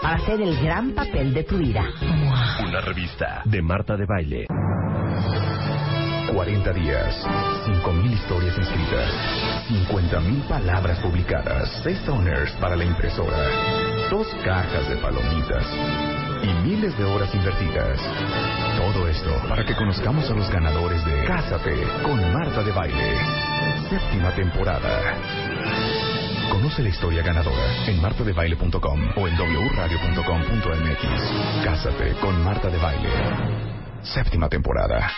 [0.00, 1.84] para hacer el gran papel de tu vida.
[2.66, 4.46] Una revista de Marta de Baile.
[6.32, 7.26] 40 días,
[7.66, 9.12] 5.000 historias escritas,
[9.68, 15.66] 50.000 palabras publicadas, 6 toners para la impresora, dos cajas de palomitas
[16.42, 18.00] y miles de horas invertidas.
[18.76, 23.18] Todo esto para que conozcamos a los ganadores de Cásate con Marta de Baile.
[23.90, 25.16] Séptima temporada.
[26.50, 31.64] Conoce la historia ganadora en martadebaile.com o en wradio.com.mx.
[31.64, 33.10] Cásate con Marta de Baile.
[34.02, 35.08] Séptima temporada.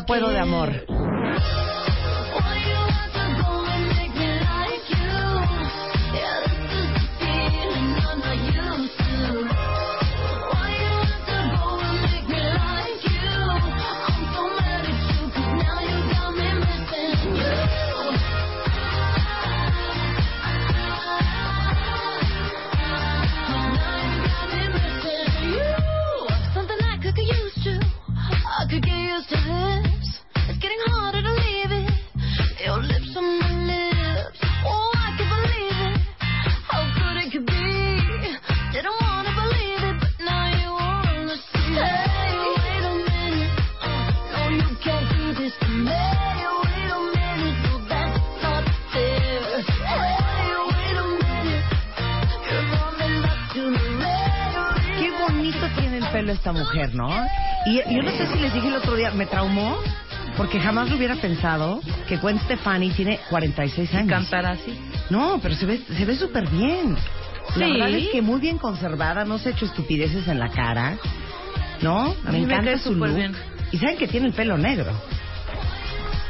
[0.00, 0.99] No puedo de amor.
[60.40, 64.08] Porque jamás lo hubiera pensado que Gwen Stefani tiene 46 años.
[64.08, 64.74] Cantar así.
[65.10, 66.96] No, pero se ve se ve súper bien.
[67.56, 67.72] La Sí.
[67.72, 70.96] verdad es que muy bien conservada, no se ha hecho estupideces en la cara,
[71.82, 72.14] ¿no?
[72.24, 73.14] A mí me encanta su look.
[73.14, 73.32] bien.
[73.70, 74.90] Y saben que tiene el pelo negro,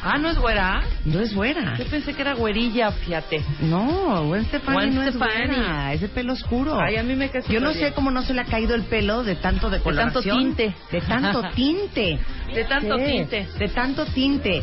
[0.03, 0.83] Ah, ¿no es güera?
[1.05, 1.77] no es buena.
[1.77, 3.44] Yo pensé que era güerilla, fíjate.
[3.61, 5.33] No, Gwen Stefani Gwen no Stefani.
[5.43, 6.81] es buena, es de pelo oscuro.
[6.81, 8.84] Ay, a mí me cae Yo no sé cómo no se le ha caído el
[8.84, 10.15] pelo de tanto decoloración.
[10.15, 10.75] tanto tinte.
[10.91, 12.19] De tanto tinte.
[12.55, 13.49] De tanto Sí, tinte.
[13.59, 14.62] De tanto tinte.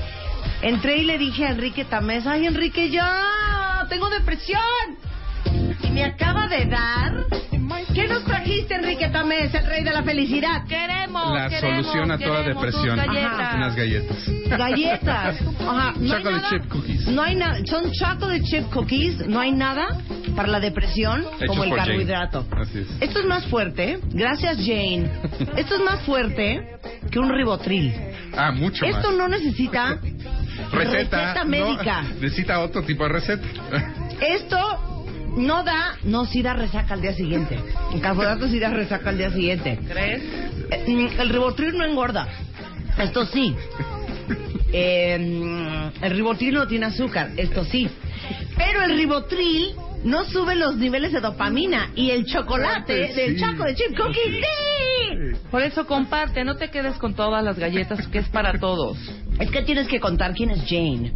[0.62, 4.62] Entré y le dije a Enrique Tamés, ay Enrique, ya, tengo depresión.
[5.84, 7.14] Y me acaba de dar...
[7.98, 10.66] ¿Qué nos trajiste, Enrique Tamés, el rey de la felicidad?
[10.68, 12.96] Queremos, La queremos, solución a toda queremos depresión.
[12.96, 13.40] galletas.
[13.40, 13.56] Ajá.
[13.58, 14.18] Unas galletas.
[14.48, 15.36] Galletas.
[15.68, 15.94] Ajá.
[15.98, 17.08] No hay Chocolate nada- chip cookies.
[17.08, 17.58] No hay nada.
[17.66, 19.28] Son chocolate chip cookies.
[19.28, 19.88] No hay nada
[20.36, 21.82] para la depresión Hechos como el Jane.
[21.88, 22.46] carbohidrato.
[22.62, 22.88] Así es.
[23.02, 24.00] Esto es más fuerte.
[24.12, 25.10] Gracias, Jane.
[25.56, 26.78] Esto es más fuerte
[27.10, 27.94] que un ribotril.
[28.38, 29.18] Ah, mucho Esto más.
[29.18, 29.98] no necesita
[30.72, 31.34] receta.
[31.34, 32.02] receta no, médica.
[32.22, 33.44] necesita otro tipo de receta.
[34.22, 34.97] Esto
[35.38, 37.58] no da, no, sí da resaca al día siguiente.
[37.94, 39.80] El carbohidrato sí da resaca al día siguiente.
[39.88, 40.22] ¿Crees?
[40.72, 42.28] Eh, mm, El ribotril no engorda.
[42.98, 43.56] Esto sí.
[44.74, 47.32] Eh, mm, el ribotril no tiene azúcar.
[47.38, 47.90] Esto sí.
[48.58, 51.92] Pero el ribotril no sube los niveles de dopamina.
[51.96, 53.14] Y el chocolate Sí.
[53.14, 55.40] del choco de chip cookie sí.
[55.52, 58.98] Por eso comparte, no te quedes con todas las galletas, que es para todos.
[59.40, 61.14] Es que tienes que contar quién es Jane.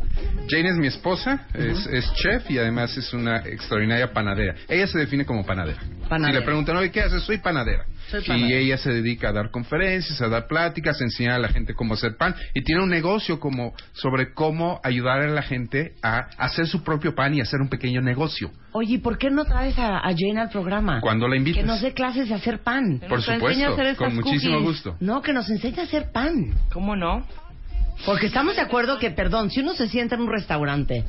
[0.47, 4.55] Jane es mi esposa, es, es chef y además es una extraordinaria panadera.
[4.67, 5.79] Ella se define como panadera.
[6.09, 6.33] Panadera.
[6.33, 7.23] Si le preguntan, oye, ¿qué haces?
[7.23, 7.85] Soy panadera.
[8.09, 11.47] Soy Y ella se dedica a dar conferencias, a dar pláticas, a enseñar a la
[11.47, 12.35] gente cómo hacer pan.
[12.53, 17.15] Y tiene un negocio como sobre cómo ayudar a la gente a hacer su propio
[17.15, 18.51] pan y hacer un pequeño negocio.
[18.73, 20.99] Oye, ¿y ¿por qué no traes a, a Jane al programa?
[20.99, 21.61] Cuando la invitas.
[21.61, 22.99] Que nos dé clases de hacer pan.
[22.99, 24.69] Que Por nos enseñe a supuesto, hacer con muchísimo cookies.
[24.83, 24.97] gusto.
[24.99, 26.53] No, que nos enseñe a hacer pan.
[26.73, 27.25] ¿Cómo no?
[28.05, 31.05] Porque estamos de acuerdo que, perdón, si uno se sienta en un restaurante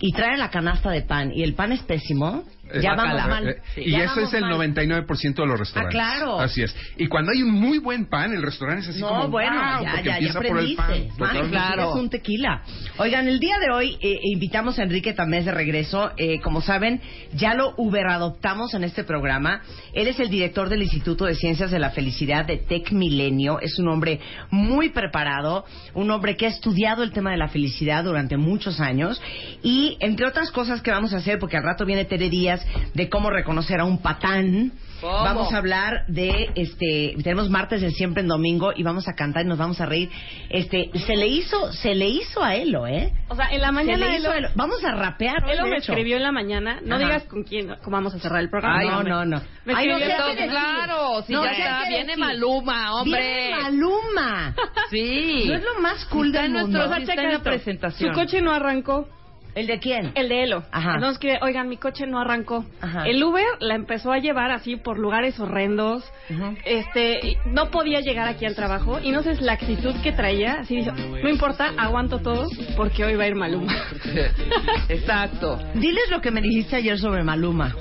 [0.00, 2.44] y trae la canasta de pan y el pan es pésimo,
[2.80, 3.48] Ya vamos mal.
[3.48, 3.82] Eh, Sí.
[3.86, 4.50] Y Ya eso es el mal.
[4.52, 6.00] 99% de los restaurantes.
[6.00, 6.40] Ah, claro.
[6.40, 6.74] Así es.
[6.96, 9.84] Y cuando hay un muy buen pan, el restaurante es así No, como, bueno, "Wow",
[9.84, 10.84] ya, porque ya, ya empieza por el pan.
[10.90, 11.48] aprendiste.
[11.50, 11.90] Claro.
[11.90, 12.62] Es un tequila.
[12.98, 16.12] Oigan, el día de hoy eh, invitamos a Enrique Tamés de regreso.
[16.16, 17.00] Eh, como saben,
[17.34, 19.62] ya lo Uber adoptamos en este programa.
[19.92, 23.60] Él es el director del Instituto de Ciencias de la Felicidad de Tech Milenio.
[23.60, 24.20] Es un hombre
[24.50, 25.64] muy preparado,
[25.94, 29.20] un hombre que ha estudiado el tema de la felicidad durante muchos años.
[29.62, 32.59] Y entre otras cosas que vamos a hacer, porque al rato viene Tere Díaz,
[32.94, 34.72] de cómo reconocer a un patán.
[35.00, 35.14] ¿Cómo?
[35.24, 39.46] Vamos a hablar de este tenemos martes de siempre en domingo y vamos a cantar
[39.46, 40.10] y nos vamos a reír.
[40.50, 43.10] Este se le hizo se le hizo a Elo, ¿eh?
[43.28, 44.48] O sea, en la Se mañana le hizo Elo, a Elo.
[44.56, 45.42] Vamos a rapear.
[45.50, 45.92] Elo me hecho.
[45.92, 46.80] escribió en la mañana.
[46.84, 47.04] No Ajá.
[47.04, 48.78] digas con quién cómo vamos a cerrar el programa.
[48.78, 49.40] Ay, no, no, no.
[49.64, 50.50] Me Ay, no escribió seas todo-.
[50.50, 51.88] Claro, sí, No ya está.
[51.88, 52.18] Viene decir.
[52.18, 53.20] Maluma, hombre.
[53.22, 54.54] Viene Maluma.
[54.90, 55.44] Sí.
[55.46, 56.78] No es lo más cool Está del en mundo.
[56.78, 58.12] nuestro- está en la presentación.
[58.12, 59.08] Su coche no arrancó.
[59.54, 60.12] ¿El de quién?
[60.14, 60.62] El de Elo.
[60.70, 60.94] Ajá.
[60.94, 62.64] Entonces que, oigan, mi coche no arrancó.
[62.80, 63.06] Ajá.
[63.06, 66.04] El Uber la empezó a llevar así por lugares horrendos.
[66.30, 66.56] Ujú.
[66.64, 70.60] Este, no podía llegar aquí al trabajo y no sé la actitud que traía.
[70.60, 73.72] Así dice, no importa, aguanto todo porque hoy va a ir Maluma.
[74.88, 75.58] Exacto.
[75.74, 77.74] Diles lo que me dijiste ayer sobre Maluma.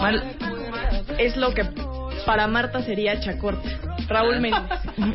[0.00, 0.22] Mal-
[1.18, 1.64] es lo que
[2.20, 3.76] para Marta sería Chacorte.
[4.08, 4.62] Raúl Méndez.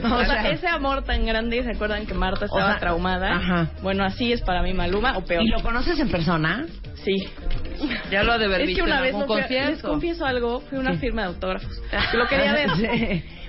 [0.04, 3.36] O O sea- ese amor tan grande, ¿se acuerdan que Marta estaba sea, traumada?
[3.36, 3.68] ajá.
[3.82, 5.44] Bueno, así es para mí Maluma o peor.
[5.44, 6.66] ¿Y lo conoces en persona?
[7.04, 7.16] Sí.
[8.10, 9.82] Ya lo ha de haber Es visto que una en vez algún no a- les
[9.82, 11.00] confieso algo, fui a una Sí.
[11.00, 11.82] firma de autógrafos.
[12.14, 12.70] Lo quería ver.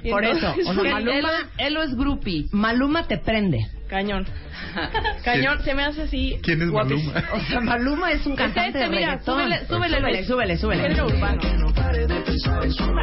[0.02, 0.10] Sí.
[0.10, 1.24] Por eso, entonces o sea, Maluma, Él,
[1.58, 2.46] él es groupie.
[2.52, 3.60] Maluma te prende.
[3.88, 4.26] Cañón.
[5.24, 6.38] Cañón, se me hace así.
[6.42, 7.12] ¿Quién es guapísimo.
[7.12, 7.32] Maluma?
[7.34, 10.82] O sea, Maluma es un cantante este, de mira, súbele, súbele, súbele, súbele, súbele.
[10.82, 11.40] Género urbano.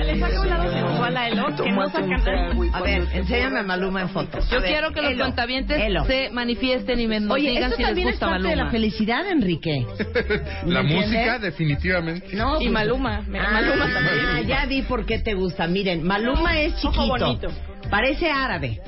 [0.03, 4.01] Le saca un lado sensual a Elo que no sacan A ver, enséñame a Maluma
[4.01, 4.49] en fotos.
[4.49, 5.33] Yo quiero que los
[5.69, 6.05] Elo.
[6.05, 8.71] se manifiesten y me digan esto si les también es gusta parte de la Maluma.
[8.71, 9.85] felicidad, Enrique.
[10.65, 12.35] La ¿Me música, definitivamente.
[12.35, 14.47] No, Y pues- Maluma, Ah, Maluma también.
[14.47, 15.67] ya vi por qué te gusta.
[15.67, 17.07] Miren, Maluma es Ojo chiquito.
[17.07, 17.47] bonito.
[17.89, 18.79] Parece árabe.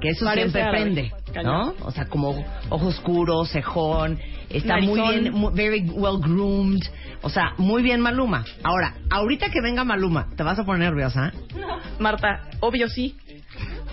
[0.00, 0.80] Que eso Parece siempre árabe.
[0.82, 1.12] prende,
[1.42, 1.74] ¿no?
[1.82, 2.30] O sea, como
[2.68, 4.18] ojo oscuro, cejón,
[4.50, 6.82] está muy bien, mu- very well groomed.
[7.22, 8.44] O sea, muy bien Maluma.
[8.62, 11.32] Ahora, ahorita que venga Maluma, ¿te vas a poner nerviosa?
[11.98, 13.16] Marta, obvio sí.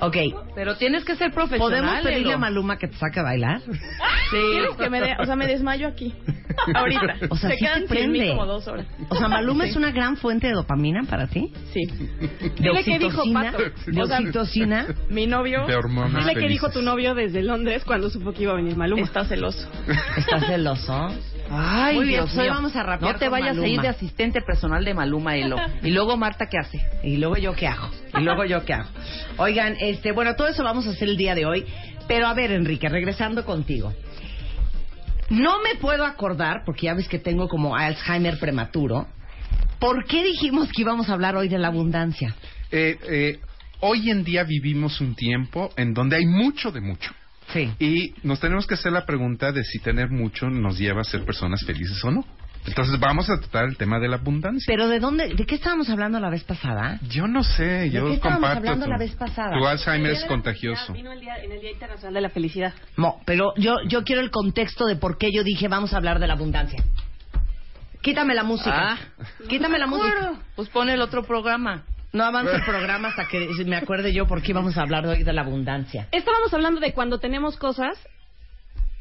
[0.01, 0.18] Ok,
[0.56, 1.69] Pero tienes que ser profesional.
[1.69, 3.62] ¿podemos pedirle a Maluma que te saque a bailar?
[4.31, 5.15] ¿Quieres que me dé?
[5.19, 6.13] O sea, me desmayo aquí.
[6.75, 7.15] Ahorita.
[7.30, 8.30] O sea, Se sí quedan te sin mí prende.
[8.36, 8.88] como dos horas.
[9.09, 11.51] O sea, Maluma es una gran fuente de dopamina para ti.
[11.71, 11.86] Sí.
[11.86, 13.24] De Dile qué dijo.
[13.33, 13.57] Pato.
[13.88, 14.88] De O sea.
[15.09, 15.65] Mi novio.
[15.68, 18.75] De hormonas Dile que dijo tu novio desde Londres cuando supo que iba a venir
[18.75, 19.04] Maluma.
[19.04, 19.69] Está celoso.
[20.18, 21.09] ¿Estás celoso?
[21.53, 22.53] Ay, Muy bien, Dios pues hoy mío.
[22.53, 25.57] vamos a rapear No te con vayas a ir de asistente personal de Maluma, Elo.
[25.83, 26.81] Y luego Marta, ¿qué hace?
[27.03, 27.89] Y luego yo qué hago.
[28.18, 28.89] Y luego yo qué hago.
[29.38, 31.65] Oigan, este, bueno, todo eso vamos a hacer el día de hoy.
[32.07, 33.94] Pero a ver, Enrique, regresando contigo.
[35.30, 39.07] No me puedo acordar, porque ya ves que tengo como Alzheimer prematuro.
[39.80, 42.36] ¿Por qué dijimos que íbamos a hablar hoy de la abundancia?
[42.69, 43.39] Eh, eh,
[43.80, 47.12] hoy en día vivimos un tiempo en donde hay mucho de mucho.
[47.53, 47.71] Sí.
[47.80, 51.24] Y nos tenemos que hacer la pregunta de si tener mucho nos lleva a ser
[51.25, 52.25] personas felices o no.
[52.65, 54.65] Entonces vamos a tratar el tema de la abundancia.
[54.68, 55.33] Pero ¿de dónde?
[55.33, 57.00] ¿De qué estábamos hablando la vez pasada?
[57.09, 58.57] Yo no sé, ¿De yo qué estábamos comparto.
[58.59, 59.57] hablando tu, la vez pasada?
[59.57, 60.94] tu Alzheimer es de contagioso.
[60.94, 62.74] Vino el día, en el Día Internacional de la Felicidad.
[62.98, 66.19] No, pero yo, yo quiero el contexto de por qué yo dije vamos a hablar
[66.19, 66.83] de la abundancia.
[68.01, 68.94] Quítame la música.
[68.94, 68.97] Ah.
[69.47, 70.33] Quítame la música.
[70.56, 71.83] Pues pone el otro programa.
[72.13, 75.24] No avance el programa hasta que me acuerde yo por qué íbamos a hablar hoy
[75.24, 76.08] de la abundancia.
[76.12, 77.98] Estábamos hablando de cuando tenemos cosas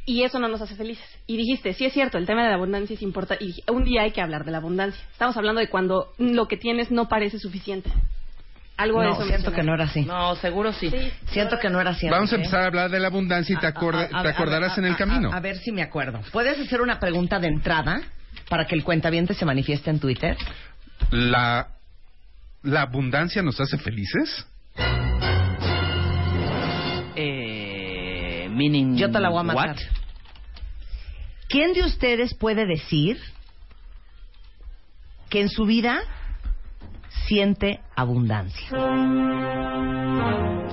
[0.06, 1.04] y eso no nos hace felices.
[1.26, 3.44] Y dijiste, sí es cierto, el tema de la abundancia es importante.
[3.44, 5.00] Y dije, un día hay que hablar de la abundancia.
[5.12, 7.90] Estamos hablando de cuando lo que tienes no parece suficiente.
[8.76, 10.02] Algo de No, eso siento que no era así.
[10.06, 10.88] No, seguro sí.
[10.88, 11.12] Sí.
[11.32, 12.08] Siento que no era así.
[12.08, 12.46] Vamos a Enrique.
[12.46, 14.80] empezar a hablar de la abundancia y te, acorda- A- a- te a- acordarás a-
[14.80, 15.32] en el a- camino.
[15.32, 16.20] A, a ver si me acuerdo.
[16.32, 18.00] ¿Puedes hacer una pregunta de entrada
[18.48, 20.36] para que el cuentaviente se manifieste en Twitter?
[21.10, 21.68] La,
[22.62, 24.46] ¿La abundancia nos hace felices?
[27.16, 29.68] Eh, meaning Yo te la voy a matar.
[29.70, 29.76] what?
[31.48, 33.18] ¿Quién de ustedes puede decir
[35.28, 36.00] que en su vida
[37.26, 38.68] siente abundancia?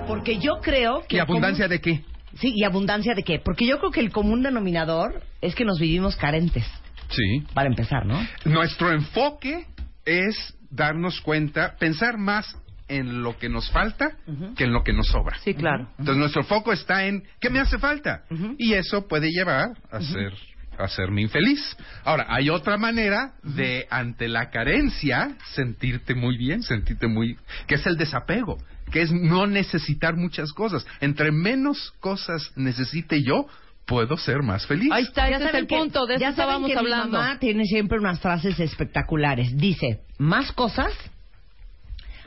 [0.07, 1.15] Porque yo creo que...
[1.17, 2.03] ¿Y abundancia común- de qué?
[2.39, 3.39] Sí, y abundancia de qué?
[3.39, 6.65] Porque yo creo que el común denominador es que nos vivimos carentes,
[7.09, 7.43] Sí.
[7.53, 8.19] para empezar, ¿no?
[8.45, 9.65] Nuestro enfoque
[10.05, 12.57] es darnos cuenta, pensar más
[12.87, 14.11] en lo que nos falta
[14.55, 15.37] que en lo que nos sobra.
[15.43, 15.89] Sí, claro.
[15.99, 18.23] Entonces nuestro foco está en ¿qué me hace falta?
[18.57, 20.33] Y eso puede llevar a ser
[20.77, 21.75] hacerme infeliz.
[22.03, 27.85] Ahora, hay otra manera de ante la carencia sentirte muy bien, sentirte muy que es
[27.85, 28.57] el desapego,
[28.91, 30.85] que es no necesitar muchas cosas.
[31.01, 33.47] Entre menos cosas necesite yo,
[33.87, 34.91] puedo ser más feliz.
[34.91, 37.05] Ahí está, Ya ese es el que- punto, de eso ya estábamos que hablando.
[37.17, 39.55] Mi mamá tiene siempre unas frases espectaculares.
[39.57, 40.91] Dice, más cosas,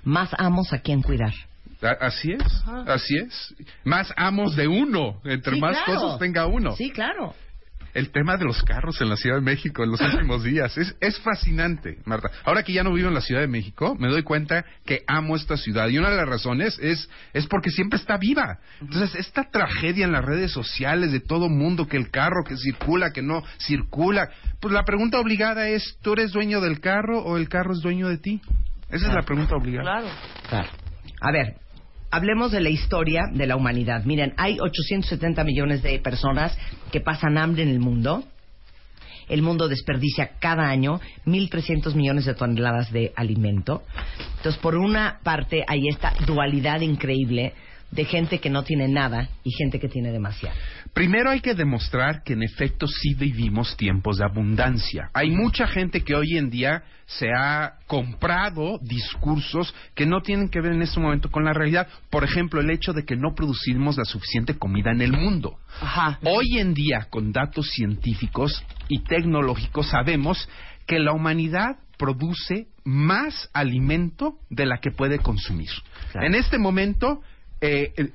[0.03, 1.33] más amos a quien cuidar.
[1.83, 2.43] A- Así es,
[2.87, 3.55] así es.
[3.85, 6.01] Más amos de uno, entre Sí, más claro.
[6.01, 6.73] cosas tenga uno.
[6.73, 7.35] Sí, claro.
[7.95, 10.95] El tema de los carros en la Ciudad de México en los últimos días es,
[11.01, 12.31] es fascinante, Marta.
[12.45, 15.37] Ahora que ya no vivo en la Ciudad de México, me doy cuenta que amo
[15.37, 18.59] esta ciudad y una de las razones es, es porque siempre está viva.
[18.81, 23.13] Entonces, esta tragedia en las redes sociales de todo mundo, que el carro que circula,
[23.13, 24.31] que no circula,
[24.61, 28.09] pues la pregunta obligada es, ¿tú eres dueño del carro o el carro es dueño
[28.09, 28.41] de ti?
[28.91, 29.83] Esa es la pregunta obligada.
[29.83, 30.09] Claro.
[30.49, 30.69] Claro.
[31.21, 31.57] A ver,
[32.11, 34.05] hablemos de la historia de la humanidad.
[34.05, 36.57] Miren, hay 870 millones de personas
[36.91, 38.25] que pasan hambre en el mundo.
[39.29, 43.85] El mundo desperdicia cada año 1.300 millones de toneladas de alimento.
[44.37, 47.55] Entonces, por una parte, hay esta dualidad increíble
[47.93, 50.57] de gente que no tiene nada y gente que tiene demasiado.
[50.93, 55.11] Primero hay que demostrar que en efecto sí vivimos tiempos de abundancia.
[55.15, 60.61] Hay mucha gente que hoy en día se ha comprado discursos que no tienen que
[60.61, 61.89] ver en este momento con la realidad.
[62.11, 65.59] Por ejemplo, el hecho de que no producimos la suficiente comida en el mundo.
[65.81, 66.19] Ajá.
[66.23, 70.49] Hoy en día, con datos científicos y tecnológicos, sabemos
[70.87, 75.71] que la humanidad produce más alimento de la que puede consumir.
[76.13, 76.27] Claro.
[76.27, 77.21] En este momento,
[77.61, 78.11] eh, eh,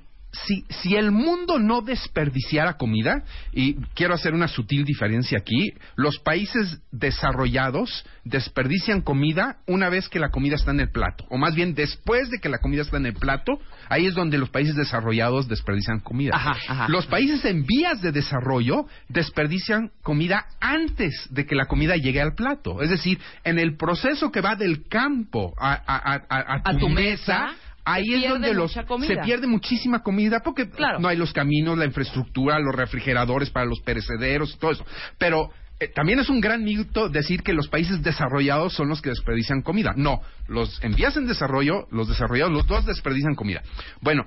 [0.46, 3.24] si, si el mundo no desperdiciara comida,
[3.54, 10.20] y quiero hacer una sutil diferencia aquí, los países desarrollados desperdician comida una vez que
[10.20, 12.98] la comida está en el plato, o más bien después de que la comida está
[12.98, 16.32] en el plato, ahí es donde los países desarrollados desperdician comida.
[16.36, 16.86] Ajá, ajá.
[16.90, 22.34] Los países en vías de desarrollo desperdician comida antes de que la comida llegue al
[22.36, 22.82] plato.
[22.82, 26.74] Es decir, en el proceso que va del campo a, a- a- a- a A
[26.74, 31.00] tu, tu mesa, mesa, ahí se es donde los, se pierde muchísima comida porque Claro.
[31.00, 34.86] no hay los caminos, la infraestructura, los refrigeradores para los perecederos y todo eso.
[35.18, 35.50] Pero
[35.80, 39.62] eh, también es un gran mito decir que los países desarrollados son los que desperdician
[39.62, 39.94] comida.
[39.96, 43.62] No, los en vías en desarrollo, los desarrollados, los dos desperdician comida.
[44.02, 44.26] Bueno,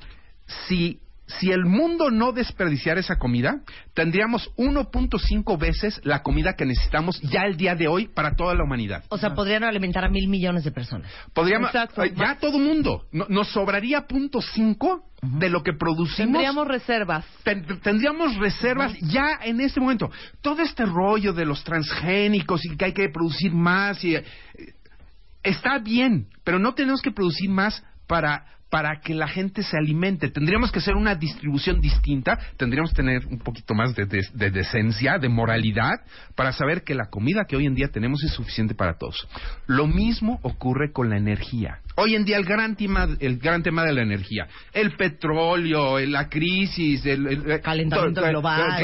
[0.69, 3.61] si si el mundo no desperdiciara esa comida,
[3.95, 8.65] tendríamos 1.5 veces la comida que necesitamos ya el día de hoy para toda la
[8.65, 9.05] humanidad.
[9.11, 11.11] O sea, podrían alimentar a mil millones de personas.
[11.35, 12.05] Podríamos, Exacto.
[12.05, 16.33] ya todo mundo, no- nos sobraría punto cinco de lo que producimos.
[16.33, 17.25] Tendríamos reservas.
[17.43, 20.11] Ten- tendríamos reservas ya en este momento.
[20.41, 24.25] Todo este rollo de los transgénicos y que hay que producir más y, eh,
[25.43, 30.29] está bien, pero no tenemos que producir más para para que la gente se alimente.
[30.29, 34.51] Tendríamos que hacer una distribución distinta, tendríamos que tener un poquito más de, de- de
[34.51, 36.01] decencia, de moralidad,
[36.35, 39.27] para saber que la comida que hoy en día tenemos es suficiente para todos.
[39.67, 41.79] Lo mismo ocurre con la energía.
[41.97, 46.29] Hoy en día el gran tema, el gran tema de la energía, el petróleo, la
[46.29, 48.61] crisis, el, el- Calentamiento todo- global.
[48.75, 48.77] el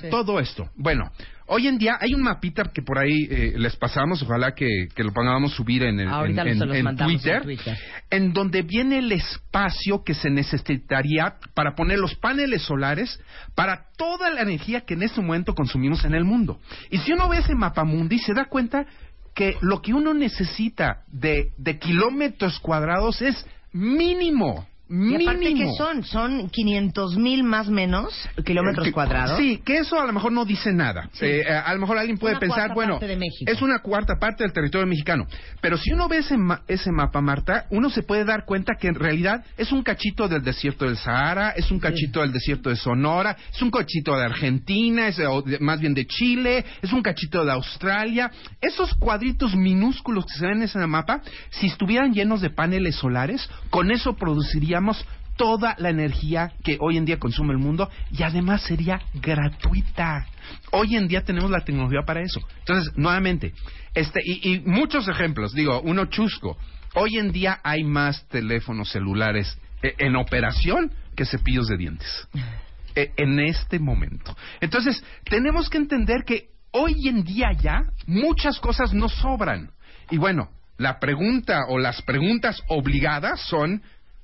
[0.00, 0.08] Sí.
[0.10, 0.70] todo esto.
[0.76, 1.10] Bueno,
[1.52, 5.04] hoy en día hay un mapita que por ahí eh, les pasamos, ojalá que, que
[5.04, 7.42] lo podamos subir en, el, en, Twitter,
[8.10, 13.20] en donde viene el espacio que se necesitaría para poner los paneles solares
[13.54, 16.58] para toda la energía que en este momento consumimos en el mundo.
[16.90, 18.86] Y si uno ve ese mapamundi, se da cuenta
[19.34, 24.66] que lo que uno necesita de, de kilómetros cuadrados es mínimo.
[24.92, 25.30] Y Mínimo.
[25.30, 26.04] aparte, ¿qué son?
[26.04, 28.12] Son 500 mil más menos
[28.44, 29.38] kilómetros Eh, cuadrados.
[29.38, 31.08] Sí, que eso a lo mejor no dice nada.
[31.14, 31.24] Sí.
[31.24, 32.98] Eh, a a lo mejor alguien puede Una pensar, bueno,
[33.46, 35.26] es una cuarta parte del territorio mexicano.
[35.62, 38.88] Pero si uno ve ese, ma- ese mapa, Marta, uno se puede dar cuenta que
[38.88, 42.76] en realidad es un cachito del desierto del Sahara, es un cachito del desierto de
[42.76, 47.42] Sonora, es un cachito de Argentina, es, de- más bien de Chile, es un cachito
[47.46, 48.30] de Australia.
[48.60, 53.48] Esos cuadritos minúsculos que se ven en ese mapa, si estuvieran llenos de paneles solares,
[53.70, 54.14] con eso
[55.36, 60.26] toda la energía que hoy en día consume el mundo y además sería gratuita.
[60.72, 62.40] Hoy en día tenemos la tecnología para eso.
[62.60, 63.54] Entonces, nuevamente,
[63.94, 66.56] este y, y muchos ejemplos, digo, uno chusco.
[66.94, 72.28] Hoy en día hay más teléfonos celulares eh, en operación que cepillos de dientes.
[72.94, 74.36] Eh, en este momento.
[74.60, 79.70] Entonces, tenemos que entender que hoy en día ya muchas cosas no sobran.
[80.10, 83.82] Y bueno, la pregunta o las preguntas obligadas son,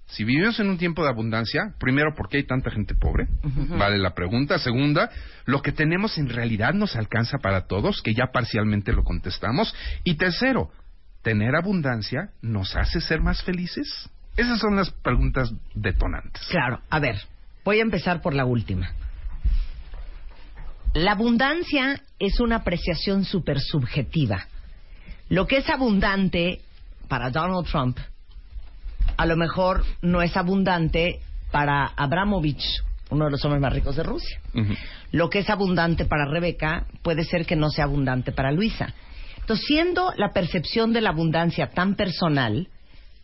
[0.08, 3.28] si vivimos en un tiempo de abundancia, primero, ¿por qué hay tanta gente pobre?
[3.42, 4.58] Vale la pregunta.
[4.58, 5.10] Segunda,
[5.44, 8.00] ¿lo que tenemos en realidad nos alcanza para todos?
[8.00, 9.74] Que ya parcialmente lo contestamos.
[10.04, 10.70] Y tercero,
[11.22, 14.08] ¿tener abundancia nos hace ser más felices?
[14.34, 16.42] Esas son las preguntas detonantes.
[16.48, 17.16] Claro, a ver,
[17.62, 18.90] voy a empezar por la última.
[20.94, 24.46] La abundancia es una apreciación súper subjetiva.
[25.28, 26.62] Lo que es abundante
[27.08, 27.98] para Donald Trump,
[29.18, 31.20] a lo mejor no es abundante
[31.50, 32.64] para Abramovich
[33.10, 34.38] uno de los hombres más ricos de Rusia.
[35.12, 38.92] Lo que es abundante para Rebeca puede ser que no sea abundante para Luisa.
[39.40, 42.68] Entonces, siendo la percepción de la abundancia tan personal,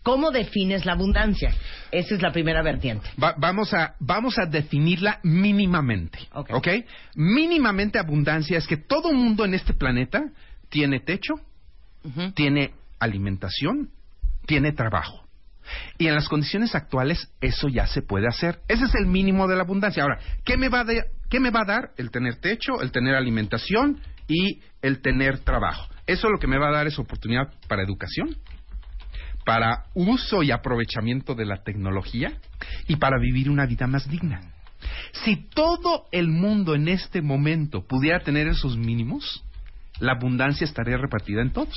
[0.02, 1.54] ¿cómo defines la abundancia?
[1.92, 3.06] Esa es la primera vertiente.
[3.22, 6.18] Va- vamos, a, vamos a definirla mínimamente.
[6.32, 6.50] Ok.
[6.54, 6.68] ¿ok?
[7.16, 10.22] Mínimamente abundancia es que todo mundo en este planeta
[10.70, 11.34] tiene techo,
[12.34, 13.90] tiene alimentación,
[14.46, 15.23] tiene trabajo.
[15.98, 18.60] Y en las condiciones actuales eso ya se puede hacer.
[18.68, 20.02] Ese es el mínimo de la abundancia.
[20.02, 25.40] Ahora, ¿qué me va a, dar el tener techo, el tener alimentación y el tener
[25.40, 25.88] trabajo?
[26.06, 28.36] Eso lo que me va a dar es oportunidad para educación,
[29.44, 32.32] para uso y aprovechamiento de la tecnología
[32.88, 34.40] y para vivir una vida más digna.
[35.24, 39.44] Si todo el mundo en este momento pudiera tener esos mínimos,
[40.00, 41.74] la abundancia estaría repartida en todos.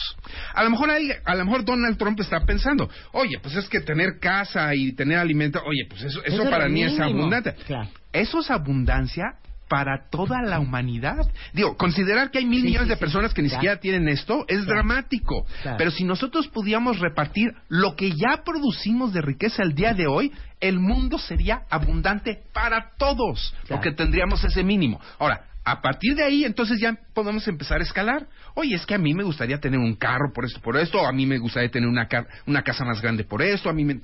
[0.54, 3.80] A lo mejor hay- a lo mejor Donald Trump está pensando, oye, pues es que
[3.82, 7.54] tener casa y tener alimento, oye, pues eso, eso, Eso es para mí es abundante.
[7.66, 7.90] Claro.
[8.12, 9.24] Eso es abundancia
[9.70, 11.18] para toda la humanidad.
[11.54, 13.00] Digo, considerar que hay mil Sí, millones sí, de sí.
[13.02, 13.60] personas que ni Claro.
[13.62, 14.74] siquiera tienen esto es Claro.
[14.76, 15.46] dramático.
[15.62, 15.78] Claro.
[15.78, 20.32] Pero si nosotros pudiéramos repartir lo que ya producimos de riqueza el día de hoy,
[20.62, 25.02] el mundo sería abundante para todos, porque tendríamos ese mínimo.
[25.20, 28.28] Ahora, a partir de ahí, entonces ya podemos empezar a escalar.
[28.54, 31.06] Oye, es que a mí me gustaría tener un carro por esto, por esto, o
[31.06, 33.84] a mí me gustaría tener una, ca- una casa más grande por esto, a mí
[33.84, 34.00] me...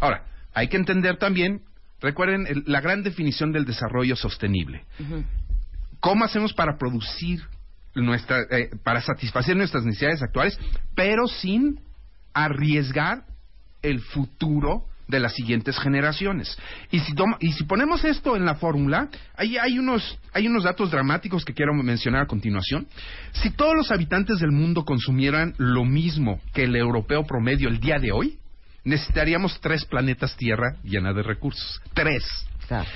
[0.00, 1.62] Ahora, hay que entender también,
[2.00, 4.84] recuerden el- la gran definición del desarrollo sostenible.
[6.00, 7.40] ¿Cómo hacemos para producir
[7.94, 10.58] nuestra, eh, para satisfacer nuestras necesidades actuales,
[10.96, 11.80] pero sin
[12.34, 13.22] arriesgar
[13.82, 16.58] el futuro de las siguientes generaciones?
[16.90, 20.64] Y si, toma- y si ponemos esto en la fórmula, hay, hay, unos, hay unos
[20.64, 22.86] datos dramáticos que quiero mencionar a continuación.
[23.32, 27.98] Si todos los habitantes del mundo consumieran lo mismo que el europeo promedio el día
[27.98, 28.38] de hoy,
[28.84, 31.80] necesitaríamos tres planetas Tierra llenas de recursos.
[31.94, 32.24] Tres.
[32.68, 32.88] Claro.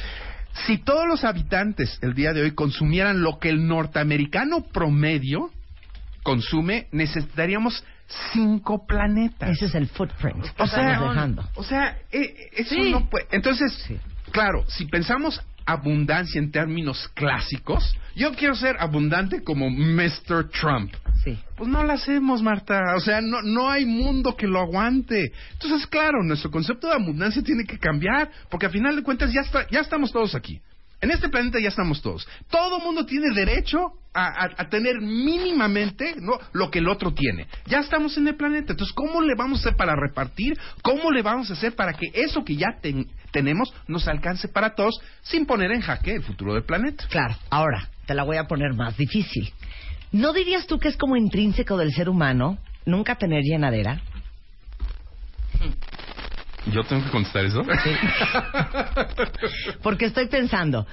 [0.67, 5.51] Si todos los habitantes el día de hoy consumieran lo que el norteamericano promedio
[6.25, 7.85] consume, necesitaríamos
[8.33, 9.51] cinco planetas.
[9.51, 11.49] Ese es el footprint que o sea, estamos dejando.
[11.55, 12.91] o sea, eh, eso Sí.
[12.91, 13.27] no puede.
[13.33, 13.99] Entonces, Sí.
[14.33, 20.49] claro, si pensamos abundancia en términos clásicos, yo quiero ser abundante como Mr.
[20.51, 20.93] Trump.
[21.23, 21.39] Sí.
[21.57, 22.81] Pues no lo hacemos, Marta.
[22.97, 25.33] O sea, no, no hay mundo que lo aguante.
[25.53, 29.43] Entonces, claro, nuestro concepto de abundancia tiene que cambiar, porque a final de cuentas ya,
[29.43, 30.61] está, ya estamos todos aquí.
[31.03, 32.29] En este planeta ya estamos todos.
[32.51, 33.79] Todo mundo tiene derecho
[34.13, 36.39] a, a- a tener mínimamente ¿no?
[36.53, 37.47] lo que el otro tiene.
[37.67, 38.73] Ya estamos en el planeta.
[38.73, 40.59] Entonces, ¿cómo le vamos a hacer para repartir?
[40.83, 44.75] ¿Cómo le vamos a hacer para que eso que ya ten- tenemos nos alcance para
[44.75, 47.07] todos sin poner en jaque el futuro del planeta?
[47.09, 49.51] Claro, ahora te la voy a poner más difícil.
[50.13, 54.03] ¿No dirías tú que es como intrínseco del ser humano nunca tener llenadera?
[56.67, 57.65] ¿Yo tengo que contestar eso?
[59.83, 60.87] Porque estoy pensando,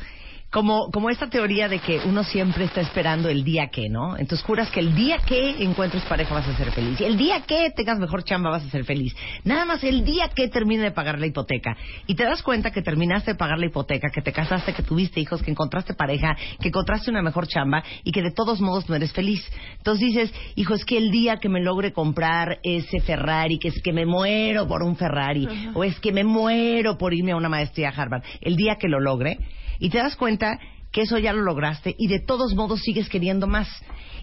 [0.49, 4.17] como, como esta teoría de que uno siempre está esperando el día que, ¿no?
[4.17, 6.99] Entonces juras que el día que encuentres pareja vas a ser feliz.
[7.01, 9.13] Y el día que tengas mejor chamba vas a ser feliz.
[9.43, 11.75] Nada más el día que termine de pagar la hipoteca.
[12.05, 15.19] Y te das cuenta que terminaste de pagar la hipoteca, que te casaste, que tuviste
[15.19, 18.95] hijos, que encontraste pareja, que encontraste una mejor chamba y que de todos modos no
[18.95, 19.45] eres feliz.
[19.77, 23.81] Entonces dices, hijo, es que el día que me logre comprar ese Ferrari, que es
[23.81, 27.49] que me muero por un Ferrari, o es que me muero por irme a una
[27.49, 29.39] maestría a Harvard, el día que lo logre,
[29.79, 30.59] y te das cuenta
[30.91, 33.67] que eso ya lo lograste y de todos modos sigues queriendo más.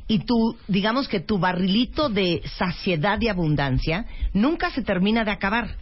[0.06, 5.76] Y tú, digamos que tu barrilito de saciedad y abundancia nunca se termina de acabar.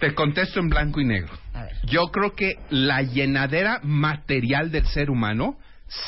[0.00, 1.32] Te contesto en blanco y negro.
[1.84, 5.58] Yo creo que la llenadera material del ser humano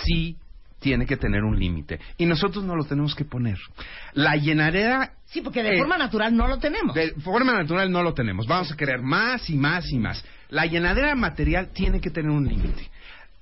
[0.04, 0.36] sí
[0.80, 2.00] tiene que tener un límite.
[2.16, 3.58] Y nosotros no lo tenemos que poner.
[4.14, 5.12] La llenadera...
[5.26, 6.94] Sí, porque de eh, forma natural no lo tenemos.
[6.94, 8.46] de forma natural no lo tenemos.
[8.46, 10.24] Vamos a querer más y más y más.
[10.48, 12.90] La llenadera material tiene que tener un límite.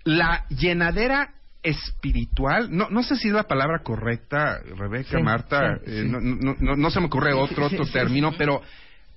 [0.05, 1.31] La llenadera
[1.62, 6.05] espiritual, no, no sé si es la palabra correcta, Rebeca, Sí, Marta, sí, eh.
[6.05, 8.62] No, no- no- no se me ocurre otro, otro término, pero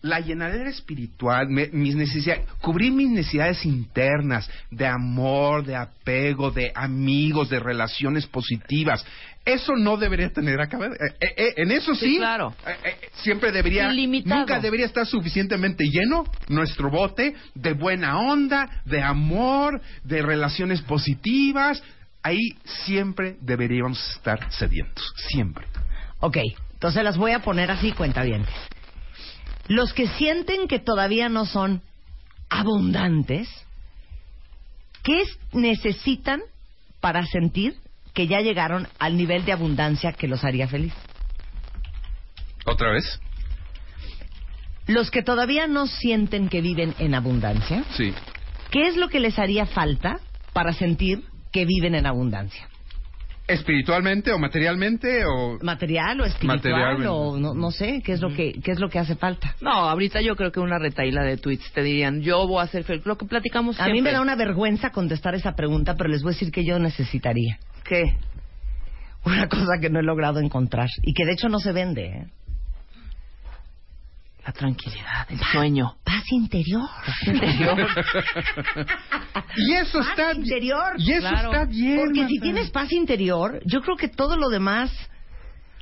[0.01, 6.71] la llenadera espiritual, me- mis necesidades, cubrir mis necesidades internas de amor, de apego, de
[6.73, 9.05] amigos, de relaciones positivas,
[9.45, 10.91] eso no debería tener acabar.
[10.93, 12.53] eh, eh, eh, en eso sí, Sí, claro.
[12.65, 14.39] eh, eh, siempre debería, Ilimitado.
[14.41, 21.81] nunca debería estar suficientemente lleno nuestro bote de buena onda, de amor, de relaciones positivas.
[22.23, 25.65] Ahí siempre deberíamos estar sedientos, siempre.
[26.19, 26.37] Ok,
[26.73, 28.45] entonces las voy a poner así, cuenta bien.
[29.71, 31.81] Los que sienten que todavía no son
[32.49, 33.47] abundantes,
[35.01, 36.41] ¿qué es- necesitan
[36.99, 37.77] para sentir
[38.13, 40.91] que ya llegaron al nivel de abundancia que los haría feliz?
[42.65, 43.21] ¿Otra vez?
[44.87, 48.13] Los que todavía no sienten que viven en abundancia, Sí.
[48.71, 50.19] ¿Qué es lo que les haría falta
[50.51, 52.67] para sentir que viven en abundancia?
[53.51, 55.57] ¿Espiritualmente o materialmente o...?
[55.61, 57.07] ¿Material o espiritual Materialmente.
[57.07, 58.01] o no, no sé?
[58.03, 59.55] ¿Qué es lo que qué es lo que hace falta?
[59.61, 62.83] No, ahorita yo creo que una retaíla de tweets te dirían, yo voy a hacer
[62.83, 63.05] feliz.
[63.05, 66.31] Lo que platicamos A mí me da una vergüenza contestar esa pregunta, pero les voy
[66.31, 68.15] a decir que yo necesitaría ¿Qué?
[69.25, 72.25] una cosa que no he logrado encontrar y que de hecho no se vende, ¿eh?
[74.45, 75.95] La tranquilidad, el sueño.
[76.03, 76.89] Paz interior.
[79.57, 80.33] Y eso Paz está...
[80.33, 80.93] interior.
[80.97, 81.51] Y eso Claro.
[81.51, 81.97] está bien.
[81.97, 82.41] Porque si Marta.
[82.43, 84.91] tienes paz interior, yo creo que todo lo demás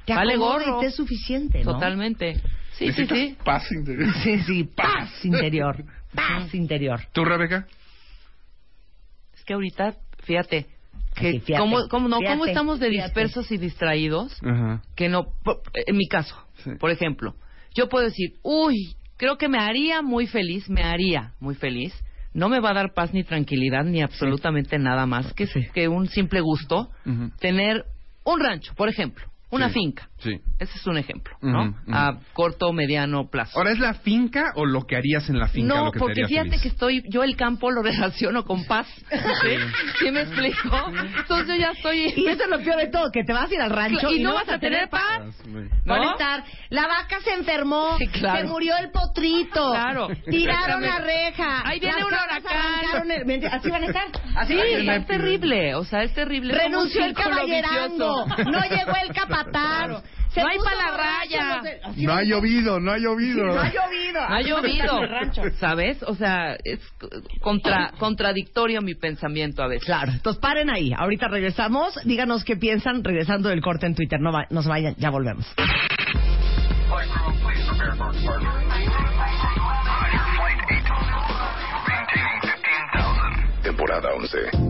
[0.06, 0.78] te Vale gorro.
[0.78, 1.74] y te es suficiente, ¿no?
[1.74, 2.36] Totalmente.
[2.36, 2.41] Sí,
[2.80, 3.38] sí, Necesitas sí.
[3.43, 4.13] Paz interior.
[4.24, 5.84] Sí, sí, paz interior.
[6.13, 7.02] Paz interior.
[7.13, 7.67] ¿Tú, Rebeca?
[9.36, 9.93] Es que ahorita,
[10.24, 10.67] fíjate,
[11.15, 13.08] que Así, fíjate, cómo, cómo, no, cómo fíjate, estamos de fíjate.
[13.08, 14.82] dispersos y distraídos Ajá.
[14.95, 16.72] que no, por- en mi caso, Sí.
[16.80, 17.36] por ejemplo,
[17.73, 21.93] yo puedo decir, uy, creo que me haría muy feliz, me haría muy feliz,
[22.34, 26.08] no me va a dar paz ni tranquilidad ni absolutamente nada más que, que un
[26.08, 26.89] simple gusto
[27.39, 27.86] tener
[28.23, 29.73] un rancho, por ejemplo, una Sí.
[29.73, 30.07] finca.
[30.19, 30.39] Sí.
[30.59, 31.73] Ese es un ejemplo, ¿no?
[31.91, 33.57] A corto, mediano plazo.
[33.57, 36.25] Ahora, ¿es la finca o lo que harías en la finca No, lo que porque
[36.27, 36.62] fíjate feliz?
[36.62, 38.85] que estoy, yo el campo lo relaciono con paz.
[39.09, 39.55] ¿Sí?
[39.99, 40.69] ¿Sí me explico?
[41.19, 42.13] Entonces yo ya estoy...
[42.17, 44.21] Y eso es lo peor de todo, que te vas a ir al rancho y,
[44.21, 45.33] no vas a tener paz.
[45.43, 45.51] Sí.
[45.85, 46.12] Van a ¿No?
[46.12, 48.41] estar, la vaca se enfermó, Sí, claro.
[48.41, 50.09] se murió el potrito, Claro.
[50.29, 53.53] tiraron la reja, Ahí viene un huracán.
[53.53, 54.03] así van a estar.
[54.35, 54.95] Así Sí, van a estar.
[54.99, 56.53] es terrible, o sea, es terrible.
[56.53, 58.51] Renunció el caballerango, vicioso.
[58.51, 59.13] no llegó el
[60.34, 61.56] se No hay puso pa' la raya.
[61.58, 63.45] no sé- así No ha llovido, no ha llovido.
[63.45, 64.19] No ha llovido.
[64.21, 65.02] Ha llovido,
[65.60, 66.04] ¿sabes?
[66.04, 66.80] O sea, es
[67.41, 69.86] contra, contradictorio mi pensamiento a veces.
[69.86, 70.93] Claro, entonces paren ahí.
[70.95, 71.97] Ahorita regresamos.
[72.06, 74.19] Díganos qué piensan regresando del corte en Twitter.
[74.19, 75.45] No, va- no se vayan, ya volvemos.
[83.63, 84.68] Temporada 11.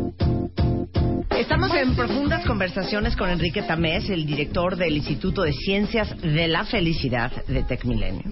[1.31, 6.65] Estamos en profundas conversaciones con Enrique Tamés, el director del Instituto de Ciencias de la
[6.65, 8.31] Felicidad de Tech Milenio.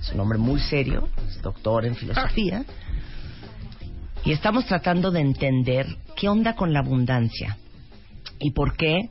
[0.00, 2.64] Es un hombre muy serio, es doctor en filosofía.
[4.24, 7.58] Y estamos tratando de entender qué onda con la abundancia
[8.38, 9.10] y por qué.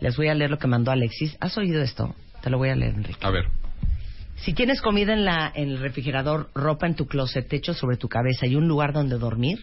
[0.00, 1.36] Les voy a leer lo que mandó Alexis.
[1.40, 2.14] ¿Has oído esto?
[2.42, 3.24] Te lo voy a leer, Enrique.
[3.24, 3.46] A ver.
[4.36, 8.08] Si tienes comida en, la, en el refrigerador, ropa en tu closet, techo sobre tu
[8.08, 9.60] cabeza y un lugar donde dormir,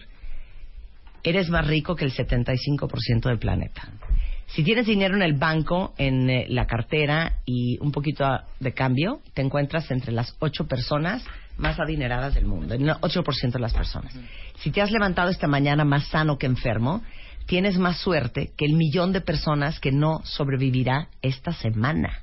[1.22, 3.88] eres más rico que el 75% del planeta.
[4.48, 8.24] Si tienes dinero en el banco, en eh, la cartera y un poquito
[8.58, 11.24] de cambio, te encuentras entre las ocho personas
[11.56, 14.12] más adineradas del mundo, el 8% de las personas.
[14.58, 17.02] Si te has levantado esta mañana más sano que enfermo,
[17.46, 22.22] tienes más suerte que el millón de personas que no sobrevivirá esta semana.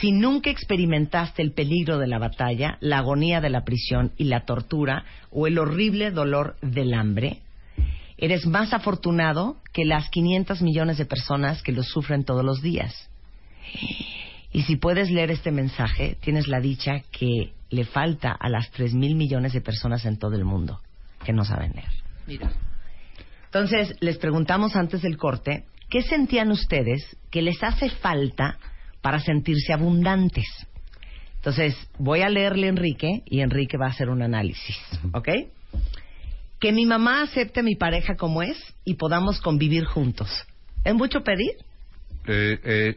[0.00, 4.44] Si nunca experimentaste el peligro de la batalla, la agonía de la prisión y la
[4.44, 7.41] tortura o el horrible dolor del hambre,
[8.22, 13.10] eres más afortunado que las 500 millones de personas que lo sufren todos los días.
[14.52, 18.94] Y si puedes leer este mensaje, tienes la dicha que le falta a las 3
[18.94, 20.80] mil millones de personas en todo el mundo
[21.24, 21.90] que no saben leer.
[22.28, 22.52] Mira.
[23.46, 28.56] Entonces, les preguntamos antes del corte, ¿qué sentían ustedes que les hace falta
[29.00, 30.46] para sentirse abundantes?
[31.38, 34.76] Entonces, voy a leerle a Enrique y Enrique va a hacer un análisis,
[35.12, 35.28] ¿ok?
[36.62, 40.30] Que mi mamá acepte a mi pareja como es y podamos convivir juntos.
[40.84, 41.50] ¿Es mucho pedir?
[42.28, 42.96] Eh, eh,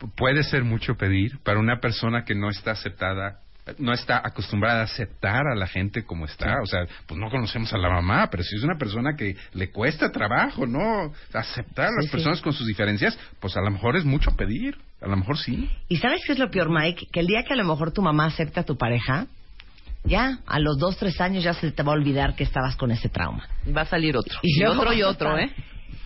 [0.00, 3.38] pu- puede ser mucho pedir para una persona que no está aceptada,
[3.78, 6.60] no está acostumbrada a aceptar a la gente como está.
[6.62, 9.70] O sea, pues no conocemos a la mamá, pero si es una persona que le
[9.70, 11.12] cuesta trabajo, ¿no?
[11.32, 12.12] Aceptar a las Sí, sí.
[12.12, 14.76] personas con sus diferencias, pues a lo mejor es mucho pedir.
[15.00, 15.70] A lo mejor sí.
[15.88, 17.06] ¿Y sabes qué es lo peor, Mike?
[17.12, 19.26] Que el día que a lo mejor tu mamá acepta a tu pareja,
[20.06, 22.90] ya, a los dos, tres años ya se te va a olvidar que estabas con
[22.90, 23.48] ese trauma.
[23.76, 24.38] Va a salir otro.
[24.42, 25.50] Y otro y otro, ¿eh?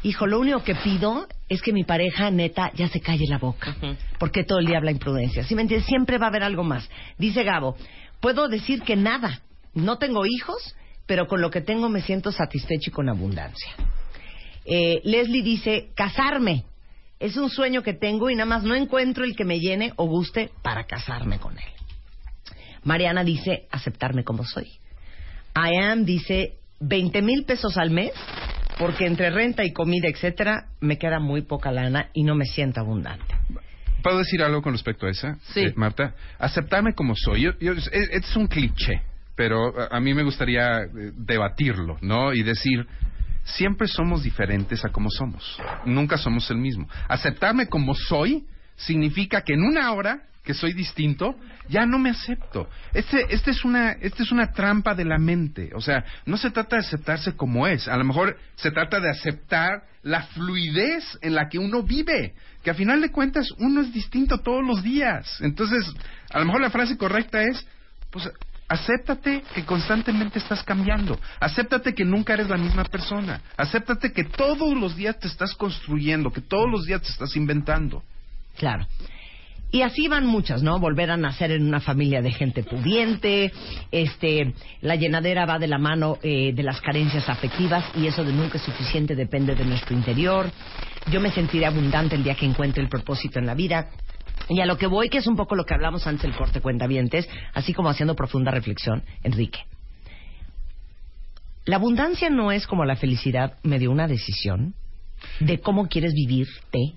[0.03, 3.77] Hijo, lo único que pido es que mi pareja, neta, ya se calle la boca.
[3.77, 3.97] Ujú.
[4.19, 5.45] Porque todo el día habla imprudencia.
[5.45, 5.87] ¿Sí me entiendes?
[5.87, 6.89] Siempre va a haber algo más.
[7.19, 7.77] Dice Gabo,
[8.21, 9.43] puedo decir que nada.
[9.75, 10.75] No tengo hijos,
[11.07, 13.73] pero con lo que tengo me siento satisfecho y con abundancia.
[14.65, 16.65] Eh, Leslie dice, casarme.
[17.19, 20.07] Es un sueño que tengo y nada más no encuentro el que me llene o
[20.07, 21.80] guste para casarme con él.
[22.85, 24.67] Mariana dice, aceptarme como soy.
[25.57, 28.13] I am dice 20 mil pesos al mes
[28.79, 32.81] porque entre renta y comida, etcétera, me queda muy poca lana y no me siento
[32.81, 33.35] abundante.
[34.03, 35.61] ¿Puedo decir algo con respecto a esa, Sí.
[35.61, 36.15] eh, Marta?
[36.39, 37.43] Aceptarme como soy.
[37.43, 39.03] Yo, yo- es, es un cliché,
[39.37, 42.33] pero a, a mí me gustaría eh, debatirlo, ¿no?
[42.33, 42.87] Y decir,
[43.45, 45.59] siempre somos diferentes a como somos.
[45.85, 46.89] Nunca somos el mismo.
[47.09, 48.47] Aceptarme como soy
[48.87, 51.37] significa que en una hora que soy distinto,
[51.69, 52.69] ya no me acepto.
[52.95, 55.71] Este, este es una, este es una trampa de la mente.
[55.75, 57.87] O sea, no se trata de aceptarse como es.
[57.89, 62.35] A lo mejor se trata de aceptar la fluidez en la que uno vive.
[62.63, 65.41] Que a final de cuentas uno es distinto todos los días.
[65.41, 65.85] Entonces,
[66.31, 67.67] a lo mejor la frase correcta es,
[68.11, 68.29] pues,
[68.67, 71.21] acéptate que constantemente estás cambiando.
[71.39, 73.43] Acéptate que nunca eres la misma persona.
[73.57, 78.03] Acéptate que todos los días te estás construyendo, que todos los días te estás inventando.
[78.61, 78.87] Claro.
[79.73, 80.79] Y así van muchas, ¿no?
[80.79, 83.51] Volver a nacer en una familia de gente pudiente,
[83.91, 88.35] este, la llenadera va de la mano eh, de las carencias afectivas y eso de
[88.35, 90.51] nunca es suficiente depende de nuestro interior.
[91.11, 93.89] Yo me sentiré abundante el día que encuentre el propósito en la vida.
[94.51, 96.61] Y a lo que voy, que es un poco lo que hablamos antes del corte
[96.61, 99.61] cuentavientes, así como haciendo profunda reflexión, Enrique.
[101.65, 104.75] La abundancia no es como la felicidad medio una decisión
[105.39, 106.95] de cómo quieres vivirte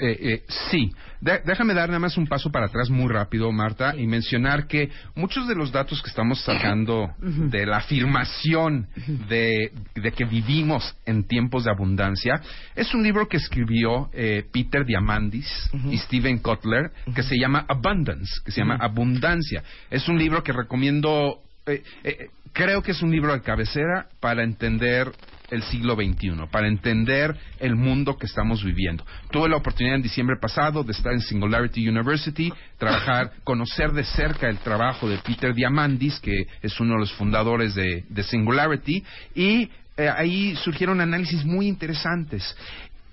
[0.00, 4.06] eh, eh, sí, déjame dar nada más un paso para atrás muy rápido, Marta, y
[4.06, 8.88] mencionar que muchos de los datos que estamos sacando de la afirmación
[9.28, 9.72] de,
[10.16, 12.40] que vivimos en tiempos de abundancia
[12.74, 18.40] es un libro que escribió eh, Peter Diamandis y Steven Kotler que se llama Abundance,
[18.44, 19.62] que se llama Abundancia.
[19.90, 21.42] Es un libro que recomiendo,
[22.52, 25.12] creo que es un libro de cabecera para entender
[25.50, 29.04] el siglo XXI, para entender el mundo que estamos viviendo.
[29.30, 34.48] Tuve la oportunidad en diciembre pasado de estar en Singularity University, trabajar, conocer de cerca
[34.48, 39.02] el trabajo de Peter Diamandis, que es uno de los fundadores de, Singularity,
[39.34, 42.56] y eh, ahí surgieron análisis muy interesantes.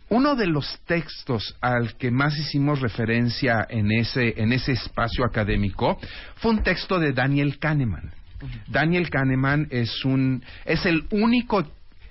[0.10, 6.00] Uno de los textos al que más hicimos referencia en ese, en ese espacio académico
[6.36, 8.14] fue un texto de Daniel Kahneman.
[8.68, 11.66] Daniel Kahneman es un es el único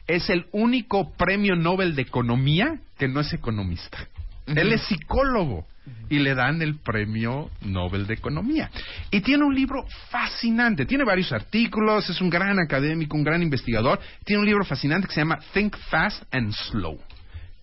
[0.07, 3.99] es el único premio Nobel de Economía que no es economista.
[4.47, 5.67] Él es psicólogo
[6.09, 8.71] y le dan el premio Nobel de Economía.
[9.11, 13.99] Y tiene un libro fascinante, tiene varios artículos, es un gran académico, un gran investigador,
[14.25, 17.01] tiene un libro fascinante que se llama Think Fast and Slow.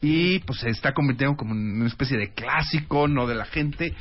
[0.01, 3.93] Y pues se está convirtiendo como en una especie de clásico, no de la gente,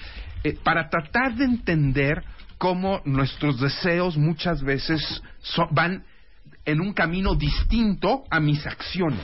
[0.42, 2.24] eh, para tratar de entender
[2.58, 5.22] cómo nuestros deseos muchas veces
[5.70, 6.04] van
[6.64, 9.20] en un camino distinto a mis acciones.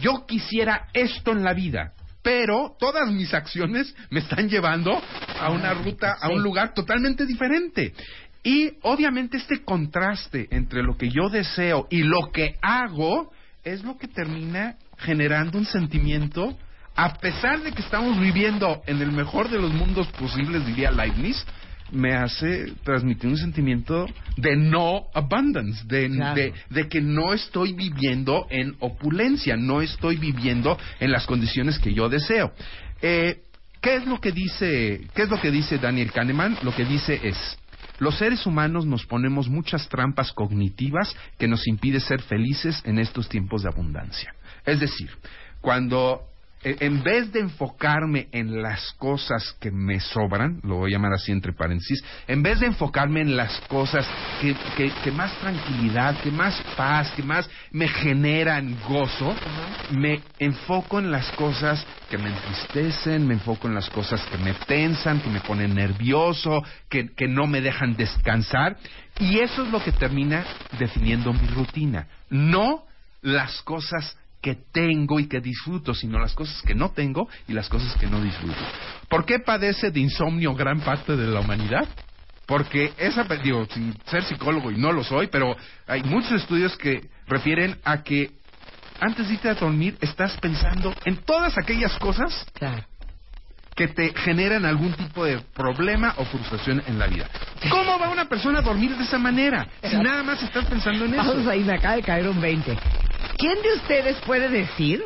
[0.00, 5.00] Yo quisiera esto en la vida, pero todas mis acciones me están llevando
[5.40, 7.92] a una ruta, a un lugar totalmente diferente.
[8.44, 13.96] Y obviamente este contraste entre lo que yo deseo y lo que hago es lo
[13.96, 16.56] que termina generando un sentimiento,
[16.94, 21.44] a pesar de que estamos viviendo en el mejor de los mundos posibles, diría Leibniz,
[21.92, 28.74] me hace transmitir un sentimiento de no abundance, de, de, que no estoy viviendo en
[28.80, 32.52] opulencia, no estoy viviendo en las condiciones que yo deseo.
[33.00, 33.42] Eh,
[33.80, 36.58] ¿Qué es lo que dice, qué es lo que dice Daniel Kahneman?
[36.62, 37.58] Lo que dice es
[37.98, 43.28] los seres humanos nos ponemos muchas trampas cognitivas que nos impide ser felices en estos
[43.28, 44.34] tiempos de abundancia.
[44.64, 45.10] Es decir,
[45.60, 46.31] cuando
[46.64, 51.32] en vez de enfocarme en las cosas que me sobran, lo voy a llamar así
[51.32, 54.06] entre paréntesis, en vez de enfocarme en las cosas
[54.40, 54.54] que,
[55.02, 59.34] que, más tranquilidad, que más paz, que más me generan gozo,
[59.90, 64.54] me enfoco en las cosas que me entristecen, me enfoco en las cosas que me
[64.54, 68.76] tensan, que me ponen nervioso, que, que no me dejan descansar,
[69.18, 70.44] y eso es lo que termina
[70.78, 72.84] definiendo mi rutina, no
[73.20, 77.68] las cosas que tengo y que disfruto, sino las cosas que no tengo y las
[77.68, 78.58] cosas que no disfruto.
[79.08, 81.88] ¿Por qué padece de insomnio gran parte de la humanidad?
[82.44, 87.08] Porque esa, digo, sin ser psicólogo y no lo soy, pero hay muchos estudios que
[87.28, 88.32] refieren a que
[89.00, 92.46] antes de irte a dormir estás pensando en todas aquellas cosas
[93.74, 97.26] que te generan algún tipo de problema o frustración en la vida.
[97.70, 101.14] ¿Cómo va una persona a dormir de esa manera si nada más estás pensando en
[101.14, 101.24] eso?
[101.24, 102.76] Vamos ahí, me acaba de caer un 20.
[103.38, 105.02] ¿Quién de ustedes puede decir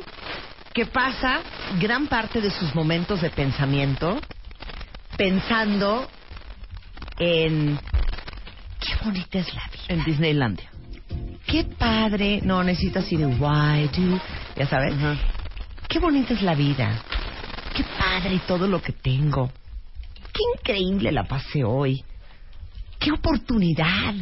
[0.72, 1.40] que pasa
[1.80, 4.20] gran parte de sus momentos de pensamiento
[5.16, 6.10] pensando
[7.18, 7.78] en
[8.80, 9.84] qué bonita es la vida?
[9.88, 10.70] En Disneylandia.
[11.46, 12.40] Qué padre.
[12.42, 14.20] No, necesitas ir de why do.
[14.56, 14.94] Ya sabes.
[15.88, 17.00] Qué bonita es la vida.
[17.76, 19.50] Qué padre todo lo que tengo.
[20.32, 22.02] Qué increíble la pasé hoy.
[22.98, 24.14] Qué oportunidad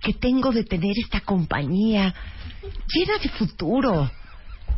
[0.00, 2.14] que tengo de tener esta compañía
[2.86, 4.08] llena de futuro.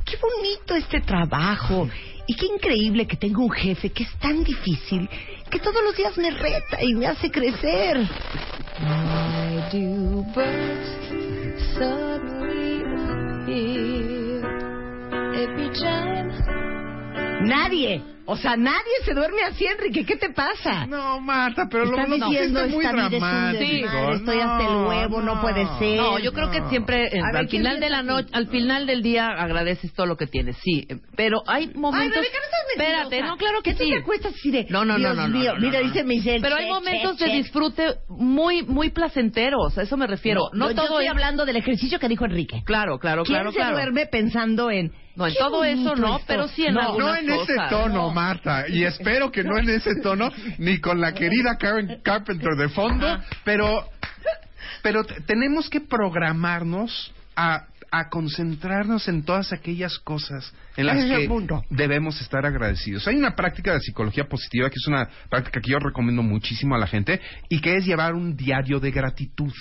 [0.02, 1.88] Qué bonito este trabajo
[2.26, 5.08] y qué increíble que tengo un jefe que es tan difícil
[5.50, 7.98] que todos los días me reta y me hace crecer.
[17.46, 20.04] Nadie O sea, nadie se duerme así, Enrique.
[20.04, 20.86] ¿Qué te pasa?
[20.86, 23.10] No, Marta, pero lo, lo diciendo, muy es un dramático.
[23.10, 23.80] desmadre,
[24.14, 25.96] estoy hasta el huevo, no puede ser.
[25.96, 28.86] No, yo creo que siempre eh, ver, al ¿quién final de la noche, al final
[28.86, 32.16] del día agradeces todo lo que tienes, sí, eh, pero hay momentos.
[32.16, 32.56] Rebeca, no.
[32.82, 33.90] Espérate, no, claro que tú sí.
[33.90, 36.02] te acuestas así de, No, no, no, Dios no, no, mío, no, mira, no, dice
[36.02, 36.08] no.
[36.08, 36.40] Michelle.
[36.40, 40.50] Pero hay momentos de disfrute muy muy placenteros, a eso me refiero.
[40.52, 42.62] No, yo todo estoy es hablando del ejercicio que dijo Enrique.
[42.66, 43.76] Claro, claro, ¿Quién claro, se claro.
[43.76, 44.92] duerme pensando en...
[45.16, 46.24] No, en qué todo eso no, esto?
[46.26, 48.68] pero sí en No, algunas No en ese tono, Marta.
[48.68, 53.06] Y espero que no en ese tono, ni con la querida Karen Carpenter de fondo,
[53.08, 53.24] Ajá.
[53.44, 53.88] pero,
[54.82, 61.28] pero tenemos que programarnos a, a concentrarnos en todas aquellas cosas en las que
[61.70, 63.06] debemos estar agradecidos.
[63.08, 66.78] Hay una práctica de psicología positiva que es una práctica que yo recomiendo muchísimo a
[66.78, 69.52] la gente y que es llevar un diario de gratitud.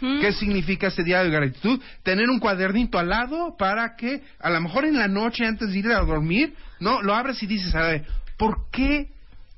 [0.00, 1.80] ¿Qué significa este diario de gratitud?
[2.02, 5.78] Tener un cuadernito al lado para que a lo mejor en la noche antes de
[5.78, 9.11] ir a dormir, no, lo abres y dices, a ver, ¿por qué,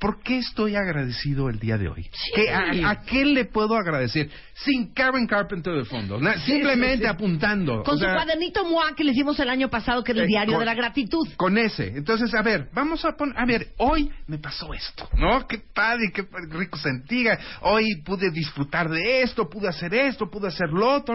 [0.04, 2.10] por qué estoy agradecido el día de hoy?
[2.34, 4.28] ¿Qué- a, a qué le puedo agradecer?
[4.52, 7.82] Sin Karen Carpenter de fondo, na- simplemente apuntando.
[7.82, 10.24] Con o sea, su cuadernito MOA que le hicimos el año pasado, que es el
[10.24, 11.26] Eh, diario con- de la gratitud.
[11.36, 11.88] con ese.
[11.96, 15.46] Entonces, a ver, vamos a poner, a ver, hoy me pasó esto, ¿no?
[15.48, 17.24] Qué padre, qué rico sentí.
[17.62, 21.14] Hoy pude disfrutar de esto, pude hacer esto, pude hacer lo otro.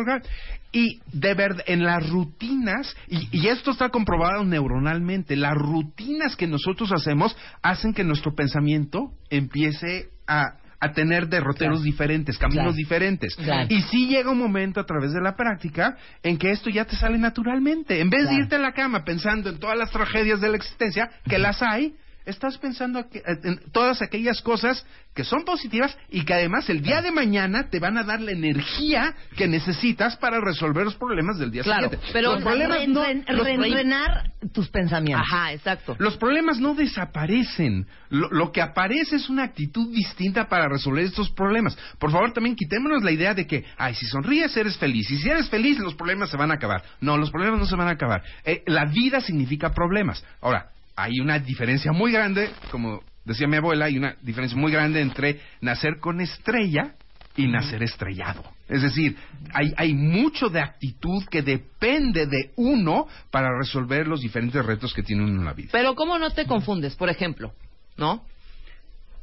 [0.72, 6.46] Y de verdad, en las rutinas, y, y esto está comprobado neuronalmente, las rutinas que
[6.48, 11.84] nosotros hacemos hacen que nuestro pensamiento empiece a a tener derroteros Claro.
[11.84, 12.74] diferentes, caminos Claro.
[12.74, 13.36] diferentes.
[13.36, 13.68] Claro.
[13.70, 16.96] Y sí llega un momento a través de la práctica en que esto ya te
[16.96, 18.00] sale naturalmente.
[18.00, 21.10] En vez de irte a la cama pensando en todas las tragedias de la existencia,
[21.28, 21.96] que las hay,
[22.30, 27.02] estás pensando que- en todas aquellas cosas que son positivas y que además el día
[27.02, 31.52] de mañana te van a dar la energía que necesitas para resolver los problemas del
[31.52, 32.08] día Claro, siguiente.
[32.14, 35.26] pero los problemas no, reenrenar tus pensamientos.
[35.30, 35.96] Ajá, exacto.
[36.00, 37.88] los problemas no desaparecen.
[38.10, 41.78] Lo, lo que aparece es una actitud distinta para resolver estos problemas.
[42.00, 45.10] Por favor, también quitémonos la idea de que, ay, si sonríes eres feliz.
[45.12, 46.84] Y si eres feliz, los problemas se van a acabar.
[47.02, 48.24] No, los problemas no se van a acabar.
[48.46, 50.24] Eh, la vida significa problemas.
[50.42, 50.70] Ahora,
[51.02, 55.40] hay una diferencia muy grande, como decía mi abuela, hay una diferencia muy grande entre
[55.62, 56.96] nacer con estrella
[57.38, 58.44] y nacer estrellado.
[58.68, 59.16] Es decir,
[59.54, 65.04] hay, hay mucho de actitud que depende de uno para resolver los diferentes retos que
[65.04, 65.70] tiene uno en la vida.
[65.72, 66.96] Pero ¿cómo no te confundes?
[66.96, 67.54] Por ejemplo,
[67.96, 68.24] ¿no?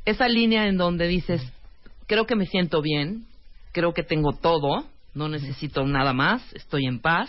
[0.06, 1.42] Esa línea en donde dices,
[2.06, 3.26] creo que me siento bien,
[3.72, 7.28] creo que tengo todo, no necesito nada más, estoy en paz,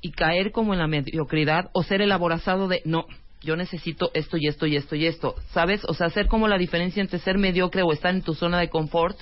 [0.00, 3.06] y caer como en la mediocridad o ser el aborazado de, no,
[3.46, 5.82] yo necesito esto y esto y esto y esto, ¿sabes?
[5.88, 8.68] O sea, hacer como la diferencia entre ser mediocre o estar en tu zona de
[8.68, 9.18] confort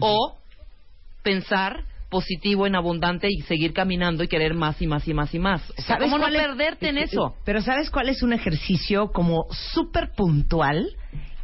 [0.00, 0.36] o
[1.22, 5.38] pensar positivo en abundante y seguir caminando y querer más y más y más y
[5.38, 5.70] más.
[5.76, 7.36] O sea, ¿cómo no es- perderte en eso?
[7.44, 10.88] Pero ¿sabes cuál es un ejercicio como súper puntual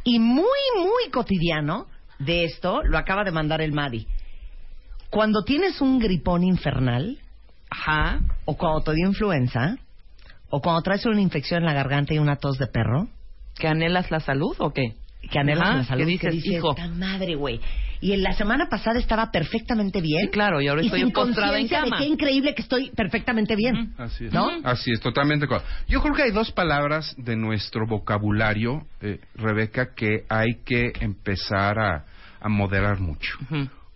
[0.03, 0.45] y muy,
[0.77, 1.87] muy cotidiano
[2.19, 2.81] de esto?
[2.83, 4.07] Lo acaba de mandar el Madi.
[5.09, 7.19] Cuando tienes un gripón infernal,
[7.69, 8.21] Ajá.
[8.45, 9.77] o cuando te dio influenza,
[10.55, 13.07] o cuando traes una infección en la garganta y una tos de perro,
[13.55, 14.93] ¿Que anhelas la salud o qué?
[15.31, 16.75] que anhelas Ajá, la salud, que dices, hijo.
[16.75, 17.59] "Ta madre, güey.
[18.01, 20.25] Y en la semana pasada estaba perfectamente bien.
[20.25, 21.97] Sí, claro, y ahora estoy sin postrada en cama.
[21.97, 23.93] de qué increíble que estoy perfectamente bien.
[23.97, 24.33] Así es.
[24.33, 24.49] ¿No?
[24.63, 25.47] Así es, totalmente.
[25.87, 31.79] Yo creo que hay dos palabras de nuestro vocabulario, eh, Rebeca, que hay que empezar
[31.79, 32.05] a,
[32.41, 33.37] a moderar mucho.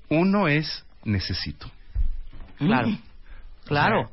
[0.10, 1.70] Uno es necesito.
[2.58, 2.90] Claro.
[3.66, 4.10] Claro.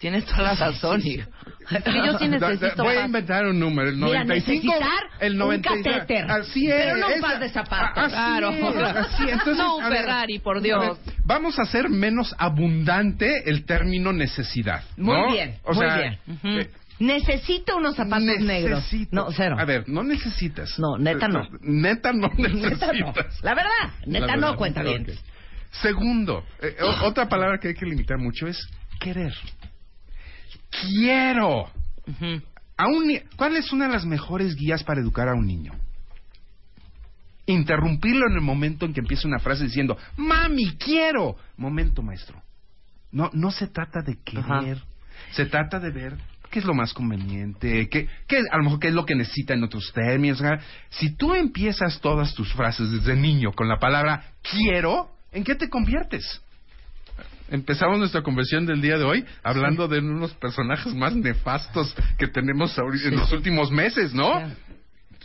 [0.00, 1.28] Tienes toda la razón, hijo.
[1.70, 5.68] Yo sí necesito Voy a inventar un número, el Mira, 95, necesitar el un 90,
[5.82, 7.98] catéter, así es, pero no un par de zapatos.
[7.98, 8.50] a- así Claro.
[8.50, 9.22] es, así.
[9.28, 10.80] Entonces, No un a ver, Ferrari, por a Dios.
[11.04, 14.82] ver, vamos a hacer menos abundante el término necesidad.
[14.96, 15.30] Muy ¿no?
[15.32, 16.18] bien, O muy sea, bien.
[16.26, 16.48] Ujú.
[16.60, 18.78] eh, Necesito unos zapatos negros.
[18.80, 19.14] necesito.
[19.16, 19.56] No, cero.
[19.58, 20.78] A ver, no necesitas.
[20.78, 21.46] No, neta no.
[21.60, 22.48] Neta no Neta
[22.92, 23.06] no.
[23.12, 23.42] necesitas.
[23.42, 23.70] La verdad,
[24.06, 24.56] neta La no verdad.
[24.58, 25.02] cuenta bien.
[25.02, 25.08] Ok.
[25.70, 28.58] Segundo, eh, otra palabra que hay que limitar mucho es
[28.98, 29.32] querer.
[30.70, 31.68] Quiero.
[32.76, 35.72] A un ¿Cuál es una de las mejores guías para educar a un niño?
[37.46, 41.36] Interrumpirlo en el momento en que empieza una frase diciendo, mami, quiero.
[41.56, 42.40] Momento, maestro.
[43.10, 44.78] No, no se trata de querer.
[45.32, 46.16] Se trata de ver
[46.50, 49.54] qué es lo más conveniente, qué, qué- a lo mejor qué es lo que necesita
[49.54, 50.42] en otros términos.
[50.90, 55.68] Si tú empiezas todas tus frases desde niño con la palabra quiero, ¿en qué te
[55.68, 56.40] conviertes?
[57.50, 62.78] Empezamos nuestra conversión del día de hoy hablando de unos personajes más nefastos que tenemos
[62.78, 64.30] ahorita en los últimos meses, ¿no?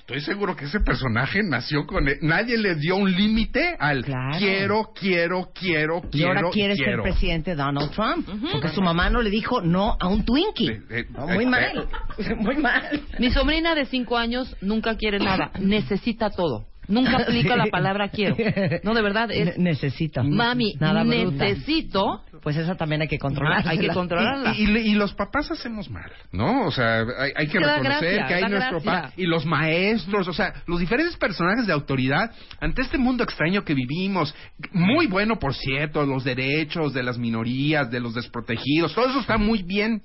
[0.07, 2.07] estoy seguro que ese personaje nació con...
[2.07, 4.38] e- Nadie le dio un límite al Claro.
[4.38, 6.30] quiero, quiero, quiero, Y quiero.
[6.38, 8.28] ahora quiere ser presidente Donald Trump.
[8.51, 10.69] Porque su mamá no le dijo no a un Twinkie.
[10.69, 11.88] Eh, eh, No, muy eh, mal.
[12.38, 13.01] Muy mal.
[13.17, 16.67] Mi sobrina de cinco años nunca quiere nada, necesita todo.
[16.88, 18.36] Nunca aplica la palabra quiero.
[18.83, 20.23] No, de verdad, es Ne- necesito.
[20.23, 21.45] mami, Nada bruta.
[21.45, 22.21] necesito.
[22.41, 23.71] Pues esa también hay que controlarla.
[23.71, 24.53] Hay que controlarla.
[24.55, 26.65] Y, y- y los papás hacemos mal, ¿no?
[26.67, 30.33] O sea, hay, hay que reconocer gracia, que hay nuestro papá y los maestros, o
[30.33, 34.33] sea, los diferentes personajes de autoridad ante este mundo extraño que vivimos,
[34.71, 39.38] muy bueno, por cierto, los derechos de las minorías, de los desprotegidos, todo eso está
[39.38, 40.01] muy bien.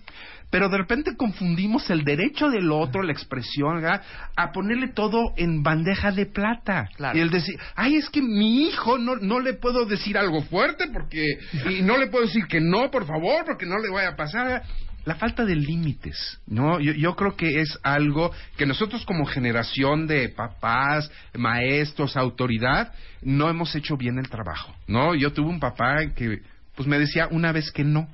[0.51, 4.03] Pero de repente confundimos el derecho del otro, la expresión, ¿verdad?
[4.37, 6.89] a ponerle todo en bandeja de plata.
[6.97, 7.17] Claro.
[7.17, 10.89] Y el decir, ay, es que mi hijo no, no le puedo decir algo fuerte
[10.93, 11.25] porque,
[11.71, 14.63] y no le puedo decir que no, por favor, porque no le vaya a pasar.
[15.07, 16.79] La falta de límites, ¿no?
[16.79, 22.93] Yo, yo creo que es algo que nosotros como generación de papás, maestros, autoridad,
[23.23, 25.15] no hemos hecho bien el trabajo, ¿no?
[25.15, 26.41] Yo tuve un papá que,
[26.75, 28.09] pues me decía una vez que no,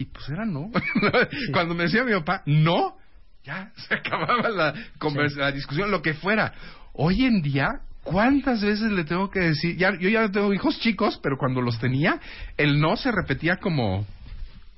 [0.00, 0.70] y pues era no.
[1.52, 2.96] Cuando me decía mi papá, no,
[3.44, 6.54] ya se acababa la, conversa, la discusión, lo que fuera.
[6.94, 9.76] Hoy en día, ¿cuántas veces le tengo que decir?
[9.76, 12.18] Ya, yo ya tengo hijos chicos, pero cuando los tenía,
[12.56, 14.06] el no se repetía como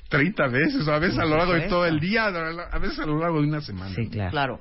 [0.09, 3.07] 30 veces, o a veces a lo largo de todo el día, a veces a
[3.07, 3.95] lo largo de una semana.
[3.95, 4.31] Sí, claro.
[4.33, 4.61] Claro.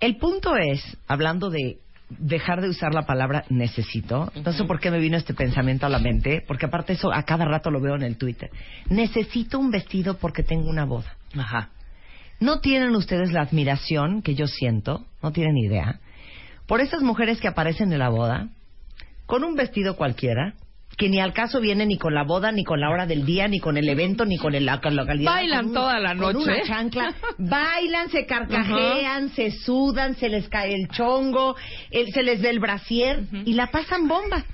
[0.00, 1.76] El punto es, hablando de
[2.18, 5.88] dejar de usar la palabra necesito, no sé por qué me vino este pensamiento a
[5.88, 8.50] la mente, porque aparte eso a cada rato lo veo en el Twitter.
[8.88, 11.16] Necesito un vestido porque tengo una boda.
[11.36, 11.70] Ajá.
[12.40, 15.06] ¿No tienen ustedes la admiración que yo siento?
[15.22, 16.00] No tienen idea.
[16.66, 18.48] Por esas mujeres que aparecen en la boda,
[19.26, 20.54] con un vestido cualquiera,
[20.96, 23.48] que ni al caso viene ni con la boda, ni con la hora del día,
[23.48, 25.32] ni con el evento, ni con el- la localidad.
[25.32, 26.38] Bailan con un- toda la Con noche.
[26.44, 27.14] una chancla.
[27.38, 31.56] Bailan, se carcajean, se sudan, se les cae el chongo,
[31.90, 34.44] el- se les ve el brasier y la pasan bomba.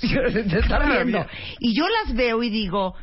[0.00, 0.06] Te
[0.58, 1.26] está viendo.
[1.58, 2.94] Y yo las veo y digo,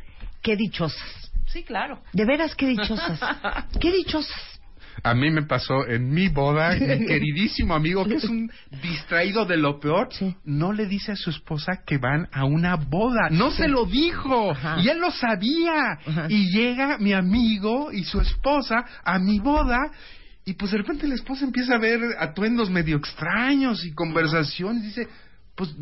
[0.42, 1.32] qué dichosas.
[1.48, 2.00] Sí, claro.
[2.14, 3.20] De veras, qué dichosas.
[3.82, 4.59] Qué dichosas.
[5.04, 9.58] A mí me pasó en mi boda, mi queridísimo amigo, que es un distraído de
[9.58, 10.36] lo peor, Sí.
[10.46, 13.30] no le dice a su esposa que van a una boda.
[13.32, 14.52] No se lo dijo.
[14.52, 14.78] Ajá.
[14.82, 15.94] Y él lo sabía.
[16.06, 16.26] Ajá.
[16.30, 19.78] Y llega mi amigo y su esposa a mi boda.
[20.46, 24.84] Y pues de repente la esposa empieza a ver atuendos medio extraños y conversaciones.
[24.84, 25.08] Dice,
[25.56, 25.76] pues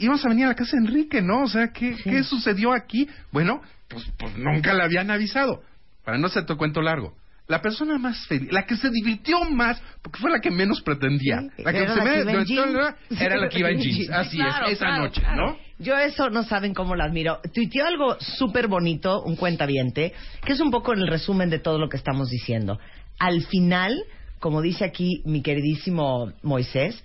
[0.00, 1.42] íbamos a venir a la casa de Enrique, ¿no?
[1.42, 3.08] O sea, ¿qué, ¿qué sucedió aquí?
[3.30, 5.62] Bueno, pues, pues nunca le habían avisado.
[6.04, 7.14] Para no ser tu cuento largo.
[7.52, 11.42] La persona más feliz, la que se divirtió más, porque fue la que menos pretendía.
[11.54, 12.94] Sí, la que se me- que iba en jeans.
[13.20, 14.10] era la que iba en jeans.
[14.10, 15.46] Así Claro, es, esa claro, noche, claro.
[15.48, 15.58] ¿no?
[15.78, 17.40] Yo eso no saben cómo la admiro.
[17.52, 20.14] Tuiteó algo súper bonito, un cuentaviente,
[20.46, 22.78] que es un poco el resumen de todo lo que estamos diciendo.
[23.18, 24.02] Al final,
[24.38, 27.04] como dice aquí mi queridísimo Moisés,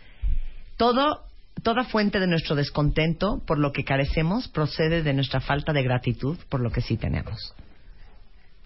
[0.77, 1.23] todo,
[1.61, 6.37] toda fuente de nuestro descontento por lo que carecemos procede de nuestra falta de gratitud
[6.49, 7.53] por lo que sí tenemos.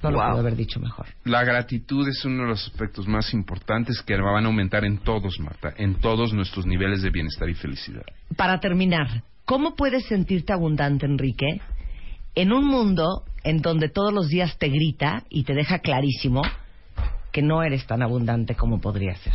[0.03, 1.07] No lo puedo haber dicho mejor.
[1.25, 5.39] La gratitud es uno de los aspectos más importantes que van a aumentar en todos,
[5.39, 8.03] Marta, en todos nuestros niveles de bienestar y felicidad.
[8.35, 11.61] Para terminar, ¿cómo puedes sentirte abundante, Enrique,
[12.35, 16.41] en un mundo en donde todos los días te grita y te deja clarísimo
[17.31, 19.33] que no eres tan abundante como podría ser?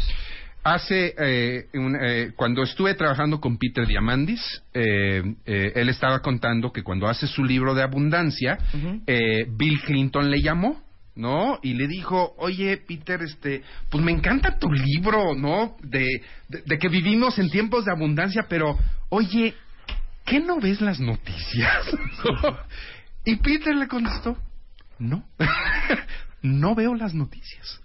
[0.66, 4.40] Hace, eh, un- eh, cuando estuve trabajando con Peter Diamandis,
[4.74, 8.58] eh, eh, él estaba contando que cuando hace su libro de abundancia,
[9.48, 10.82] Bill Clinton le llamó,
[11.14, 11.60] ¿no?
[11.62, 15.76] Y le dijo, oye, Peter, este, pues me encanta tu libro, ¿no?
[15.84, 16.04] De,
[16.48, 18.76] de, de que vivimos en tiempos de abundancia, pero,
[19.10, 19.54] oye,
[20.24, 21.84] ¿qué no ves las noticias?
[23.24, 24.36] y Peter le contestó,
[24.98, 25.22] no,
[26.42, 27.80] no veo las noticias.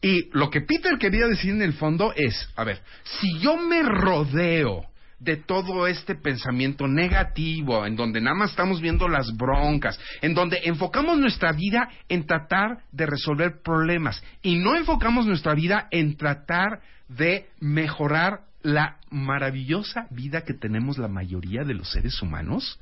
[0.00, 3.82] Y lo que Peter quería decir en el fondo es, a ver, si yo me
[3.82, 4.86] rodeo
[5.18, 10.60] de todo este pensamiento negativo, en donde nada más estamos viendo las broncas, en donde
[10.64, 16.80] enfocamos nuestra vida en tratar de resolver problemas y no enfocamos nuestra vida en tratar
[17.08, 22.78] de mejorar la maravillosa vida que tenemos la mayoría de los seres humanos,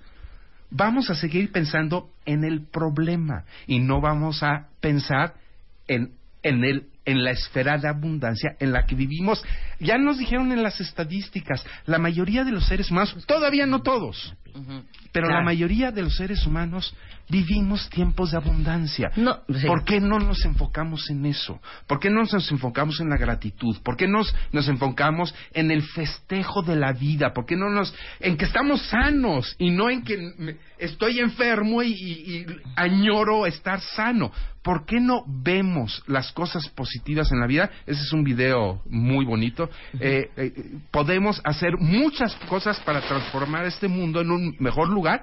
[0.77, 5.35] vamos a seguir pensando en el problema y no vamos a pensar
[5.87, 9.43] en, en, el, en la esfera de abundancia en la que vivimos.
[9.81, 14.35] Ya nos dijeron en las estadísticas, la mayoría de los seres humanos, todavía no todos,
[15.13, 15.41] pero Claro.
[15.41, 16.95] la mayoría de los seres humanos
[17.29, 19.11] vivimos tiempos de abundancia.
[19.17, 19.67] No, sí.
[19.67, 21.61] ¿Por qué no nos enfocamos en eso?
[21.87, 23.77] ¿Por qué no nos enfocamos en la gratitud?
[23.83, 27.33] ¿Por qué nos, nos enfocamos en el festejo de la vida?
[27.33, 27.95] ¿Por qué no nos...
[28.21, 32.47] en que estamos sanos y no en que me- estoy enfermo y, y- y
[32.77, 34.31] añoro estar sano?
[34.63, 37.71] ¿Por qué no vemos las cosas positivas en la vida.
[37.87, 39.69] Ese es un video muy bonito.
[39.99, 40.53] Eh, eh,
[40.91, 45.23] podemos hacer muchas cosas para transformar este mundo en un mejor lugar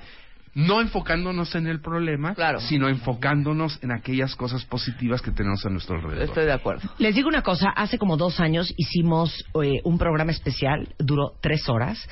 [0.53, 2.59] no enfocándonos en el problema, Claro.
[2.59, 6.23] sino enfocándonos en aquellas cosas positivas que tenemos a nuestro alrededor.
[6.23, 6.89] Estoy de acuerdo.
[6.97, 11.69] Les digo una cosa, hace como dos años hicimos eh, un programa especial, duró tres
[11.69, 12.05] horas,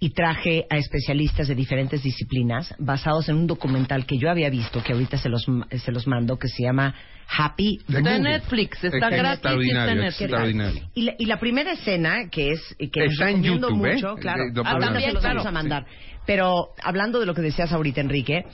[0.00, 4.82] y traje a especialistas de diferentes disciplinas basados en un documental que yo había visto,
[4.82, 6.94] que ahorita se los, se los mando, que se llama
[7.28, 7.78] Happy.
[7.88, 8.22] De Está en.
[8.22, 10.20] Netflix, está gratis y está en extraordinario, Netflix.
[10.20, 10.82] extraordinario.
[10.94, 12.60] Y la, y la primera escena, que es
[12.92, 13.94] que Está en YouTube, ¿eh?
[13.94, 15.36] mucho, claro, De- de- ahorita Ah, también, se los claro.
[15.36, 15.86] vamos a mandar.
[16.26, 18.44] Pero hablando de lo que decías ahorita, Enrique,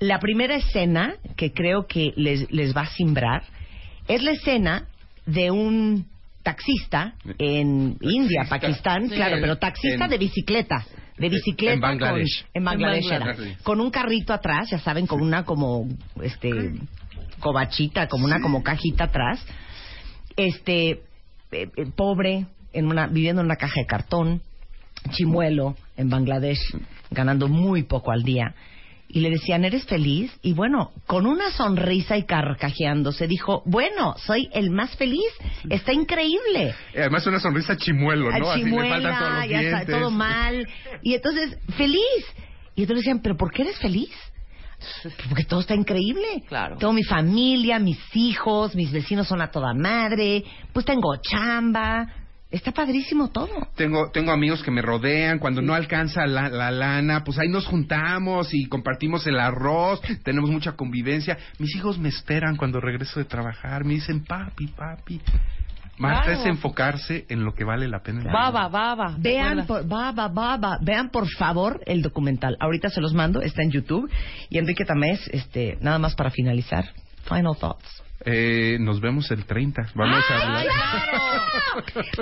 [0.00, 3.44] la primera escena que creo que les, les va a simbrar
[4.08, 4.86] es la escena
[5.26, 6.06] de un
[6.42, 9.14] taxista en India, Pakistán, Sí.
[9.14, 10.84] claro, En- pero taxista en- de bicicleta.
[11.18, 12.42] De en bicicleta Bangladesh.
[12.42, 13.26] con- en Bangladesh, En era.
[13.26, 13.58] Bangladesh.
[13.62, 15.86] con un carrito atrás, ya saben, con una como
[16.20, 16.48] este
[17.42, 19.44] cobachita, como una como cajita atrás.
[20.36, 24.40] Este eh, eh, pobre en una viviendo en una caja de cartón,
[25.10, 26.60] chimuelo en Bangladesh,
[27.10, 28.54] ganando muy poco al día.
[29.14, 30.32] Y le decían, ¿eres feliz?
[30.40, 35.30] Y bueno, con una sonrisa y carcajeándose, dijo, bueno, soy el más feliz,
[35.68, 36.74] está increíble.
[36.94, 38.48] Eh, Además una sonrisa chimuelo, ¿no?
[38.48, 40.66] A Así le chimuela, todos los ya está, todo mal.
[41.02, 42.24] Y entonces, feliz.
[42.74, 44.08] Y entonces decían, ¿pero por qué eres feliz?
[45.28, 46.44] Porque todo está increíble.
[46.48, 46.76] Claro.
[46.76, 52.06] Tengo mi familia, mis hijos, mis vecinos son a toda madre, pues tengo chamba.
[52.50, 53.48] Está padrísimo todo.
[53.76, 57.64] Tengo, tengo amigos que me rodean, cuando no alcanza la, la lana, pues ahí nos
[57.64, 61.38] juntamos y compartimos el arroz, tenemos mucha convivencia.
[61.58, 65.22] Mis hijos me esperan cuando regreso de trabajar, me dicen, papi, papi.
[66.02, 66.40] Marta Claro.
[66.40, 68.20] es enfocarse en lo que vale la pena.
[68.20, 68.50] en la vida.
[68.50, 69.14] Baba, baba.
[69.14, 70.78] ¿te Vean por, va, va.
[70.82, 72.56] vean por favor el documental.
[72.60, 74.10] Ahorita se los mando, está en YouTube.
[74.50, 76.84] Y Enrique Tamés, este, nada más para finalizar.
[77.28, 78.01] Final thoughts.
[78.24, 79.88] Eh, nos vemos el 30.
[79.94, 80.56] Vamos a hablar.
[80.56, 80.68] ¡Ay,
[81.10, 81.52] claro!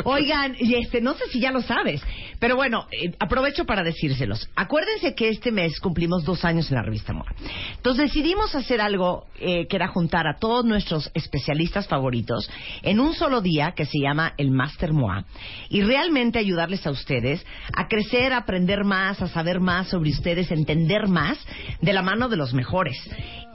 [0.04, 2.00] Oigan, y este, no sé si ya lo sabes,
[2.38, 4.48] pero bueno, eh, aprovecho para decírselos.
[4.54, 7.34] Acuérdense que este mes cumplimos dos años en la revista MOA.
[7.76, 12.50] Entonces decidimos hacer algo eh, que era juntar a todos nuestros especialistas favoritos
[12.82, 15.24] en un solo día que se llama el Master MOA
[15.68, 17.44] y realmente ayudarles a ustedes
[17.76, 21.38] a crecer, a aprender más, a saber más sobre ustedes, a entender más
[21.80, 22.96] de la mano de los mejores.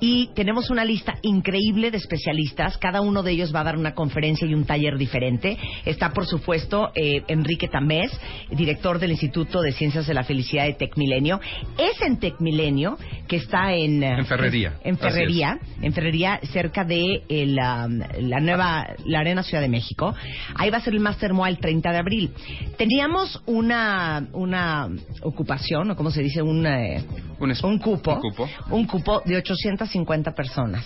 [0.02, 2.35] Y tenemos una lista increíble de especialistas.
[2.78, 5.58] Cada uno de ellos va a dar una conferencia y un taller diferente.
[5.86, 8.12] Está, por supuesto, eh, Enrique Tamés,
[8.52, 11.40] director del Instituto de Ciencias de la Felicidad de Tecmilenio.
[11.78, 14.04] Es en Tecmilenio, que está en...
[14.04, 14.74] eh, En Ferrería.
[14.84, 14.98] En.
[14.98, 20.14] Ferrería, en Ferrería, cerca de um, la nueva, la Arena Ciudad de México.
[20.56, 22.32] Ahí va a ser el Master MOA el 30 de abril.
[22.78, 24.90] Teníamos una, una
[25.22, 27.04] ocupación, o como se dice, un, eh,
[27.40, 28.50] Un es- un cupo, un cupo.
[28.72, 30.86] un cupo de 850 personas.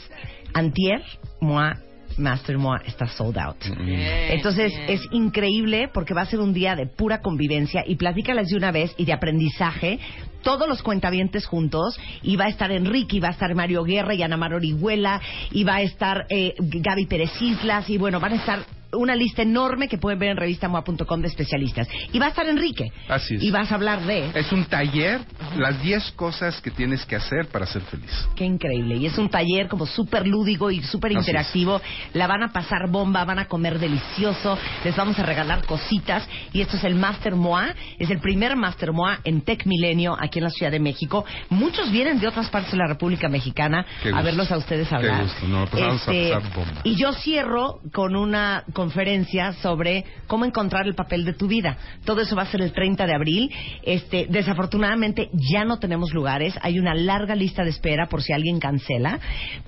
[0.54, 1.02] Antier,
[1.41, 1.78] MOA,
[2.18, 3.58] Master MOA está sold out.
[3.78, 4.89] Bien, Entonces bien.
[4.89, 8.72] es increíble porque va a ser un día de pura convivencia y platícales de una
[8.72, 10.00] vez y de aprendizaje.
[10.43, 14.14] Todos los cuentavientes juntos y va a estar Enrique, y va a estar Mario Guerra
[14.16, 15.22] y Ana Mar Orihuela
[15.52, 18.60] y va a estar eh, Gaby Pérez Islas y bueno, van a estar
[18.92, 21.88] una lista enorme que pueden ver en revistamoa.com de especialistas.
[22.12, 22.92] Y va a estar Enrique.
[23.08, 23.44] Así es.
[23.44, 24.32] Y vas a hablar de...
[24.34, 25.22] Es un taller,
[25.58, 28.10] las 10 cosas que tienes que hacer para ser feliz.
[28.36, 28.96] Qué increíble.
[28.98, 31.82] Y es un taller como súper lúdico y súper interactivo.
[32.14, 34.58] La van a pasar bomba, van a comer delicioso.
[34.84, 36.28] Les vamos a regalar cositas.
[36.54, 37.76] Y esto es el Master MOA.
[38.00, 41.26] Es el primer Master MOA en Tech Milenio aquí en la Ciudad de México.
[41.50, 44.96] Muchos vienen de otras partes de la República Mexicana Qué a verlos a ustedes Qué
[44.96, 45.24] hablar.
[45.24, 45.48] gusto.
[45.48, 46.82] No, pues vamos a pasar bomba.
[46.84, 51.76] y yo cierro con una conferencia sobre cómo encontrar el papel de tu vida.
[52.06, 53.52] Todo eso va a ser el 30 de abril.
[53.84, 56.58] Este, desafortunadamente ya no tenemos lugares.
[56.62, 59.20] Hay una larga lista de espera por si alguien cancela.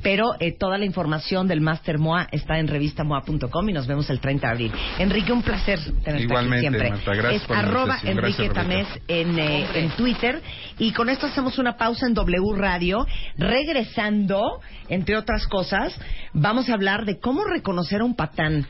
[0.01, 4.21] Pero eh, toda la información del Master MOA está en revistamoa.com y nos vemos el
[4.21, 4.71] 30 de abril.
[4.97, 6.89] Enrique, un placer tenerte Igualmente, aquí siempre.
[6.91, 7.99] Marta, gracias es por arroba.
[8.03, 10.41] Enrique Gracias, Tamés en, eh, en Twitter.
[10.79, 13.05] Y con esto hacemos una pausa en W Radio.
[13.37, 15.99] Regresando, entre otras cosas,
[16.31, 18.65] vamos a hablar de cómo reconocer a un patán.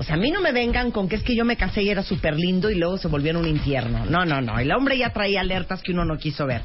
[0.00, 1.90] O sea, a mí no me vengan con que es que yo me casé y
[1.90, 4.06] era súper lindo y luego se volvió en un infierno.
[4.06, 4.58] No, no, no.
[4.58, 6.62] El hombre ya traía alertas que uno no quiso ver.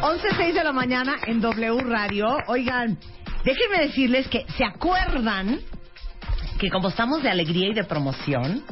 [0.00, 2.38] 11.06 de la mañana en W Radio.
[2.46, 2.98] Oigan,
[3.44, 5.60] déjenme decirles que se acuerdan
[6.58, 8.64] que como estamos de alegría y de promoción,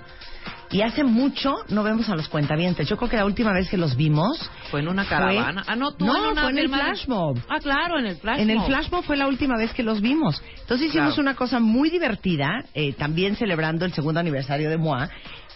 [0.71, 2.89] y hace mucho no vemos a los cuentavientes.
[2.89, 5.65] Yo creo que la última vez que los vimos Fue en una fue- caravana.
[5.67, 7.39] Ah, no, tú No, en una fue en el flash mob.
[7.49, 10.01] Ah, claro, en el flash en el flash mob fue la última vez que los
[10.01, 10.43] vimos.
[10.61, 11.23] Entonces hicimos Claro.
[11.23, 15.09] una cosa muy divertida, eh, también celebrando el segundo aniversario de MOA,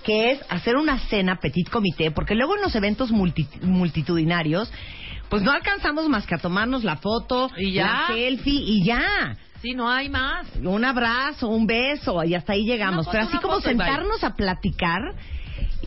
[0.03, 4.73] que es hacer una cena petit comité, porque luego en los eventos multi- multitudinarios,
[5.29, 7.87] pues no alcanzamos más que a tomarnos la foto, Y ya.
[7.87, 9.37] la selfie y ya.
[9.63, 10.47] Sí, no hay más.
[10.63, 13.07] Un abrazo, un beso y hasta ahí llegamos.
[13.11, 13.63] Pero así una como bye.
[13.63, 15.01] sentarnos a platicar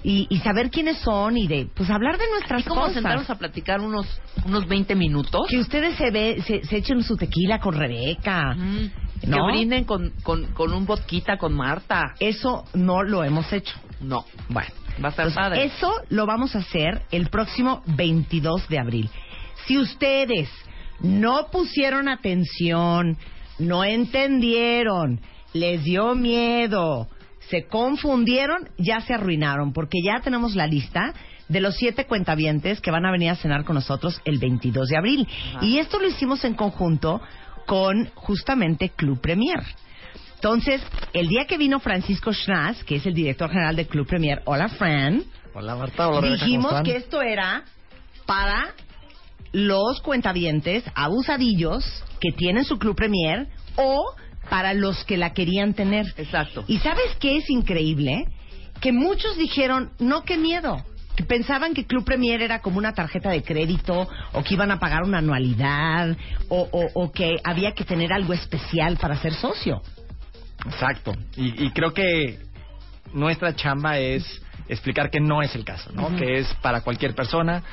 [0.04, 2.96] y, y saber quiénes son y de, pues hablar de nuestras Así como cosas.
[2.96, 4.08] sentarnos a platicar unos,
[4.46, 5.48] unos 20 minutos.
[5.50, 8.54] Que ustedes se, ve, se, se echen su tequila con Rebeca.
[8.56, 8.92] Mm,
[9.28, 9.48] ¿No?
[9.48, 12.14] Que brinden con, con, con un vodquita con Marta.
[12.20, 13.76] Eso no lo hemos hecho.
[14.00, 14.26] No.
[14.50, 14.70] Bueno,
[15.04, 15.66] Va a estar pues padre.
[15.66, 19.10] eso lo vamos a hacer el próximo 22 de abril.
[19.66, 20.50] Si ustedes
[21.00, 23.18] no pusieron atención,
[23.60, 25.22] no entendieron,
[25.54, 27.08] les dio miedo,
[27.50, 31.14] se confundieron, ya se arruinaron, porque ya tenemos la lista
[31.48, 34.98] de los siete cuentavientes que van a venir a cenar con nosotros el 22 de
[34.98, 35.28] abril.
[35.56, 35.66] Ajá.
[35.66, 37.22] Y esto lo hicimos en conjunto
[37.66, 39.64] con justamente Club Premier.
[40.36, 40.82] Entonces,
[41.14, 44.68] el día que vino Francisco Schnaz, que es el director general de Club Premier, hola
[44.70, 46.84] Fran, Hola Marta, hola Rebeca, ¿cómo dijimos están?
[46.84, 47.64] que esto era
[48.26, 48.74] para
[49.56, 51.86] los cuentavientes abusadillos
[52.20, 53.48] que tienen su Club Premier
[53.78, 54.04] o
[54.50, 56.06] para los que la querían tener.
[56.18, 56.66] Exacto.
[56.68, 58.26] ¿Y sabes qué es increíble?
[58.82, 60.84] Que muchos dijeron, no, qué miedo.
[61.16, 64.80] Que pensaban que Club Premier era como una tarjeta de crédito o que iban a
[64.80, 66.18] pagar una anualidad
[66.50, 69.82] o, o- o que había que tener algo especial para ser socio.
[70.66, 71.14] Exacto.
[71.38, 72.40] Y, y creo que
[73.14, 76.16] nuestra chamba es explicar que no es el caso, ¿no?
[76.16, 77.64] Que es para cualquier persona,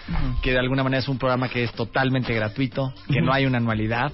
[0.43, 3.59] que de alguna manera es un programa que es totalmente gratuito, que no hay una
[3.59, 4.13] anualidad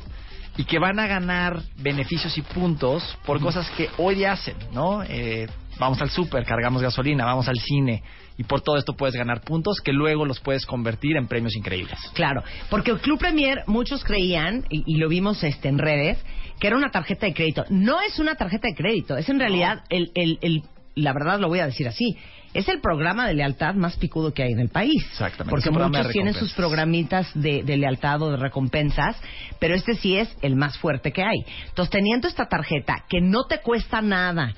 [0.57, 5.03] y que van a ganar beneficios y puntos por cosas que hoy hacen, ¿no?
[5.05, 5.47] Eh,
[5.79, 8.03] vamos al súper, cargamos gasolina, vamos al cine
[8.37, 11.99] y por todo esto puedes ganar puntos que luego los puedes convertir en premios increíbles.
[12.15, 16.19] Claro, porque el Club Premier muchos creían, y, y lo vimos este, en redes,
[16.61, 17.65] que era una tarjeta de crédito.
[17.71, 20.63] No es una tarjeta de crédito, es en realidad, el, el, el-
[20.97, 22.17] la verdad lo voy a decir así,
[22.59, 25.05] es el programa de lealtad más picudo que hay en el país.
[25.11, 29.17] Exactamente, Porque muchos tienen sus programitas de, de lealtad o de recompensas,
[29.61, 31.45] pero este sí es el más fuerte que hay.
[31.69, 34.55] Entonces, teniendo esta tarjeta que no te cuesta nada,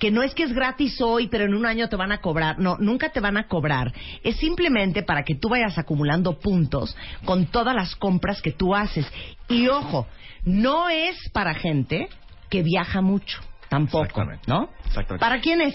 [0.00, 2.58] que no es que es gratis hoy, pero en un año te van a cobrar.
[2.58, 3.92] No, nunca te van a cobrar.
[4.24, 9.06] Es simplemente para que tú vayas acumulando puntos con todas las compras que tú haces.
[9.48, 10.08] Y ojo,
[10.44, 12.08] no es para gente
[12.50, 14.42] que viaja mucho, tampoco, Exactamente.
[14.48, 14.70] ¿no?
[14.86, 15.20] Exactamente.
[15.20, 15.74] ¿Para quién es?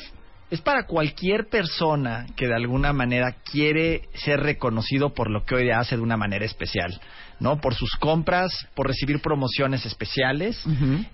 [0.51, 5.69] Es para cualquier persona que de alguna manera quiere ser reconocido por lo que hoy
[5.69, 6.99] hace de una manera especial,
[7.39, 7.61] ¿no?
[7.61, 10.63] Por sus compras, por recibir promociones especiales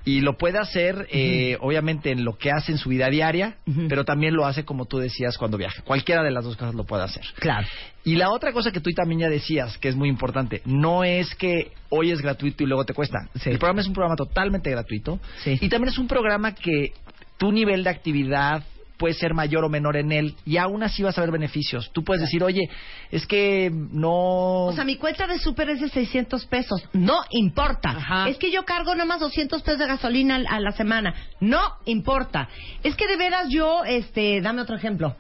[0.06, 3.58] y lo puede hacer, eh, obviamente, en lo que hace en su vida diaria,
[3.90, 5.82] pero también lo hace como tú decías cuando viaja.
[5.84, 7.26] Cualquiera de las dos cosas lo puede hacer.
[7.38, 7.68] Claro.
[8.06, 11.36] Y la otra cosa que tú también ya decías, que es muy importante, no es
[11.36, 13.28] que hoy es gratuito y luego te cuesta.
[13.36, 13.50] Sí.
[13.50, 15.58] El programa es un programa totalmente gratuito Sí.
[15.60, 16.94] y también es un programa que
[17.38, 18.64] tu nivel de actividad
[18.98, 21.92] puede ser mayor o menor en él y aún así vas a ver beneficios.
[21.94, 22.70] Tú puedes decir, oye,
[23.12, 24.66] es que no...
[24.68, 26.84] O sea, mi cuenta de súper es de 600 pesos.
[26.94, 27.90] No importa.
[27.90, 28.30] Ajá.
[28.30, 31.14] Es que yo cargo nada más 200 pesos de gasolina a la semana.
[31.40, 32.48] No importa.
[32.84, 35.16] Es que de veras yo, este, dame otro ejemplo.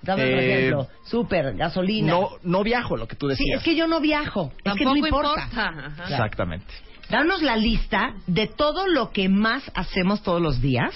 [0.00, 0.88] Dame otro Eh, ejemplo.
[1.04, 2.12] Súper, gasolina.
[2.12, 3.58] no, no viajo, lo que tú sí, decías.
[3.58, 4.52] es que yo no viajo.
[4.64, 5.48] es que no importa.
[6.08, 6.66] Exactamente.
[7.10, 10.94] Danos la lista de todo lo que más hacemos todos los días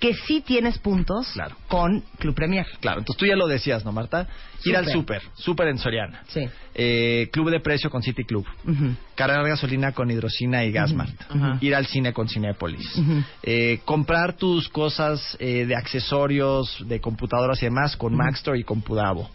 [0.00, 1.56] que sí tienes puntos Claro.
[1.68, 2.66] con Club Premier.
[2.80, 4.26] Claro, entonces tú ya lo decías, ¿no, Marta?
[4.64, 6.22] Ir al súper, súper en Soriana.
[6.28, 6.48] Sí.
[6.74, 8.44] Eh, club de precio con City Club.
[9.14, 11.14] Cargar gasolina con hidrocina y Gasmart.
[11.28, 11.58] Ajá.
[11.60, 12.96] Ir al cine con Cinépolis.
[12.96, 13.22] Ujú.
[13.44, 18.82] Eh, comprar tus cosas eh, de accesorios, de computadoras y demás con Maxstore y con
[18.82, 19.30] Pudavo.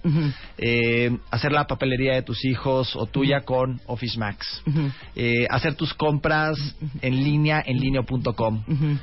[0.58, 4.62] Eh, hacer la papelería de tus hijos o tuya con Office Max.
[5.50, 6.58] Hacer tus compras
[7.02, 8.64] en línea en lineo.com.
[8.68, 8.98] Ujú.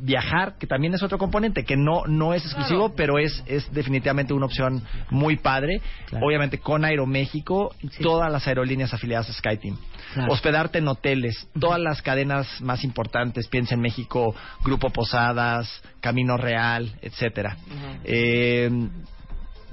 [0.00, 4.32] Viajar, que también es otro componente, que no, no es exclusivo, pero es, es definitivamente
[4.32, 5.80] una opción muy padre.
[6.06, 6.24] Claro.
[6.26, 8.02] Obviamente con Aeroméxico, Sí.
[8.02, 9.76] todas las aerolíneas afiliadas a SkyTeam.
[10.14, 10.32] Claro.
[10.32, 16.92] Hospedarte en hoteles, todas las cadenas más importantes, piensa en México, Grupo Posadas, Camino Real,
[17.02, 17.56] etcétera.
[18.04, 18.70] Eh,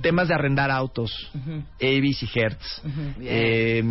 [0.01, 1.11] temas de arrendar autos.
[1.81, 2.81] Avis y Hertz.
[3.21, 3.83] Eh,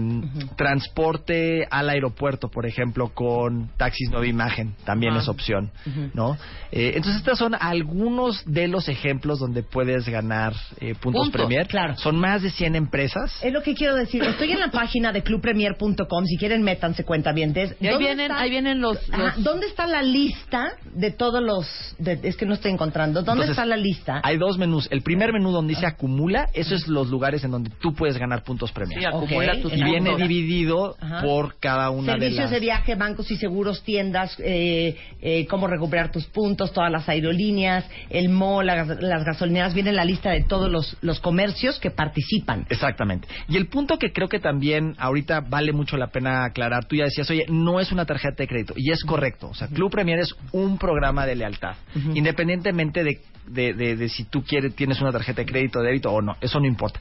[0.57, 5.23] Transporte al aeropuerto, por ejemplo, con taxis nueva imagen, también Ajá.
[5.23, 5.71] es opción.
[6.15, 6.37] ¿no?
[6.73, 11.67] Eh, entonces, estos son algunos de los ejemplos donde puedes ganar eh, puntos Puntos, Premier.
[11.67, 11.97] claro.
[11.97, 13.33] Son más de 100 empresas.
[13.43, 14.23] Es lo que quiero decir.
[14.23, 16.25] Estoy en la página de clubpremier.com.
[16.27, 17.55] Si quieren, métanse cuenta bien.
[17.57, 21.67] Ahí vienen, ahí vienen los, los- ¿Dónde está la lista de todos los.?
[21.99, 23.21] de- es que no estoy encontrando.
[23.23, 24.21] ¿Dónde Entonces, está la lista?
[24.25, 24.89] Hay dos menús.
[24.91, 25.87] El primer menú donde dice.
[25.95, 28.99] Acumula, esos es los lugares en donde tú puedes ganar puntos Premier.
[28.99, 31.23] Sí, acumula Ok, tus y viene dividido Ajá.
[31.23, 32.51] por cada una de Servicios las...
[32.51, 37.85] de viaje, bancos y seguros, tiendas, eh, eh, cómo recuperar tus puntos, todas las aerolíneas,
[38.11, 42.67] el mall, la las gasolineras, viene la lista de todos los, los comercios que participan.
[42.69, 43.29] Exactamente.
[43.49, 47.05] Y el punto que creo que también ahorita vale mucho la pena aclarar, tú ya
[47.05, 48.75] decías, oye, no es una tarjeta de crédito.
[48.77, 49.49] Y es correcto.
[49.49, 51.77] O sea, Club Premier es un programa de lealtad.
[52.15, 56.21] Independientemente de, de, de- de si tú quieres, tienes una tarjeta de crédito, débito o
[56.23, 56.37] no.
[56.41, 57.01] Eso no importa.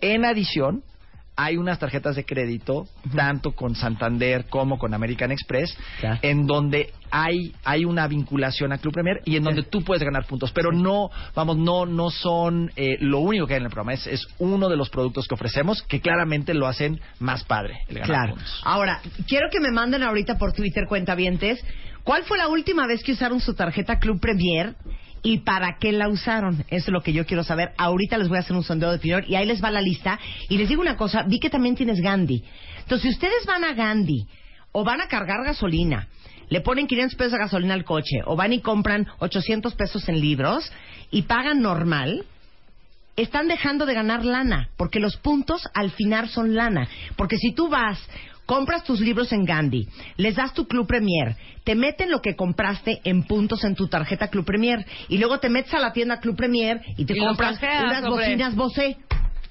[0.00, 0.82] En adición,
[1.36, 6.18] hay unas tarjetas de crédito, tanto con Santander como con American Express, Claro.
[6.20, 10.26] en donde hay, hay una vinculación a Club Premier y en donde tú puedes ganar
[10.26, 10.52] puntos.
[10.52, 13.94] Pero no, vamos, no, no son eh, lo único que hay en el programa.
[13.94, 17.94] Es, es uno de los productos que ofrecemos que claramente lo hacen más padre, el
[18.00, 18.34] ganar Claro.
[18.34, 18.60] puntos.
[18.64, 21.64] Ahora, quiero que me manden ahorita por Twitter cuentavientes,
[22.04, 24.74] ¿cuál fue la última vez que usaron su tarjeta Club Premier
[25.22, 26.64] y para qué la usaron?
[26.68, 27.72] Eso es lo que yo quiero saber.
[27.76, 30.18] Ahorita les voy a hacer un sondeo de opinión y ahí les va la lista.
[30.48, 32.42] Y les digo una cosa, vi que también tienes Gandhi.
[32.80, 34.26] Entonces, si ustedes van a Gandhi
[34.72, 36.08] o van a cargar gasolina,
[36.48, 40.20] le ponen 500 pesos de gasolina al coche o van y compran 800 pesos en
[40.20, 40.70] libros
[41.10, 42.24] y pagan normal,
[43.16, 46.88] están dejando de ganar lana, porque los puntos al final son lana.
[47.16, 47.98] Porque si tú vas,
[48.50, 49.86] compras tus libros en Gandhi,
[50.16, 54.26] les das tu Club Premier, te meten lo que compraste en puntos en tu tarjeta
[54.26, 57.60] Club Premier, y luego te metes a la tienda Club Premier y te Y compras
[57.62, 58.96] unas sobre- bocinas Bose,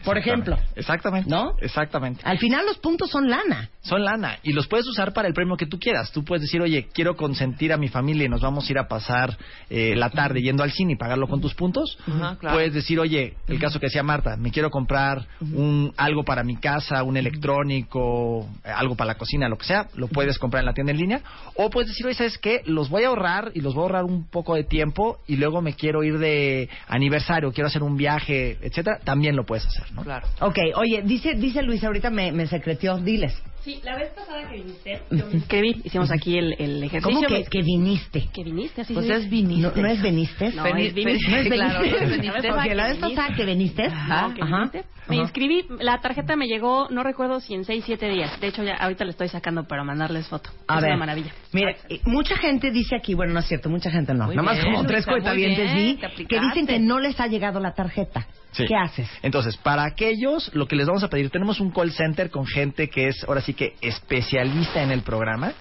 [0.04, 0.58] por ejemplo.
[0.76, 1.30] Exactamente.
[1.30, 1.56] ¿No?
[1.62, 2.22] Exactamente.
[2.26, 3.70] Al final los puntos son lana.
[3.82, 6.11] Son lana y los puedes usar para el premio que tú quieras.
[6.11, 8.89] Tú puedes decir, oye, quiero consentir a mi familia y nos vamos a ir a
[8.89, 9.38] pasar
[9.69, 11.97] eh, la tarde yendo al cine y pagarlo con tus puntos.
[12.05, 12.57] Ajá, claro.
[12.57, 16.57] Puedes decir, oye, el caso que decía Marta, me quiero comprar un algo para mi
[16.57, 20.65] casa, un electrónico, eh, algo para la cocina, lo que sea, lo puedes comprar en
[20.65, 21.21] la tienda en línea.
[21.55, 22.61] O puedes decir, oye, ¿sabes qué?
[22.65, 25.61] Los voy a ahorrar y los voy a ahorrar un poco de tiempo y luego
[25.61, 28.99] me quiero ir de aniversario, quiero hacer un viaje, etcétera.
[29.05, 30.03] También lo puedes hacer, ¿no?
[30.03, 30.27] Claro.
[30.41, 33.41] Ok, oye, dice, dice Luis, ahorita me, me secretió, diles.
[33.64, 37.01] Sí, la vez pasada que viniste, yo me inscribí, hicimos aquí el, el ejercicio.
[37.14, 38.30] ¿Cómo que, me- que viniste?
[38.34, 38.82] que viniste?
[38.82, 39.62] Así Pues se es viniste.
[39.76, 40.51] ¿No, ¿No es veniste?
[40.53, 41.30] No, Veni- es viniste.
[41.30, 41.99] No es Claro, veniste.
[41.99, 42.51] no es veniste.
[42.51, 43.84] Ok, la vez pasada que veniste.
[43.86, 44.84] Ajá, que viniste.
[45.10, 48.39] Me inscribí, la tarjeta me llegó, no recuerdo si en 6, 7 días.
[48.39, 50.51] De hecho, ya ahorita le estoy sacando para mandarles foto.
[50.68, 51.32] A es ver, una maravilla.
[51.51, 54.26] Mire, eh, mucha gente dice aquí, bueno, no es cierto, mucha gente no.
[54.28, 55.97] Muy Nada más bien, como tres cuentavientes vi
[56.28, 58.28] que dicen que no les ha llegado la tarjeta.
[58.52, 58.66] Sí.
[58.68, 59.10] ¿Qué haces?
[59.22, 62.89] Entonces, para aquellos, lo que les vamos a pedir, tenemos un call center con gente
[62.89, 65.54] que es ahora sí que especialista en el programa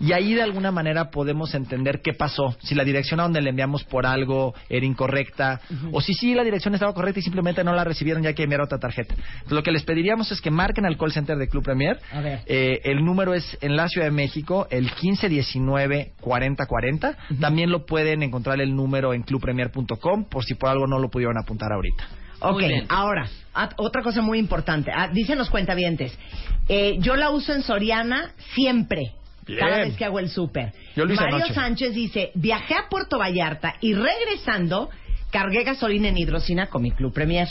[0.00, 3.50] y ahí de alguna manera podemos entender qué pasó, si la dirección a donde le
[3.50, 5.60] enviamos por algo era incorrecta
[5.92, 8.66] o si sí la dirección estaba correcta y simplemente no la recibieron ya que enviaron
[8.66, 9.14] otra tarjeta.
[9.14, 12.00] Entonces, lo que les pediríamos es que marquen al call center de Club Premier.
[12.12, 12.40] A ver.
[12.46, 17.16] Eh, el número es en la Ciudad de México, el 1519-4040.
[17.40, 21.38] También lo pueden encontrar el número en clubpremier.com por si por algo no lo pudieron
[21.38, 22.21] apuntar ahorita.
[22.42, 24.90] Ok, ahora, ah, otra cosa muy importante.
[24.94, 26.16] Ah, dicen los cuentavientes,
[26.68, 29.12] eh, yo la uso en Soriana siempre.
[29.46, 29.58] Bien.
[29.58, 30.72] Cada vez que hago el súper.
[30.96, 31.54] Mario anoche.
[31.54, 34.88] Sánchez dice, viajé a Puerto Vallarta y regresando
[35.32, 37.48] cargué gasolina en hidrocina con mi Club Premier.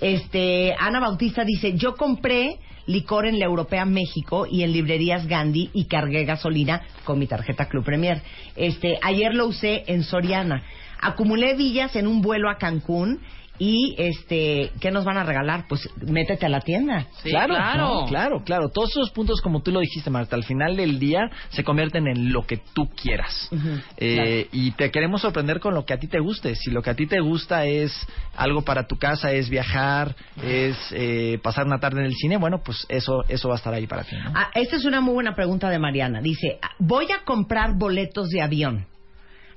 [0.00, 5.70] Este, Ana Bautista dice, yo compré licor en la Europea México y en librerías Gandhi
[5.74, 8.22] y cargué gasolina con mi tarjeta Club Premier.
[8.56, 10.62] Este, ayer lo usé en Soriana.
[11.00, 13.20] Acumulé villas en un vuelo a Cancún
[13.58, 15.66] y este, ¿qué nos van a regalar?
[15.68, 17.06] Pues métete a la tienda.
[17.22, 17.78] Sí, claro, claro.
[17.78, 18.68] no, claro, claro.
[18.68, 22.32] Todos esos puntos, como tú lo dijiste, Marta, al final del día se convierten en
[22.32, 23.50] lo que tú quieras.
[23.96, 26.54] Eh, Y te queremos sorprender con lo que a ti te guste.
[26.54, 27.92] Si lo que a ti te gusta es
[28.36, 32.62] algo para tu casa, es viajar, es eh, pasar una tarde en el cine, bueno,
[32.64, 34.16] pues eso, eso va a estar ahí para ti.
[34.16, 34.32] ¿no?
[34.34, 36.20] Ah, esta es una muy buena pregunta de Mariana.
[36.20, 38.86] Dice, ah, voy a comprar boletos de avión.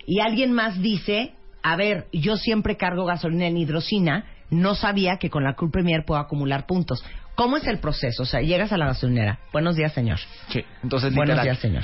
[0.08, 1.34] Y alguien más dice,
[1.64, 6.04] a ver, yo siempre cargo gasolina en hidrocina, no sabía que con la Club Premier
[6.06, 7.04] puedo acumular puntos.
[7.36, 8.24] ¿Cómo es el proceso?
[8.24, 9.40] O sea, llegas a la gasolinera.
[9.54, 10.20] Buenos días, señor.
[10.50, 10.64] Sí.
[10.84, 11.46] Entonces, Buenos literal.
[11.46, 11.84] días, señor.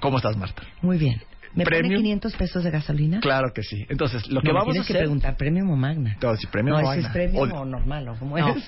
[0.00, 0.62] ¿Cómo estás, Marta?
[0.82, 1.20] Muy bien.
[1.54, 2.02] ¿Me pone Premium.
[2.02, 3.20] 500 pesos de gasolina?
[3.20, 3.86] Claro que sí.
[3.88, 5.02] Entonces, lo No, que vamos a tienes que hacer...
[5.04, 6.16] preguntar, ¿premium o magna?
[6.22, 7.12] A decir, premium no, o ese es magna.
[7.14, 8.48] premium O- o, normal, ¿o cómo No.
[8.50, 8.64] es?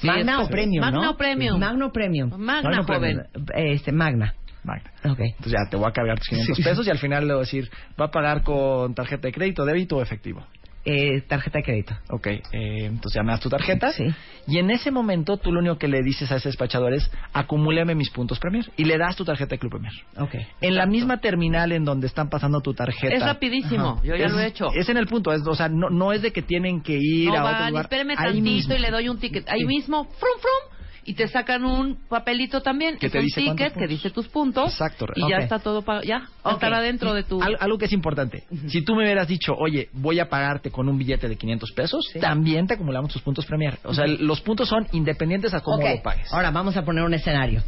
[0.00, 0.90] Sí, magna es- o premium, ¿no?
[0.90, 1.58] Magna o premium.
[1.60, 2.30] Magna o premium.
[2.30, 3.20] Magna, Magna o premium.
[3.54, 4.34] Este, magna.
[4.64, 4.90] Magna.
[5.04, 5.20] Ok.
[5.20, 6.62] Entonces ya te voy a cargar tus 500 Sí.
[6.62, 9.64] pesos y al final le voy a decir, va a pagar con tarjeta de crédito,
[9.64, 10.44] débito o efectivo.
[10.86, 11.94] Eh, tarjeta de crédito.
[12.10, 13.90] Ok, eh, entonces ya me das tu tarjeta.
[13.92, 14.04] Sí.
[14.46, 17.94] Y en ese momento tú lo único que le dices a ese despachador es, acumúleme
[17.94, 18.70] mis puntos Premier.
[18.76, 19.92] Y le das tu tarjeta de Club Premier.
[20.18, 20.34] Ok.
[20.60, 23.14] En la misma terminal en donde están pasando tu tarjeta.
[23.14, 23.92] Es rapidísimo.
[23.92, 24.02] Ajá.
[24.04, 24.66] Yo ya es, lo he hecho.
[24.74, 27.28] Es en el punto, es, o sea, no, no es de que tienen que ir
[27.30, 27.84] no a van, otro lugar.
[27.86, 28.74] espéreme ahí tantito mismo.
[28.74, 29.48] y le doy un ticket.
[29.48, 29.66] Ahí Sí.
[29.66, 30.73] mismo, frum, frum.
[31.06, 34.10] Y te sacan un papelito también, Que es te un dice cuántos ticket que dice
[34.10, 37.76] tus puntos Exacto, y ya está todo pa- ya estará dentro de tu Al- algo
[37.78, 38.44] que es importante.
[38.68, 42.04] Si tú me hubieras dicho, oye, voy a pagarte con un billete de 500 pesos,
[42.20, 43.78] también te acumulamos tus puntos Premier.
[43.84, 46.32] O sea, los puntos son independientes a cómo lo pagues.
[46.32, 47.62] Ahora vamos a poner un escenario.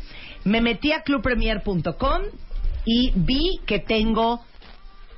[0.44, 2.22] Me metí a clubpremier.com
[2.84, 4.40] y vi que tengo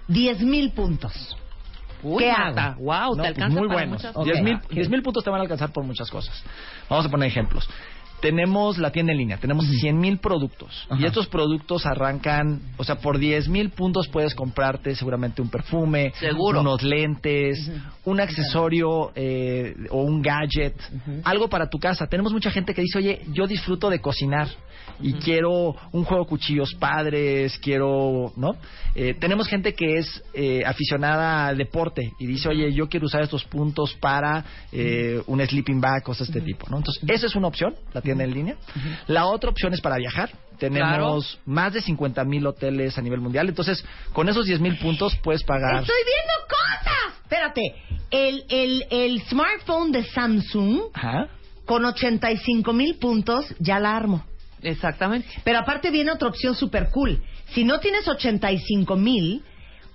[0.09, 1.37] 10 mil puntos.
[2.03, 2.77] Uy, ¿Qué hago?
[2.81, 3.97] wow, No, te pues alcanza muy para buenos.
[4.03, 4.25] muchas Ok.
[4.25, 4.75] 10 mil ¿Qué?
[4.77, 6.45] 10 mil puntos te van a alcanzar por muchas cosas.
[6.89, 7.69] Vamos a poner ejemplos.
[8.21, 10.87] Tenemos la tienda en línea, tenemos 100 mil productos.
[10.89, 11.01] Ajá.
[11.01, 16.13] Y estos productos arrancan, o sea, por 10 mil puntos puedes comprarte seguramente un perfume,
[16.19, 16.61] Seguro.
[16.61, 17.71] unos lentes,
[18.05, 20.75] un accesorio eh, o un gadget,
[21.25, 22.07] algo para tu casa.
[22.07, 24.49] Tenemos mucha gente que dice, oye, yo disfruto de cocinar
[25.01, 28.57] y quiero un juego de cuchillos padres, quiero, ¿no?
[28.95, 33.23] Eh, tenemos gente que es eh, aficionada al deporte y dice, oye, yo quiero usar
[33.23, 36.79] estos puntos para eh, un sleeping bag, cosas de este tipo, ¿no?
[36.79, 38.57] Entonces, esa es una opción, la tienda en línea.
[39.07, 40.31] La otra opción es para viajar.
[40.59, 43.49] Tenemos más de 50 mil hoteles a nivel mundial.
[43.49, 45.83] Entonces, con esos 10 mil puntos puedes pagar.
[45.83, 47.23] Estoy viendo cosas.
[47.23, 47.75] Espérate,
[48.11, 51.29] el, el, el smartphone de Samsung Ajá.
[51.65, 54.25] con 85 mil puntos ya la armo.
[54.63, 55.29] Exactamente.
[55.45, 57.23] Pero aparte viene otra opción super cool.
[57.55, 59.43] Si no tienes 85 mil,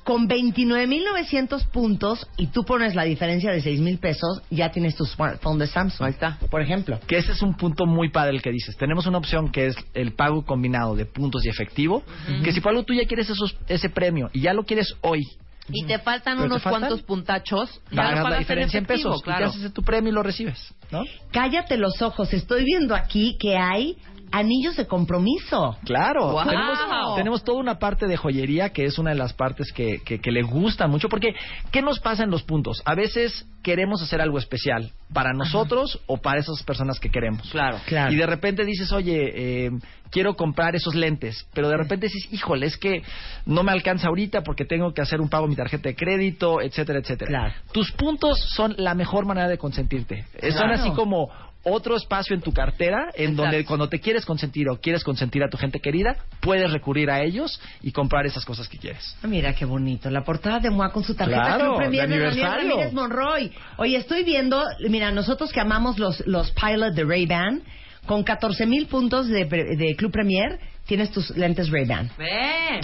[0.04, 5.06] con 29.900 puntos y tú pones la diferencia de 6 mil pesos, ya tienes tu
[5.06, 6.06] smartphone de Samsung.
[6.06, 6.38] Ahí está.
[6.50, 7.00] Por ejemplo.
[7.08, 8.76] Que ese es un punto muy padre el que dices.
[8.76, 12.04] Tenemos una opción que es el pago combinado de puntos y efectivo.
[12.44, 15.22] Que si por algo tú ya quieres esos, ese premio y ya lo quieres hoy,
[15.70, 16.82] Y te faltan ¿Pero te unos faltan?
[16.82, 19.22] cuantos puntachos, pagas la diferencia en, efectivo, pesos.
[19.22, 19.52] Y claro.
[19.52, 20.74] te haces tu premio y lo recibes.
[20.92, 21.06] ¿no?
[21.32, 22.34] Cállate los ojos.
[22.34, 23.96] Estoy viendo aquí que hay
[24.34, 25.78] anillos de compromiso.
[25.86, 26.50] Claro, ¡Guau!
[26.50, 30.20] tenemos, tenemos toda una parte de joyería que es una de las partes que, que,
[30.20, 31.36] que le gusta mucho, porque
[31.72, 32.82] ¿qué nos pasa en los puntos?
[32.84, 37.48] A veces queremos hacer algo especial para nosotros o para esas personas que queremos.
[37.52, 37.78] Claro.
[37.86, 38.12] Claro.
[38.12, 39.72] Y de repente dices, oye, eh,
[40.10, 43.04] quiero comprar esos lentes, pero de repente dices, híjole, es que
[43.46, 46.60] no me alcanza ahorita porque tengo que hacer un pago en mi tarjeta de crédito,
[46.60, 47.30] etcétera, etcétera.
[47.30, 47.54] Claro.
[47.72, 50.26] Tus puntos son la mejor manera de consentirte.
[50.52, 51.30] Son así como
[51.64, 53.42] otro espacio en tu cartera en Exacto.
[53.44, 57.22] donde cuando te quieres consentir o quieres consentir a tu gente querida, puedes recurrir a
[57.24, 59.16] ellos y comprar esas cosas que quieres.
[59.24, 62.16] Ah, Mira qué bonito, la portada de Moa con su tarjeta Claro, Club Premier de
[62.16, 62.70] aniversario.
[62.72, 63.52] Ramírez Monroy.
[63.78, 67.62] Oye, estoy viendo, mira, nosotros que amamos los, los Pilot de Ray-Ban,
[68.06, 72.12] con 14 mil puntos de, pre- de Club Premier, tienes tus lentes Ray-Ban.
[72.18, 72.82] Ve.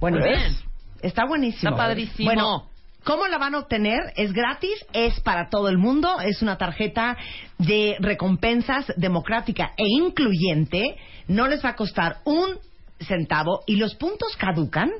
[0.00, 0.62] Bueno, ¿ves?
[1.00, 1.70] Está buenísimo.
[1.70, 2.26] Está padrísimo.
[2.26, 2.70] Bueno,
[3.08, 4.12] ¿cómo la van a obtener?
[4.16, 7.16] Es gratis, es para todo el mundo, es una tarjeta
[7.56, 10.94] de recompensas democrática e incluyente.
[11.26, 12.58] No les va a costar un
[13.00, 14.90] centavo y los puntos caducan.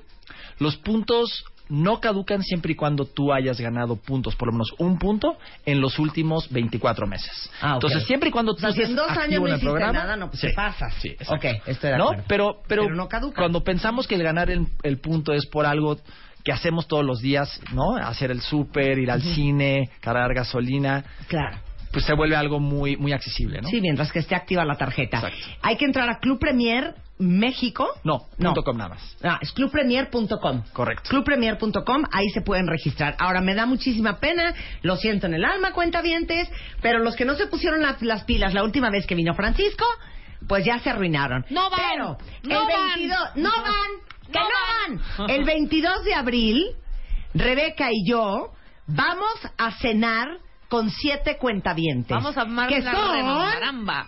[0.59, 4.99] Los puntos no caducan siempre y cuando tú hayas ganado puntos, por lo menos un
[4.99, 5.37] punto,
[5.67, 7.51] en los últimos 24 meses.
[7.61, 7.75] Ah.
[7.75, 10.17] Entonces, siempre y cuando O tú sea, si en dos años no hiciste programa, nada,
[10.17, 10.95] no, pues sí, te pasas.
[10.95, 11.35] Sí, exacto.
[11.47, 12.05] Ok, estoy de ¿No?
[12.05, 12.25] acuerdo.
[12.27, 13.43] Pero, pero, Pero no caduca.
[13.43, 15.99] cuando pensamos que el ganar el, el punto es por algo
[16.45, 17.97] que hacemos todos los días, ¿no?
[17.97, 21.59] Hacer el súper, ir al cine, cargar gasolina, Claro.
[21.93, 23.69] pues se vuelve algo muy muy accesible, ¿no?
[23.69, 25.19] Sí, mientras que esté activa la tarjeta.
[25.19, 25.47] Exacto.
[25.63, 27.87] Hay que entrar a Club Premier México.
[28.05, 28.51] No, No.
[28.55, 29.17] punto com nada más.
[29.25, 30.63] Ah, es clubpremier.com.
[30.73, 31.11] Correcto.
[31.11, 33.17] Clubpremier.com, ahí se pueden registrar.
[33.19, 36.49] Ahora, me da muchísima pena, lo siento en el alma, cuentavientes,
[36.81, 39.85] pero los que no se pusieron la- las pilas la última vez que vino Francisco,
[40.47, 41.45] pues ya se arruinaron.
[41.51, 42.87] No van, Pero, no el van.
[42.99, 43.91] 22, no van,
[44.33, 45.31] que No no, van.
[45.31, 46.65] El 22 de abril,
[47.35, 48.53] Rebeca y yo
[48.87, 50.29] vamos a cenar
[50.69, 52.11] con siete cuentavientes.
[52.11, 53.17] Vamos a armar que una son...
[53.17, 54.07] remambaramba.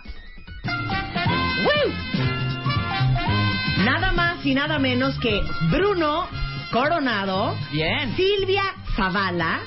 [3.83, 5.41] Nada más y nada menos que
[5.71, 6.27] Bruno
[6.71, 8.15] Coronado, Bien.
[8.15, 8.63] Silvia
[8.95, 9.59] Zavala.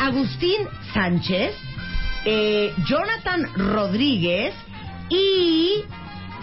[0.00, 1.54] Agustín Sánchez,
[2.24, 4.54] eh, Jonathan Rodríguez
[5.10, 5.84] y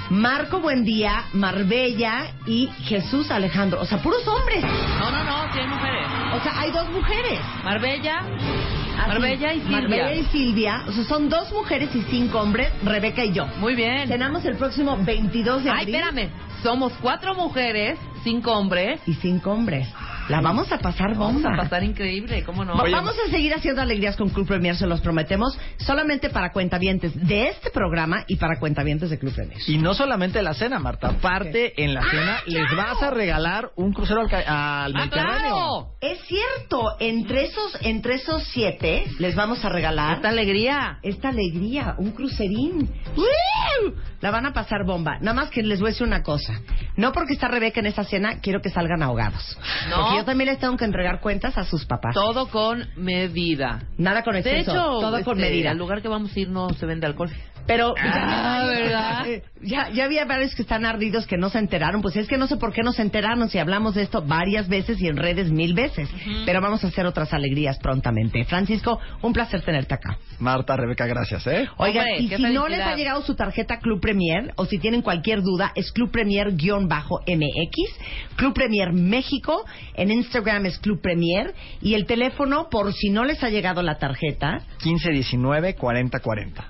[0.09, 3.81] Marco Buendía, Marbella y Jesús Alejandro.
[3.81, 4.63] O sea, puros hombres.
[4.63, 6.05] No, no, no, sí hay mujeres.
[6.33, 7.39] O sea, hay dos mujeres.
[7.63, 9.79] Marbella, Así, Marbella y Silvia.
[9.81, 10.83] Marbella y Silvia.
[10.87, 13.47] O sea, son dos mujeres y cinco hombres, Rebeca y yo.
[13.59, 14.07] Muy bien.
[14.07, 15.95] Cenamos el próximo 22 de Ay, abril.
[15.95, 16.29] espérame.
[16.63, 19.01] Somos cuatro mujeres, cinco hombres.
[19.07, 19.87] Y cinco hombres.
[20.29, 21.53] La vamos a pasar Vamos bomba.
[21.53, 22.75] a pasar increíble, ¿cómo no?
[22.75, 27.13] Va- Vamos a seguir haciendo alegrías con Club Premier, se los prometemos, solamente para cuentavientes
[27.27, 29.57] de este programa y para cuentavientes de Club Premier.
[29.67, 31.09] Y no solamente la cena, Marta.
[31.09, 35.39] Aparte, en la cena les vas a regalar un crucero al, ca- al ¡Ah, Mediterráneo.
[35.39, 35.87] claro!
[36.01, 40.99] Es cierto, entre esos, entre esos siete les vamos a regalar Esta alegría.
[41.03, 42.89] esta alegría, un crucerín.
[43.15, 43.93] ¡Woo!
[44.21, 45.19] La van a pasar bomba.
[45.19, 46.59] Nada más que les voy a decir una cosa.
[46.95, 49.57] No porque está Rebeca en esta cena, quiero que salgan ahogados.
[49.89, 50.14] No.
[50.17, 52.13] Yo también les tengo que entregar cuentas a sus papás.
[52.13, 53.83] Todo con medida.
[53.97, 55.71] Nada con De exceso, hecho, todo con este, medida.
[55.71, 57.29] al lugar que vamos a ir no se vende alcohol.
[57.67, 59.27] Pero Ah, ¿verdad?
[59.27, 62.01] Eh, Ya, ya había varios que están ardidos que no se enteraron.
[62.03, 64.67] Pues es que no sé por qué no se enteraron si hablamos de esto varias
[64.67, 66.07] veces y en redes mil veces.
[66.45, 68.43] Pero vamos a hacer otras alegrías prontamente.
[68.45, 70.17] Francisco, un placer tenerte acá.
[70.39, 71.67] Marta, Rebeca, gracias, ¿eh?
[71.77, 75.01] Oigan, Hombre, y si no les ha llegado su tarjeta Club Premier o si tienen
[75.01, 82.05] cualquier duda, es Club Premier-MX, Club Premier México, en Instagram es Club Premier y el
[82.05, 86.67] teléfono, por si no les ha llegado la tarjeta, 15, 19, 40,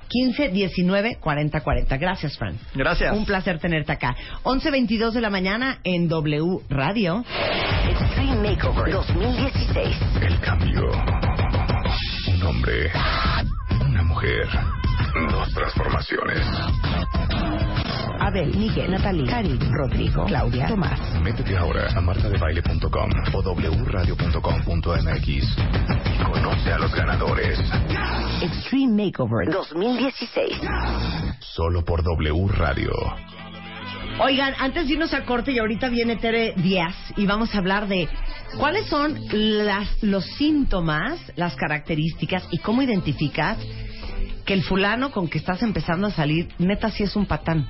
[0.86, 0.86] 40.
[0.86, 1.98] 15 19 40 40.
[1.98, 2.58] Gracias, Fran.
[2.74, 3.16] Gracias.
[3.16, 4.16] Un placer tenerte acá.
[4.44, 7.24] 11.22 de la mañana en W Radio.
[7.90, 9.98] Extreme Makeover 2016.
[10.22, 10.92] El cambio.
[12.28, 12.92] Un hombre.
[13.82, 14.48] Una mujer.
[15.16, 16.42] Dos transformaciones.
[18.20, 21.00] Abel, Miguel, Natalie, Karin, Rodrigo, Claudia, Tomás.
[21.22, 23.42] Métete ahora a martadebaile.com o
[23.86, 27.58] wradio.com.mx y conoce a los ganadores.
[28.42, 30.60] Extreme Makeover 2016.
[31.40, 32.92] Solo por W Radio.
[34.20, 37.88] Oigan, antes de irnos a corte y ahorita viene Tere Díaz y vamos a hablar
[37.88, 38.10] de
[38.58, 43.58] cuáles son las, los síntomas, las características y cómo identificas
[44.46, 47.68] que el fulano con que estás empezando a salir, neta sí es un patán.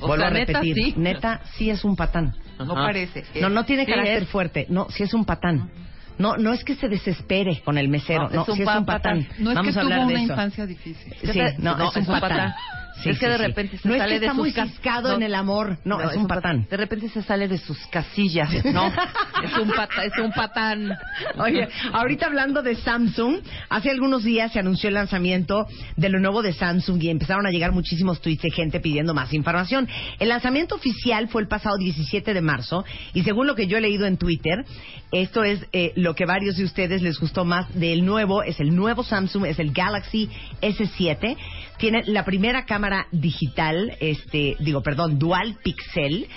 [0.00, 0.94] O Vuelvo sea, a neta, repetir, sí.
[0.96, 2.34] neta sí es un patán.
[2.58, 2.86] No Ajá.
[2.86, 3.24] parece.
[3.40, 4.28] No, no tiene Sí carácter es.
[4.28, 4.66] fuerte.
[4.68, 5.70] No, sí es un patán.
[6.18, 8.28] No, no es que se desespere con el mesero.
[8.28, 9.26] No, No, es un sí es un patán.
[9.38, 10.32] No es Vamos que a tuvo de una eso.
[10.32, 11.14] infancia difícil.
[11.20, 12.54] Sí, no, es un patán.
[13.02, 13.42] Sí, es que sí, de sí.
[13.42, 14.54] repente se no sale es que de sus muy
[15.02, 15.78] no, en el amor.
[15.84, 16.66] No, es, un patán.
[16.70, 18.50] De repente se sale de sus casillas.
[18.66, 18.86] No,
[19.44, 20.04] es un patán.
[20.04, 20.98] Es un patán.
[21.38, 23.38] Oye, ahorita hablando de Samsung,
[23.68, 25.66] hace algunos días se anunció el lanzamiento
[25.96, 29.32] de lo nuevo de Samsung y empezaron a llegar muchísimos tweets de gente pidiendo más
[29.32, 29.88] información.
[30.18, 32.84] El lanzamiento oficial fue el pasado 17 de marzo
[33.14, 34.64] y según lo que yo he leído en Twitter,
[35.12, 38.74] esto es eh, lo que varios de ustedes les gustó más del nuevo, es el
[38.74, 40.28] nuevo Samsung, es el Galaxy
[40.60, 41.36] S7.
[41.82, 46.28] Tiene la primera cámara digital, este, digo, perdón, dual pixel.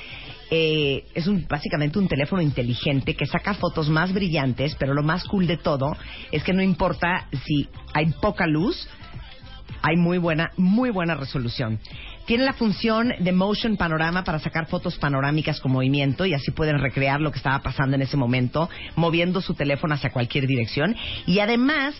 [0.49, 5.23] Eh, es un, básicamente un teléfono inteligente que saca fotos más brillantes, pero lo más
[5.25, 5.95] cool de todo
[6.31, 8.89] es que no importa si hay poca luz,
[9.83, 11.79] hay muy buena, muy buena resolución.
[12.25, 16.79] Tiene la función de motion panorama para sacar fotos panorámicas con movimiento y así pueden
[16.79, 20.95] recrear lo que estaba pasando en ese momento, moviendo su teléfono hacia cualquier dirección.
[21.27, 21.93] Y además,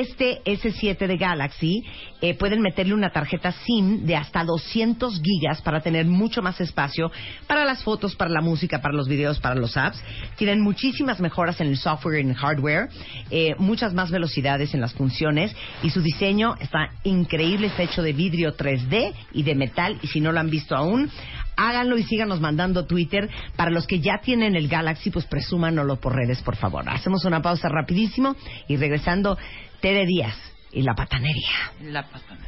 [0.00, 1.84] este S7 de Galaxy
[2.22, 7.10] eh, pueden meterle una tarjeta SIM de hasta 200 gigas para tener mucho más espacio
[7.46, 10.02] para las fotos, para la música, para los videos, para los apps.
[10.36, 12.88] Tienen muchísimas mejoras en el software y en el hardware,
[13.30, 18.12] eh, muchas más velocidades en las funciones y su diseño está increíble, está hecho de
[18.12, 21.10] vidrio 3D y de metal y si no lo han visto aún,
[21.56, 23.28] háganlo y síganos mandando Twitter.
[23.56, 26.88] Para los que ya tienen el Galaxy, pues presúmanlo por redes, por favor.
[26.88, 28.36] Hacemos una pausa rapidísimo
[28.68, 29.38] y regresando,
[29.82, 30.36] Tere Díaz
[30.70, 31.72] y la patanería.
[31.82, 32.38] La patán.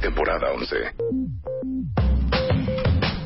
[0.00, 0.76] Temporada 11.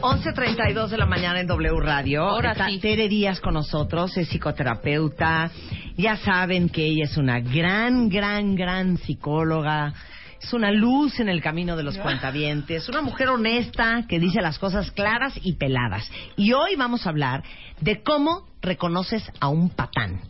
[0.01, 2.25] 11.32 de la mañana en W Radio.
[2.25, 2.81] Ahora Está sí.
[2.81, 5.53] Tere Díaz con nosotros, es psicoterapeuta.
[5.97, 9.95] Ya saben que ella es una gran, gran, gran psicóloga.
[10.43, 12.89] Es una luz en el camino de los cuentavientes.
[12.89, 16.11] Una mujer honesta que dice las cosas claras y peladas.
[16.37, 17.45] Y hoy vamos a hablar
[17.81, 20.21] de cómo reconoces a un patán.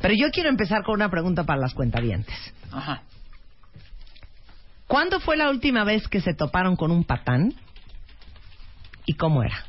[0.00, 2.34] Pero yo quiero empezar con una pregunta para las cuentavientes.
[2.72, 3.02] Ajá.
[4.86, 7.52] ¿Cuándo fue la última vez que se toparon con un patán?
[9.04, 9.66] ¿Y cómo era?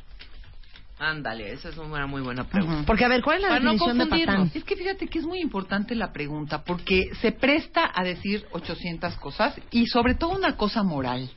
[1.02, 2.84] Ándale, esa es una muy buena pregunta.
[2.86, 4.50] Porque, a ver, ¿cuál es la Para no de patán?
[4.54, 9.16] Es que fíjate que es muy importante la pregunta porque se presta a decir 800
[9.16, 11.30] cosas y sobre todo una cosa moral.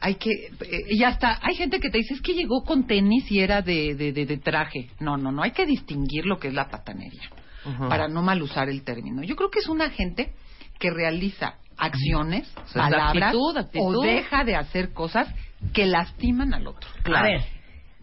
[0.00, 3.30] Hay que, eh, y hasta hay gente que te dice es que llegó con tenis
[3.30, 4.88] y era de, de, de- de traje.
[4.98, 7.30] No, no, no, hay que distinguir lo que es la patanería
[7.88, 9.22] para no mal usar el término.
[9.22, 10.32] Yo creo que es una gente
[10.80, 13.96] que realiza acciones, O sea, palabras actitud, actitud.
[13.96, 15.28] o deja de hacer cosas
[15.72, 16.88] que lastiman al otro.
[17.14, 17.44] A ver,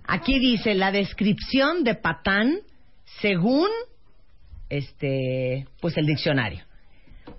[0.08, 2.60] aquí dice la descripción de patán
[3.22, 3.70] según
[4.70, 6.64] este, pues el diccionario.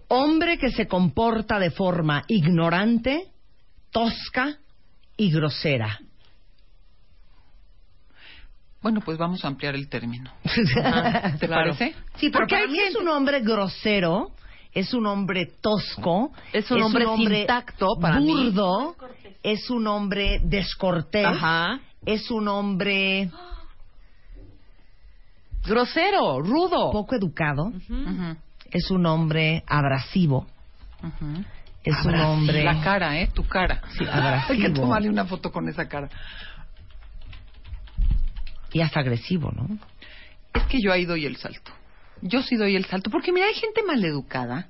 [0.09, 3.29] Hombre que se comporta de forma ignorante,
[3.91, 4.59] tosca
[5.17, 5.99] y grosera.
[8.83, 10.31] Bueno, pues vamos a ampliar el término.
[10.85, 11.75] Ajá, ¿Te claro.
[11.75, 11.95] parece?
[12.17, 14.31] Sí, Porque porque mí es un hombre grosero,
[14.73, 18.29] es un hombre tosco, Es un hombre sin tacto para mí.
[18.53, 18.95] burdo,
[19.43, 21.81] es un hombre descortés, Ajá.
[22.07, 23.31] Es un hombre
[25.67, 26.93] Grosero, rudo.
[26.93, 27.73] poco educado,
[28.71, 30.47] es un hombre abrasivo,
[31.83, 33.29] es un hombre La cara, ¿eh?
[33.35, 33.83] Tu cara.
[33.99, 34.53] Sí, abrasivo.
[34.53, 36.09] Hay que tomarle una foto con esa cara.
[38.73, 39.79] y hasta agresivo, ¿no?
[40.55, 41.71] es que yo ahí doy el salto.
[42.23, 43.11] Yo sí doy el salto.
[43.11, 44.69] Porque mira, hay gente maleducada.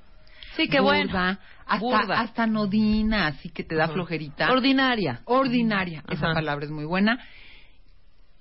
[0.56, 1.38] Sí, qué burda, bueno.
[1.66, 2.20] Hasta, Burda.
[2.20, 4.50] hasta nodina, así que te da flojerita.
[4.52, 5.20] Ordinaria.
[5.24, 6.04] Ordinaria.
[6.08, 7.18] Esa palabra es muy buena.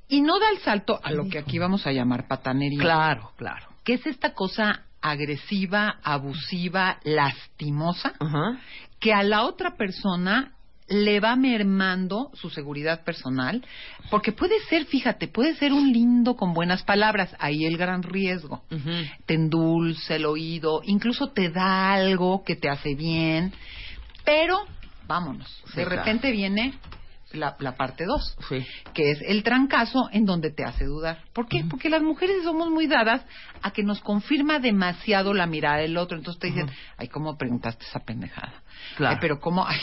[0.08, 2.80] Y no da el salto a lo que aquí vamos a llamar patanería.
[2.80, 3.68] Claro, claro.
[3.84, 8.14] Que es esta cosa agresiva, abusiva, lastimosa,
[9.00, 10.55] que a la otra persona
[10.88, 13.66] le va mermando su seguridad personal,
[14.12, 18.64] porque puede ser, fíjate, puede ser un lindo con buenas palabras, ahí el gran riesgo.
[19.26, 23.52] Te endulce el oído, incluso te da algo que te hace bien,
[24.24, 24.60] pero
[25.08, 25.90] vámonos, Sí, de claro.
[26.02, 26.74] repente viene
[27.34, 28.66] la, la parte 2 Sí.
[28.94, 31.20] que es el trancazo en donde te hace dudar.
[31.34, 31.64] ¿Por qué?
[31.70, 33.26] Porque las mujeres somos muy dadas
[33.62, 36.18] a que nos confirma demasiado la mirada del otro.
[36.18, 38.62] Entonces te dicen, ay, ¿cómo preguntaste esa pendejada?
[38.96, 39.16] Claro.
[39.16, 39.66] Ay, pero ¿cómo?
[39.68, 39.80] Ay,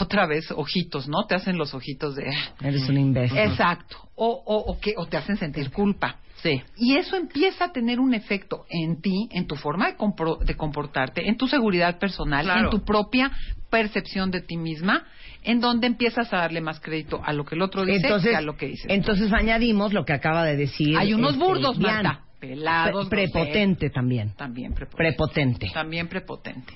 [0.00, 1.26] otra vez ojitos, ¿no?
[1.26, 2.24] Te hacen los ojitos de...
[2.62, 3.38] Eres un imbécil.
[3.38, 3.96] Exacto.
[4.14, 6.16] O, o, o, que, o te hacen sentir culpa.
[6.42, 6.62] Sí.
[6.76, 10.54] Y eso empieza a tener un efecto en ti, en tu forma de, compro- de
[10.54, 12.64] comportarte, en tu seguridad personal, Claro.
[12.64, 13.32] en tu propia
[13.70, 15.04] percepción de ti misma,
[15.42, 18.36] en donde empiezas a darle más crédito a lo que el otro dice Entonces, que
[18.36, 18.86] a lo que dices.
[18.90, 20.96] entonces añadimos lo que acaba de decir.
[20.98, 22.02] Hay unos este, burdos, Diana.
[22.02, 22.22] Marta.
[22.38, 24.34] Pelados, Pre- prepotente también.
[24.36, 24.96] También prepotente.
[25.16, 25.70] Prepotente.
[25.72, 26.74] También prepotente.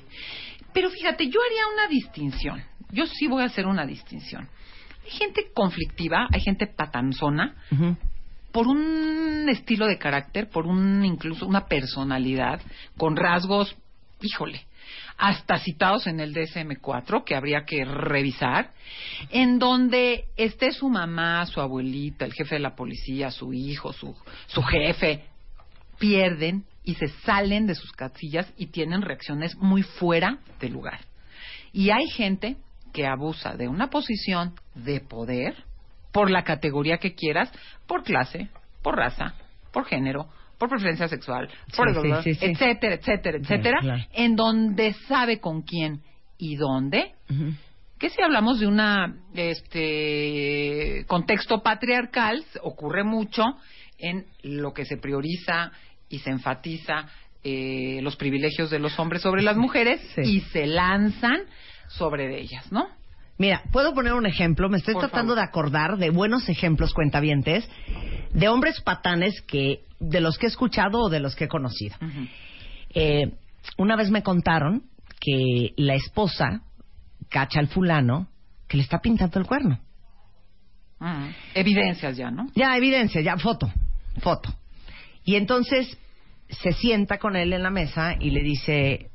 [0.72, 2.62] Pero fíjate, yo haría una distinción.
[2.92, 4.48] Yo sí voy a hacer una distinción.
[5.04, 7.56] Hay gente conflictiva, hay gente patanzona,
[8.52, 12.60] por un estilo de carácter, por un incluso una personalidad
[12.96, 13.76] con rasgos,
[14.20, 14.66] híjole,
[15.16, 18.72] hasta citados en el DSM-4 que habría que revisar,
[19.30, 24.16] en donde esté su mamá, su abuelita, el jefe de la policía, su hijo, su,
[24.46, 25.24] su jefe,
[25.98, 31.00] pierden y se salen de sus casillas y tienen reacciones muy fuera de lugar.
[31.72, 32.56] Y hay gente
[32.92, 35.54] que abusa de una posición de poder
[36.12, 37.50] por la categoría que quieras,
[37.86, 38.48] por clase,
[38.82, 39.34] por raza,
[39.72, 40.28] por género,
[40.58, 42.46] por preferencia sexual, por Sí, sí, sí, sí.
[42.46, 44.02] etcétera, etcétera, etcétera, claro.
[44.12, 46.02] en donde sabe con quién
[46.38, 47.12] y dónde.
[47.98, 53.42] Que si hablamos de una este contexto patriarcal, ocurre mucho
[53.98, 55.70] en lo que se prioriza
[56.08, 57.06] y se enfatiza
[57.42, 61.40] eh, los privilegios de los hombres sobre las mujeres y se lanzan
[61.90, 62.86] sobre ellas, ¿no?
[63.38, 64.68] Mira, puedo poner un ejemplo.
[64.68, 65.44] Me estoy Por tratando favor.
[65.44, 67.68] de acordar de buenos ejemplos, cuentavientes,
[68.32, 71.96] de hombres patanes que de los que he escuchado o de los que he conocido.
[72.90, 73.32] Eh,
[73.78, 74.82] una vez me contaron
[75.18, 76.62] que la esposa
[77.28, 78.28] cacha al fulano
[78.68, 79.80] que le está pintando el cuerno.
[81.00, 81.32] Ujú.
[81.54, 82.48] Evidencias ya, ¿no?
[82.54, 83.72] Ya, evidencia, ya, foto,
[84.20, 84.52] foto.
[85.24, 85.96] Y entonces
[86.48, 89.10] se sienta con él en la mesa y le dice,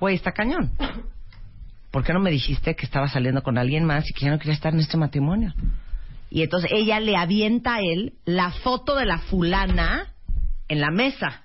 [0.00, 0.70] güey, está cañón.
[1.92, 4.38] ¿Por qué no me dijiste que estaba saliendo con alguien más y que ya no
[4.38, 5.52] quería estar en este matrimonio?
[6.30, 10.14] Y entonces ella le avienta a él la foto de la fulana
[10.68, 11.42] en la mesa.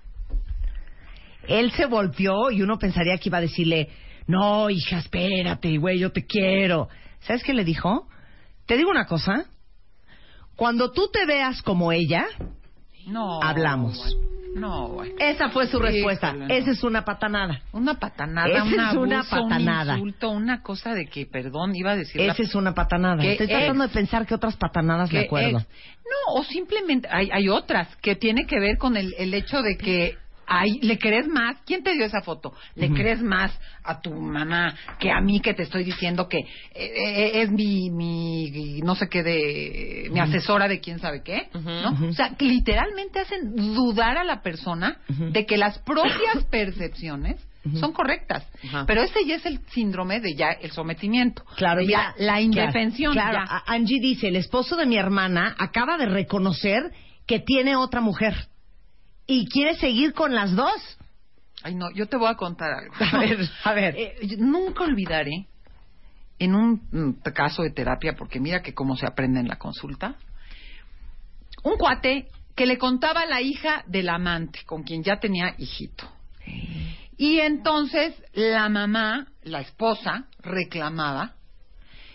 [1.50, 3.90] Él se volteó y uno pensaría que iba a decirle,
[4.26, 6.88] no, hija, espérate, güey, yo te quiero.
[7.20, 8.08] ¿Sabes qué le dijo?
[8.66, 9.46] Te digo una cosa,
[10.56, 12.26] cuando tú te veas como ella,
[13.08, 13.42] No.
[13.42, 14.18] Hablamos.
[14.56, 15.14] No, güey.
[15.20, 16.34] esa fue su respuesta.
[16.34, 16.48] No.
[16.48, 17.62] Esa es una patanada.
[17.74, 19.94] Una patanada, Esa un es una patanada.
[19.94, 23.22] un insulto, una cosa de que, perdón, iba a decir Esa es una patanada.
[23.22, 25.60] ¿Qué Estoy tratando de pensar que otras patanadas me acuerdo.
[25.60, 29.62] ex- No, o simplemente hay, hay otras que tiene que ver con el, el hecho
[29.62, 30.18] de que
[30.48, 31.58] hay, le crees más.
[31.66, 32.54] ¿Quién te dio esa foto?
[32.76, 33.52] Le crees más
[33.84, 37.90] a tu mamá que a mí que te estoy diciendo que eh, eh, es mi,
[37.90, 42.10] mi, no sé qué de, mi asesora de quién sabe qué, ¿no?
[42.10, 47.46] O sea, que literalmente hacen dudar a la persona de que las propias percepciones
[47.80, 48.48] son correctas.
[48.64, 48.86] Ajá.
[48.88, 51.44] Pero ese ya es el síndrome de ya el sometimiento.
[51.58, 52.16] Claro, de ya.
[52.18, 53.12] ya la indefensión.
[53.12, 53.64] Claro, ya.
[53.66, 56.92] Angie dice, el esposo de mi hermana acaba de reconocer
[57.26, 58.47] que tiene otra mujer
[59.28, 60.98] y quiere seguir con las dos.
[61.64, 62.94] Ay, no, yo te voy a contar algo.
[63.12, 63.96] A ver, a ver.
[63.98, 65.48] Eh, nunca olvidaré,
[66.40, 70.16] en un mm, caso de terapia, porque mira que cómo se aprende en la consulta,
[71.64, 76.10] un cuate que le contaba a la hija del amante, con quien ya tenía hijito.
[77.18, 81.34] Y entonces la mamá, la esposa, reclamaba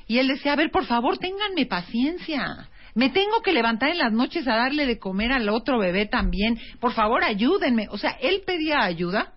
[0.06, 2.68] y él decía, a ver, por favor, ténganme paciencia.
[2.94, 6.58] Me tengo que levantar en las noches a darle de comer al otro bebé también.
[6.80, 7.88] Por favor, ayúdenme.
[7.90, 9.32] O sea, él pedía ayuda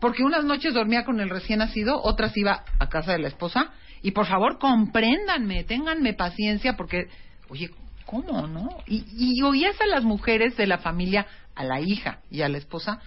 [0.00, 3.72] porque unas noches dormía con el recién nacido, otras iba a casa de la esposa.
[4.02, 7.08] Y por favor, compréndanme, ténganme paciencia porque,
[7.48, 7.70] oye,
[8.06, 8.68] ¿cómo, no?
[8.86, 11.26] Y, y oías a las mujeres de la familia,
[11.56, 13.00] a la hija y a la esposa,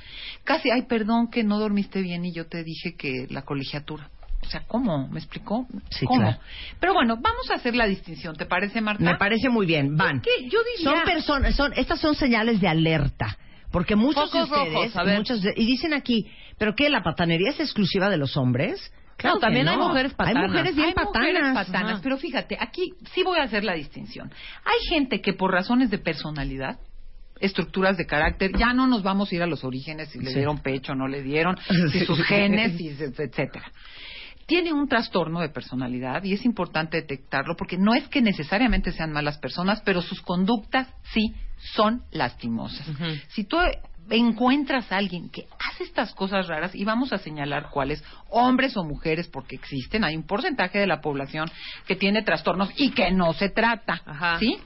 [0.44, 4.10] casi, ay, perdón que no dormiste bien y yo te dije que la colegiatura.
[4.44, 5.08] O sea, ¿cómo?
[5.08, 5.68] ¿Me explicó?
[5.90, 6.20] Sí, ¿Cómo?
[6.22, 6.38] claro.
[6.80, 9.04] Pero bueno, vamos a hacer la distinción, ¿te parece, Marta?
[9.04, 9.96] Me parece muy bien.
[9.96, 10.22] Van.
[10.22, 10.50] ¿Qué?
[10.50, 10.92] Yo diría...
[10.92, 13.38] Son personas, son, estas son señales de alerta.
[13.72, 16.90] Porque muchos Focos de ustedes, rojos, muchos de- y dicen aquí, ¿pero qué?
[16.90, 18.92] ¿La patanería es exclusiva de los hombres?
[19.16, 20.44] Claro, también hay mujeres patanas.
[20.44, 21.68] Hay mujeres bien Hay mujeres patanas.
[21.68, 22.02] patanas, Ajá.
[22.04, 24.30] pero fíjate, aquí sí voy a hacer la distinción.
[24.66, 26.80] Hay gente que por razones de personalidad,
[27.40, 30.36] estructuras de carácter, ya no nos vamos a ir a los orígenes, si le Sí.
[30.36, 31.56] dieron pecho, no le dieron,
[31.92, 33.72] si sus genes, si- etcétera.
[34.52, 39.14] Tiene un trastorno de personalidad y es importante detectarlo porque no es que necesariamente sean
[39.14, 41.34] malas personas, pero sus conductas sí
[41.74, 42.86] son lastimosas.
[43.30, 43.56] Si tú
[44.10, 48.84] encuentras a alguien que hace estas cosas raras y vamos a señalar cuáles, hombres o
[48.84, 51.50] mujeres, porque existen, hay un porcentaje de la población
[51.88, 54.38] que tiene trastornos y que no se trata, Ajá.
[54.38, 54.58] ¿sí?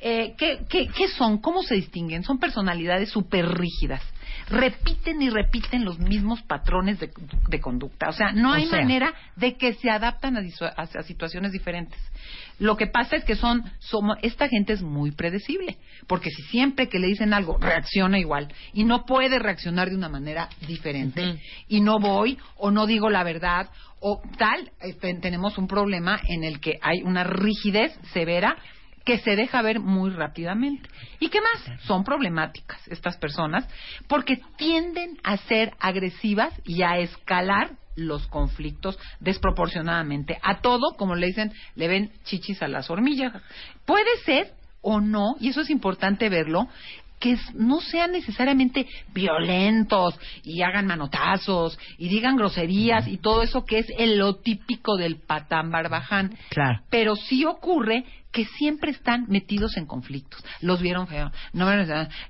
[0.00, 1.38] Eh, ¿qué, qué, qué son?
[1.38, 2.24] ¿Cómo se distinguen?
[2.24, 4.02] Son personalidades súper rígidas.
[4.50, 7.10] Repiten y repiten los mismos patrones de,
[7.48, 8.08] de conducta.
[8.08, 8.80] O sea, no O hay sea.
[8.80, 11.98] manera de que se adaptan a, disu- a- a situaciones diferentes.
[12.58, 15.76] Lo que pasa es que son, somos, esta gente es muy predecible,
[16.08, 20.08] porque si siempre que le dicen algo reacciona igual y no puede reaccionar de una
[20.08, 21.38] manera diferente
[21.68, 23.68] y no voy o no digo la verdad
[24.00, 24.70] o tal,
[25.00, 28.56] ten- tenemos un problema en el que hay una rigidez severa
[29.08, 30.86] que se deja ver muy rápidamente.
[31.18, 31.80] ¿Y qué más?
[31.84, 33.66] Son problemáticas estas personas
[34.06, 40.38] porque tienden a ser agresivas y a escalar los conflictos desproporcionadamente.
[40.42, 43.32] A todo, como le dicen, le ven chichis a las hormigas.
[43.86, 44.52] Puede ser
[44.82, 46.68] o no, y eso es importante verlo,
[47.18, 53.78] que no sean necesariamente violentos y hagan manotazos y digan groserías y todo eso que
[53.78, 56.36] es el lo típico del patán barbaján.
[56.50, 56.80] Claro.
[56.90, 60.44] Pero sí ocurre que siempre están metidos en conflictos.
[60.60, 61.66] Los vieron feo, no,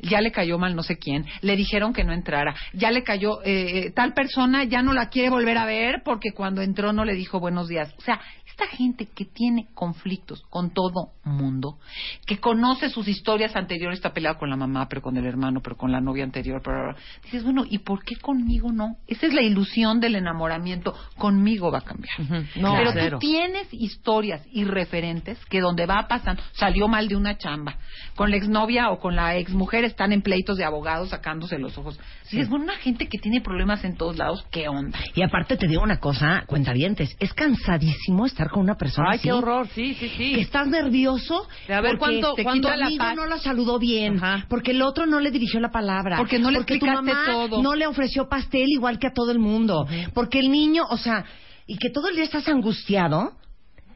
[0.00, 3.40] ya le cayó mal no sé quién, le dijeron que no entrara, ya le cayó
[3.44, 7.14] eh, tal persona, ya no la quiere volver a ver porque cuando entró no le
[7.14, 7.92] dijo buenos días.
[7.98, 8.20] O sea,
[8.58, 11.78] esta gente que tiene conflictos con todo mundo,
[12.26, 15.76] que conoce sus historias anteriores, está peleado con la mamá, pero con el hermano, pero
[15.76, 18.96] con la novia anterior, pero dices, bueno, ¿y por qué conmigo no?
[19.06, 20.92] Esa es la ilusión del enamoramiento.
[21.16, 22.18] Conmigo va a cambiar.
[22.56, 27.38] No, pero tú tienes historias y referentes que donde va pasando, salió mal de una
[27.38, 27.76] chamba,
[28.16, 32.00] con la exnovia o con la exmujer están en pleitos de abogados sacándose los ojos.
[32.30, 34.98] Dices, bueno, una gente que tiene problemas en todos lados, ¿qué onda?
[35.14, 39.28] Y aparte te digo una cosa, cuentavientes, es cansadísimo estar con una persona Ay, así.
[39.28, 40.40] qué horror, sí, sí, Que sí.
[40.40, 43.16] estás nervioso De a ver porque cuánto- te cuánto quita la amigo paz.
[43.16, 44.46] no la saludó bien, Ajá.
[44.48, 47.62] porque el otro no le dirigió la palabra, Porque no le porque tu mamá todo.
[47.62, 51.24] no le ofreció pastel igual que a todo el mundo, porque el niño, o sea,
[51.66, 53.32] y que todo el día estás angustiado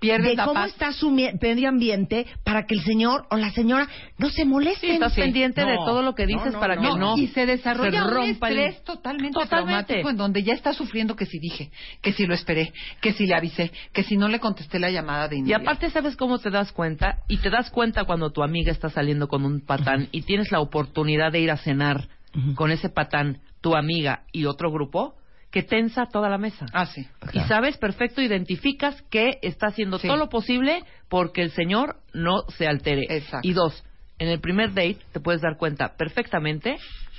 [0.03, 0.71] Pierdes de la cómo paz.
[0.73, 3.89] está su medio ambiente para que el señor o la señora
[4.19, 4.91] no se molesten.
[4.91, 6.83] Sí, estás pendiente de No, todo lo que dices no, para no.
[6.95, 9.85] que No, y se desarrolla se un rompa el- estrés totalmente, Totalmente.
[9.87, 11.71] traumático en donde ya está sufriendo que si dije,
[12.03, 15.29] que si lo esperé, que si le avisé, que si no le contesté la llamada
[15.29, 15.63] de Y inmediato.
[15.63, 17.19] aparte, ¿sabes cómo te das cuenta?
[17.29, 20.61] Y te das cuenta cuando tu amiga está saliendo con un patán y tienes la
[20.61, 22.09] oportunidad de ir a cenar
[22.55, 25.15] con ese patán, tu amiga y otro grupo,
[25.53, 26.67] que tensa toda la mesa.
[26.73, 27.07] Ah, sí.
[27.35, 30.09] Y sabes perfecto, identificas que está haciendo Sí.
[30.09, 33.03] todo lo posible porque el señor no se altere.
[33.09, 33.47] Exacto.
[33.47, 33.85] Y dos,
[34.19, 36.77] en el primer date te puedes dar cuenta perfectamente,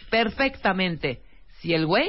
[0.10, 1.22] perfectamente,
[1.62, 2.08] si el güey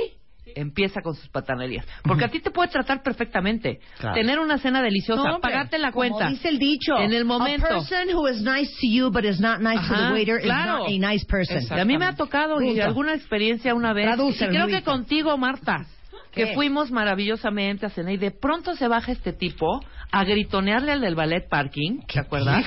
[0.57, 1.87] empieza con sus patanerías.
[2.03, 3.81] Porque a ti te puede tratar perfectamente.
[3.99, 4.15] Claro.
[4.15, 6.29] Tener una cena deliciosa, No, hombre, pagarte la como cuenta.
[6.31, 6.99] dice el dicho.
[6.99, 7.67] En el momento.
[7.67, 10.87] A person who is nice to you but is not nice to the waiter claro.
[10.87, 11.61] is not a nice person.
[11.77, 14.09] Y a mí me ha tocado y alguna experiencia una vez.
[14.19, 15.87] Y creo que contigo, Marta.
[16.35, 16.47] ¿Qué?
[16.49, 19.81] Que fuimos maravillosamente a cenar y de pronto se baja este tipo
[20.11, 22.65] a gritonearle al del ballet parking, ¿te acuerdas?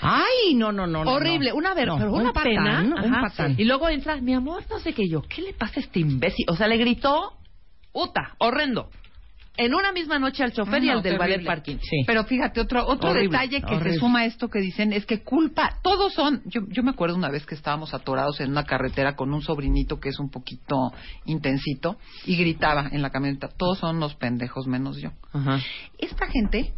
[0.00, 1.00] Ay, no, no, no.
[1.02, 1.56] Horrible, no.
[1.56, 2.80] una ver, No, pero un una patán, pena.
[2.82, 3.56] un Ajá, patán.
[3.56, 3.62] sí.
[3.62, 6.46] Y luego entra, mi amor, no sé qué yo, ¿qué le pasa a este imbécil?
[6.48, 7.32] O sea, le gritó,
[7.92, 8.88] puta, horrendo.
[9.58, 11.76] En una misma noche al chofer y No, al del ballet parking.
[11.80, 12.04] Sí.
[12.06, 13.92] Pero fíjate, otro otro Horrible, detalle que horrible.
[13.94, 17.16] se suma a esto que dicen es que culpa, todos son, yo, yo me acuerdo
[17.16, 20.92] una vez que estábamos atorados en una carretera con un sobrinito que es un poquito
[21.24, 25.10] intensito y gritaba en la camioneta, todos son los pendejos menos yo.
[25.32, 25.58] Ajá.
[25.98, 26.72] Esta gente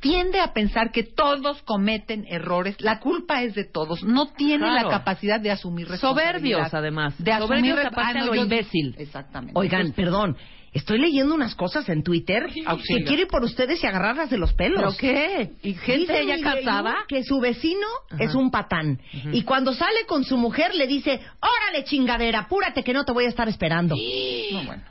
[0.00, 4.88] tiende a pensar que todos cometen errores, la culpa es de todos, no tiene Claro.
[4.88, 6.32] la capacidad de asumir responsabilidad.
[6.40, 7.14] Soberbios, además.
[7.22, 8.94] De asumir Soberbios aparte Ah, a lo yo- imbécil.
[8.98, 9.52] Exactamente.
[9.58, 10.36] Oigan, Entonces, perdón.
[10.72, 14.52] Estoy leyendo unas cosas en Twitter que quiero ir por ustedes y agarrarlas de los
[14.52, 14.96] pelos.
[15.00, 15.50] ¿Pero qué?
[15.62, 16.98] ¿Y gente ya casada?
[17.08, 18.22] Que su vecino Ajá.
[18.22, 19.00] es un patán.
[19.32, 23.24] Y cuando sale con su mujer le dice, órale chingadera, apúrate que no te voy
[23.24, 23.96] a estar esperando.
[23.96, 24.82] no, bueno.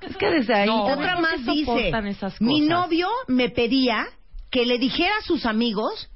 [0.00, 0.66] Es que desde ahí...
[0.68, 1.92] No, Otra ¿cómo más dice,
[2.40, 4.06] mi novio me pedía
[4.50, 6.08] que le dijera a sus amigos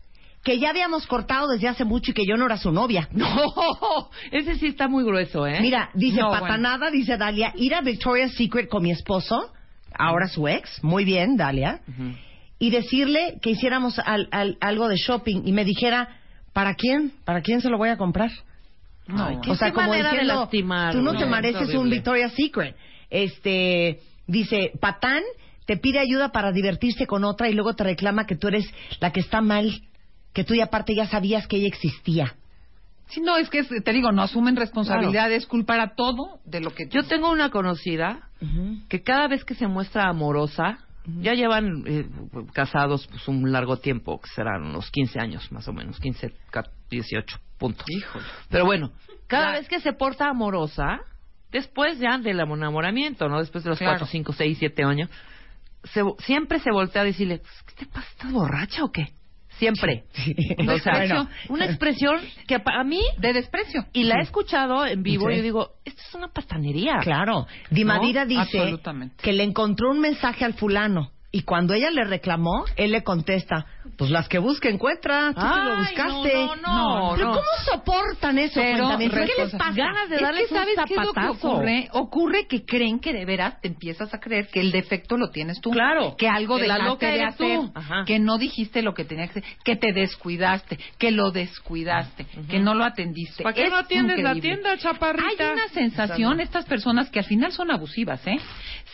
[0.44, 3.08] que ya habíamos cortado desde hace mucho y que yo no era su novia.
[3.12, 5.58] No, ese sí está muy grueso, ¿eh?
[5.60, 9.52] Mira, dice No, patanada, dice Dalia, ir a Victoria's Secret con mi esposo
[9.94, 11.80] ahora su ex, muy bien, Dalia,
[12.58, 16.08] y decirle que hiciéramos al- al- algo de shopping y me dijera,
[16.52, 17.12] ¿para quién?
[17.24, 18.30] ¿Para quién se lo voy a comprar?
[19.08, 21.18] Ay, qué- o sea, qué como manera de diciendo, lastimar, tú no güey.
[21.18, 21.90] te Es mereces un.
[21.90, 22.74] Victoria's Secret.
[23.10, 25.22] Este, dice, Patán
[25.66, 28.64] te pide ayuda para divertirse con otra y luego te reclama que tú eres
[29.00, 29.82] la que está mal,
[30.32, 32.34] que tú y aparte ya sabías que ella existía.
[33.08, 36.88] Sí, no, es que te digo, no asumen responsabilidades, culpar a todo de lo que
[36.88, 38.28] Yo tengo una conocida
[38.88, 40.78] que cada vez que se muestra amorosa,
[41.20, 42.06] ya llevan eh,
[42.52, 46.70] casados pues, un largo tiempo, que serán unos 15 años más o menos, 15, ca-
[46.90, 47.84] 18, punto.
[47.88, 48.24] Híjole.
[48.48, 48.92] Pero bueno,
[49.26, 51.00] cada vez que se porta amorosa,
[51.50, 53.40] después ya del enamoramiento, ¿no?
[53.40, 53.98] Después de los Claro.
[53.98, 55.10] 4, 5, 6, 7 años,
[55.92, 58.06] se, siempre se voltea a decirle, "Pues, ¿qué te pasa?
[58.12, 59.08] ¿Estás borracha o qué?
[59.62, 60.02] Siempre.
[60.58, 61.28] O sea, Bueno.
[61.50, 62.16] una expresión
[62.48, 63.86] que para mí, de desprecio.
[63.92, 65.34] y la he escuchado en vivo, Sí.
[65.34, 66.98] y yo digo, esto es una patanería.
[67.00, 67.46] Claro.
[67.70, 68.28] Dimadira ¿No?
[68.28, 68.78] dice
[69.22, 71.12] que le encontró un mensaje al fulano.
[71.34, 73.64] Y cuando ella le reclamó, él le contesta,
[73.96, 76.34] pues las que busca encuentra, tú te lo Ay, buscaste.
[76.34, 77.32] no, no, no, Pero no.
[77.32, 78.60] ¿cómo soportan eso?
[78.60, 79.72] Pero Cuéntame, ¿qué les pasa?
[79.72, 81.88] Ganas de Es darles que ¿sabes un qué es lo que ocurre?
[81.92, 85.58] Ocurre que creen que de veras te empiezas a creer que el defecto lo tienes
[85.62, 85.70] tú.
[85.70, 86.16] Claro.
[86.18, 87.24] Que algo Que la loca de tú.
[87.44, 87.60] hacer.
[87.74, 88.04] Ajá.
[88.06, 89.56] Que no dijiste lo que tenías que hacer.
[89.64, 90.78] Que te descuidaste.
[90.98, 92.26] Que lo descuidaste.
[92.50, 93.42] Que no lo atendiste.
[93.42, 94.62] ¿Para qué Es no atiendes la increíble.
[94.62, 95.46] tienda, chaparrita?
[95.48, 98.36] Hay una sensación, estas personas que al final son abusivas, ¿eh?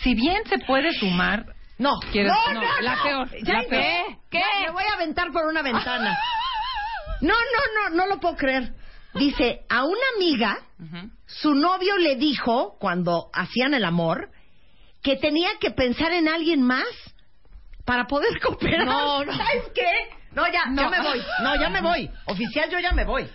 [0.03, 1.45] Si bien se puede sumar...
[1.79, 3.03] No, ¿Quieres- no, no, no, la no.
[3.03, 3.69] peor, Ya la no.
[3.69, 4.17] peor.
[4.31, 4.43] ¿Qué?
[4.67, 6.17] Me voy a aventar por una ventana.
[7.21, 8.75] No, no, no, no lo puedo creer.
[9.15, 10.57] Dice, a una amiga,
[11.27, 14.31] su novio le dijo, cuando hacían el amor,
[15.03, 16.85] que tenía que pensar en alguien más
[17.85, 18.85] para poder cooperar.
[18.87, 19.33] No, no.
[19.37, 19.91] ¿Sabes qué?
[20.31, 21.21] No, ya, ya me voy.
[21.43, 22.09] No, ya me voy.
[22.27, 23.29] Oficial, yo ya me voy.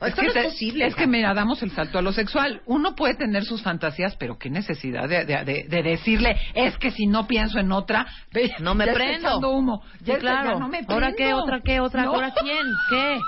[0.00, 0.86] Esto no que es posible.
[0.86, 2.60] Es que mira, damos el salto a lo sexual.
[2.66, 6.90] Uno puede tener sus fantasías, pero qué necesidad de, de- de- de decirle, es que
[6.90, 9.28] si no pienso en otra, ve, No me ya está prendo.
[9.28, 9.82] echando humo.
[9.98, 10.52] Sí, Ya está- claro.
[10.54, 11.14] ya no me ¿Ahora qué?
[11.16, 11.42] prendo.
[11.42, 11.80] ¿Otra qué?
[11.80, 12.02] ¿Otra?
[12.04, 12.14] No.
[12.14, 12.66] ¿Ahora quién?
[12.90, 13.18] ¿Qué?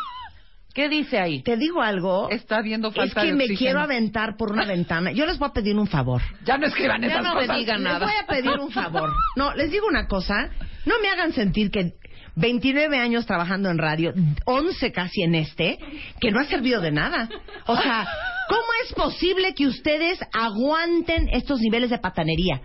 [0.75, 1.43] ¿Qué dice ahí?
[1.43, 2.29] Te digo algo.
[2.31, 5.11] Está viendo Es falta que de me quiero aventar por una ventana.
[5.11, 6.21] Yo les voy a pedir un favor.
[6.45, 8.07] Ya no escriban Ya esas no me digan Les nada.
[8.07, 9.11] voy a pedir un favor.
[9.35, 10.51] No, les digo una cosa.
[10.85, 11.95] No me hagan sentir que
[12.39, 14.13] 29 años trabajando en radio,
[14.45, 15.79] 11 casi en este,
[16.21, 17.29] que no ha servido de nada.
[17.67, 18.07] O sea,
[18.49, 22.61] ¿cómo es posible que ustedes aguanten estos niveles de patanería?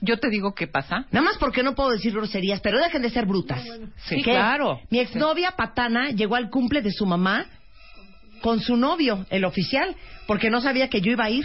[0.00, 1.06] Yo te digo qué pasa.
[1.10, 3.62] Nada más porque no puedo decir groserías, pero dejen de ser brutas.
[4.04, 4.32] Sí, ¿Qué?
[4.32, 4.80] claro.
[4.90, 7.46] Mi exnovia patana llegó al cumple de su mamá
[8.42, 11.44] con su novio, el oficial, porque no sabía que yo iba a ir.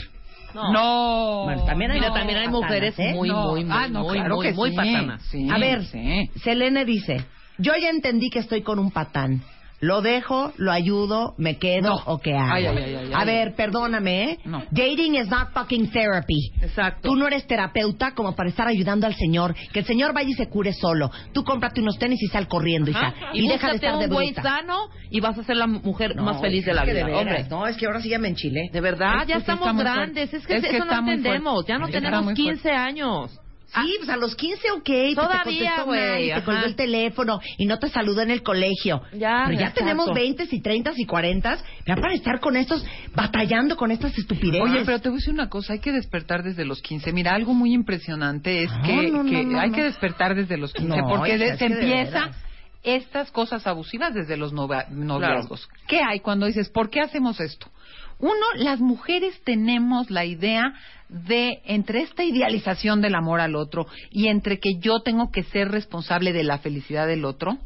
[0.53, 1.44] No.
[1.45, 3.14] Bueno, también hay Mira, no también hay patanas, mujeres ¿eh?
[3.14, 3.48] muy, No.
[3.52, 4.76] muy, muy, Ah, no, muy, claro muy, muy sí.
[4.76, 5.22] patanas.
[5.23, 6.30] Sí, A ver, sí.
[6.44, 7.23] Selene dice,
[7.57, 9.41] yo ya entendí que estoy con un patán.
[9.82, 11.95] ¿Lo dejo, lo ayudo, me quedo No.
[12.06, 12.53] o qué hago?
[12.53, 13.26] Ay, ay, ay, ay, a ay.
[13.26, 14.40] ver, perdóname, ¿eh?
[14.45, 14.64] No.
[14.70, 16.52] Dating is not fucking therapy.
[16.62, 17.10] Exacto.
[17.10, 19.56] Tú no eres terapeuta como para estar ayudando al señor.
[19.74, 21.10] Que el señor vaya y se cure solo.
[21.34, 23.08] Tú cómprate unos tenis y sal corriendo, hija.
[23.08, 23.30] Ajá.
[23.34, 26.24] Y, deja de estar de un güey sano y vas a ser la mujer No,
[26.26, 27.03] más feliz de la vida.
[27.03, 28.70] veras, Hombre, No, es que ahora sí ya me enchilé.
[28.72, 30.32] de verdad, Es ya estamos grandes.
[30.32, 31.66] Es que Es que eso no entendemos.
[31.66, 33.41] Ya no tenemos muy 15 años.
[33.73, 34.89] Sí, pues a los 15, ok.
[35.15, 39.02] Todavía, te güey, colgó el teléfono y no te saludó en el colegio.
[39.14, 39.80] Ya, Pero ya exacto.
[39.80, 41.57] tenemos 20 y 30 y 40.
[41.88, 42.85] Ya para estar con estos,
[43.15, 44.61] batallando con estas estupideces.
[44.61, 47.14] Oye, pero te voy a decir una cosa, hay que despertar desde los 15.
[47.14, 49.76] Mira, algo muy impresionante es No, que, no, no, que no, hay no.
[49.76, 52.31] que despertar desde los 15, No, porque de- se de empieza
[52.84, 55.69] estas cosas abusivas desde los noviazgos.
[55.88, 57.68] ¿Qué hay cuando dices, ¿por qué hacemos esto?
[58.19, 60.73] Uno, las mujeres tenemos la idea
[61.12, 65.70] de, entre esta idealización del amor al otro y entre que yo tengo que ser
[65.70, 67.58] responsable de la felicidad del otro,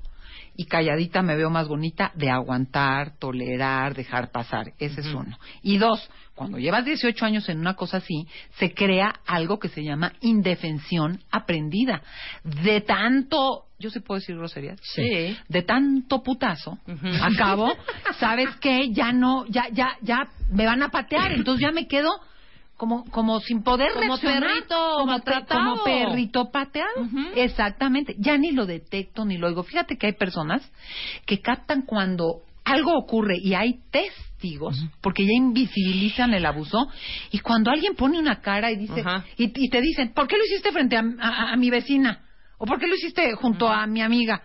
[0.57, 4.71] y calladita me veo más bonita de aguantar, tolerar, dejar pasar.
[4.79, 5.37] Ese es uno.
[5.61, 8.25] Y dos, cuando llevas 18 años en una cosa así,
[8.57, 12.01] se crea algo que se llama indefensión aprendida.
[12.43, 15.35] De tanto, yo se puedo decir groserías, Sí.
[15.49, 16.79] de tanto putazo,
[17.21, 17.73] acabo,
[18.19, 18.91] ¿sabes qué?
[18.93, 22.11] Ya no, ya, ya, ya me van a patear, entonces ya me quedo
[22.77, 26.89] como, como sin poder Como reaccionar, perrito como, pe- como perrito pateado.
[27.35, 28.15] Exactamente.
[28.19, 29.63] Ya ni lo detecto ni lo oigo.
[29.63, 30.61] Fíjate que hay personas
[31.25, 36.87] que captan cuando algo ocurre y hay testigos, porque ya invisibilizan el abuso,
[37.31, 39.03] y cuando alguien pone una cara y dice,
[39.37, 42.23] y, y te dicen, ¿por qué lo hiciste frente a, a- a mi vecina?
[42.57, 44.41] ¿O por qué lo hiciste junto a mi amiga?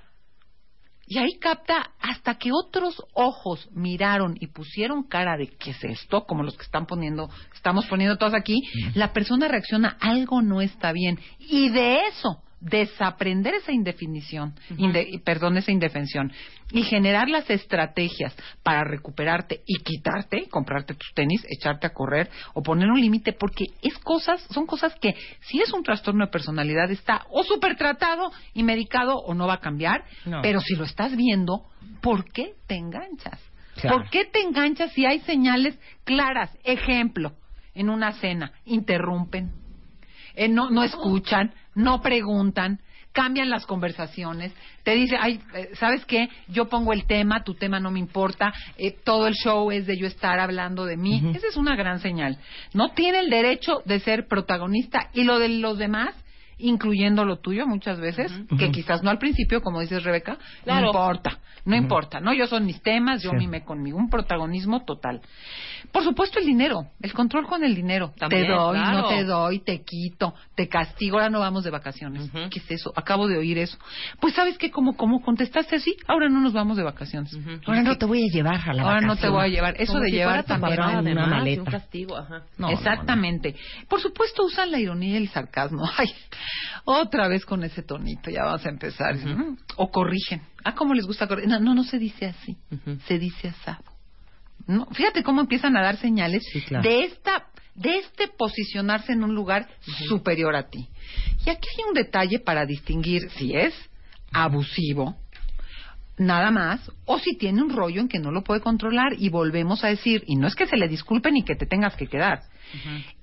[1.10, 6.24] Y ahí capta hasta que otros ojos miraron y pusieron cara de qué es esto,
[6.24, 8.62] como los que están poniendo, estamos poniendo todos aquí,
[8.94, 11.18] la persona reacciona, algo no está bien.
[11.40, 16.30] Y de eso desaprender esa indefinición, inde- perdón, esa indefensión
[16.70, 22.62] y generar las estrategias para recuperarte y quitarte, comprarte tus tenis, echarte a correr o
[22.62, 26.90] poner un límite porque es cosas, son cosas que si es un trastorno de personalidad
[26.90, 30.42] está o súper tratado y medicado o no va a cambiar, No.
[30.42, 31.64] pero si lo estás viendo,
[32.02, 33.40] ¿por qué te enganchas?
[33.80, 33.96] Claro.
[33.98, 36.50] ¿Por qué te enganchas si hay señales claras?
[36.64, 37.32] Ejemplo,
[37.74, 39.52] en una cena, interrumpen,
[40.34, 42.80] eh, no, no escuchan, no preguntan,
[43.12, 44.52] cambian las conversaciones,
[44.84, 46.28] te dice, ay, eh, ¿sabes qué?
[46.48, 49.97] Yo pongo el tema, tu tema no me importa, eh, todo el show es de
[49.97, 51.32] yo estar hablando de mí.
[51.34, 52.38] Esa es una gran señal.
[52.72, 56.14] No tiene el derecho de ser protagonista y lo de los demás
[56.62, 60.80] incluyendo lo tuyo muchas veces, que quizás no al principio, como dices Rebeca, Claro.
[60.80, 62.32] no importa, no importa, ¿no?
[62.32, 63.36] Yo son mis temas, yo Sí.
[63.36, 65.20] mime conmigo, un protagonismo total.
[65.92, 68.12] Por supuesto el dinero, el control con el dinero.
[68.18, 68.98] También, te doy, claro.
[68.98, 72.22] no te doy, te quito, te castigo, ahora no vamos de vacaciones.
[72.28, 72.48] Ujú.
[72.50, 72.92] ¿Qué es eso?
[72.94, 73.78] Acabo de oír eso.
[74.20, 77.36] Pues sabes que como, como contestaste así, ahora no nos vamos de vacaciones.
[77.66, 79.74] Ahora no te voy a llevar a la Ahora no te voy a llevar.
[79.78, 81.62] Eso Como de si llevar también una además, maleta.
[81.62, 82.42] Un castigo, ajá.
[82.58, 83.56] No, no, Exactamente.
[83.88, 85.82] Por supuesto usan la ironía y el sarcasmo.
[85.98, 86.08] Ay,
[86.85, 89.16] otra vez con ese tonito, ya vamos a empezar.
[89.77, 90.43] O corrigen.
[90.64, 91.51] Ah, ¿cómo les gusta corregir?
[91.51, 92.56] No, no, no se dice así.
[93.06, 93.85] Se dice asado.
[94.66, 96.89] No, fíjate cómo empiezan a dar señales Sí, claro.
[96.89, 99.66] de esta de este posicionarse en un lugar
[100.09, 100.89] superior a ti.
[101.47, 103.72] Y aquí hay un detalle para distinguir si es
[104.32, 105.16] abusivo,
[106.18, 109.82] nada más, o si tiene un rollo en que no lo puede controlar y volvemos
[109.82, 112.43] a decir, y no es que se le disculpe ni que te tengas que quedar,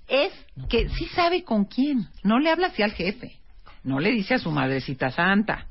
[0.07, 0.31] es
[0.69, 3.37] que sí sabe con quién, no le habla así al jefe,
[3.83, 5.67] no le dice a su madrecita santa,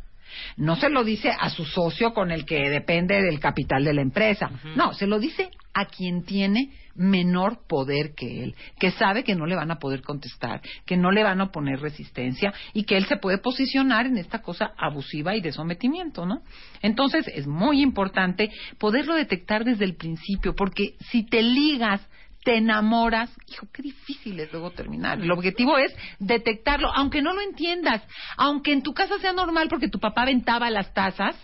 [0.57, 4.03] no se lo dice a su socio con el que depende del capital de la
[4.03, 9.35] empresa, no, se lo dice a quien tiene menor poder que él, que sabe que
[9.35, 12.97] no le van a poder contestar, que no le van a poner resistencia y que
[12.97, 16.43] él se puede posicionar en esta cosa abusiva y de sometimiento, ¿no?
[16.81, 22.01] Entonces es muy importante poderlo detectar desde el principio, porque si te ligas
[22.47, 25.19] te enamoras, hijo, qué difícil es luego terminar.
[25.21, 28.03] El objetivo es detectarlo, aunque no lo entiendas,
[28.37, 31.35] aunque en tu casa sea normal porque tu papá aventaba las tazas,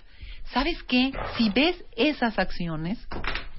[0.53, 1.11] ¿sabes qué?
[1.37, 3.05] Si ves esas acciones,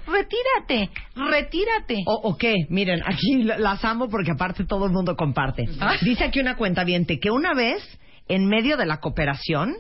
[0.08, 1.98] retírate, retírate.
[2.06, 5.66] O, o qué, miren, aquí la- las amo porque aparte todo el mundo comparte.
[6.02, 7.84] Dice aquí una cuenta que una vez,
[8.30, 9.76] en medio de la cooperación,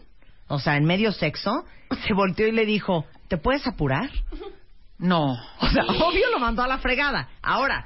[0.50, 1.64] o sea, en medio sexo,
[2.06, 4.10] se volteó y le dijo, ¿te puedes apurar?
[4.98, 5.34] No.
[5.60, 7.30] O sea, obvio lo mandó a la fregada.
[7.42, 7.86] Ahora,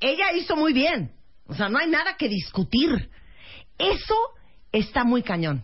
[0.00, 1.12] ella hizo muy bien.
[1.46, 3.10] O sea, no hay nada que discutir.
[3.78, 4.14] Eso
[4.70, 5.62] está muy cañón.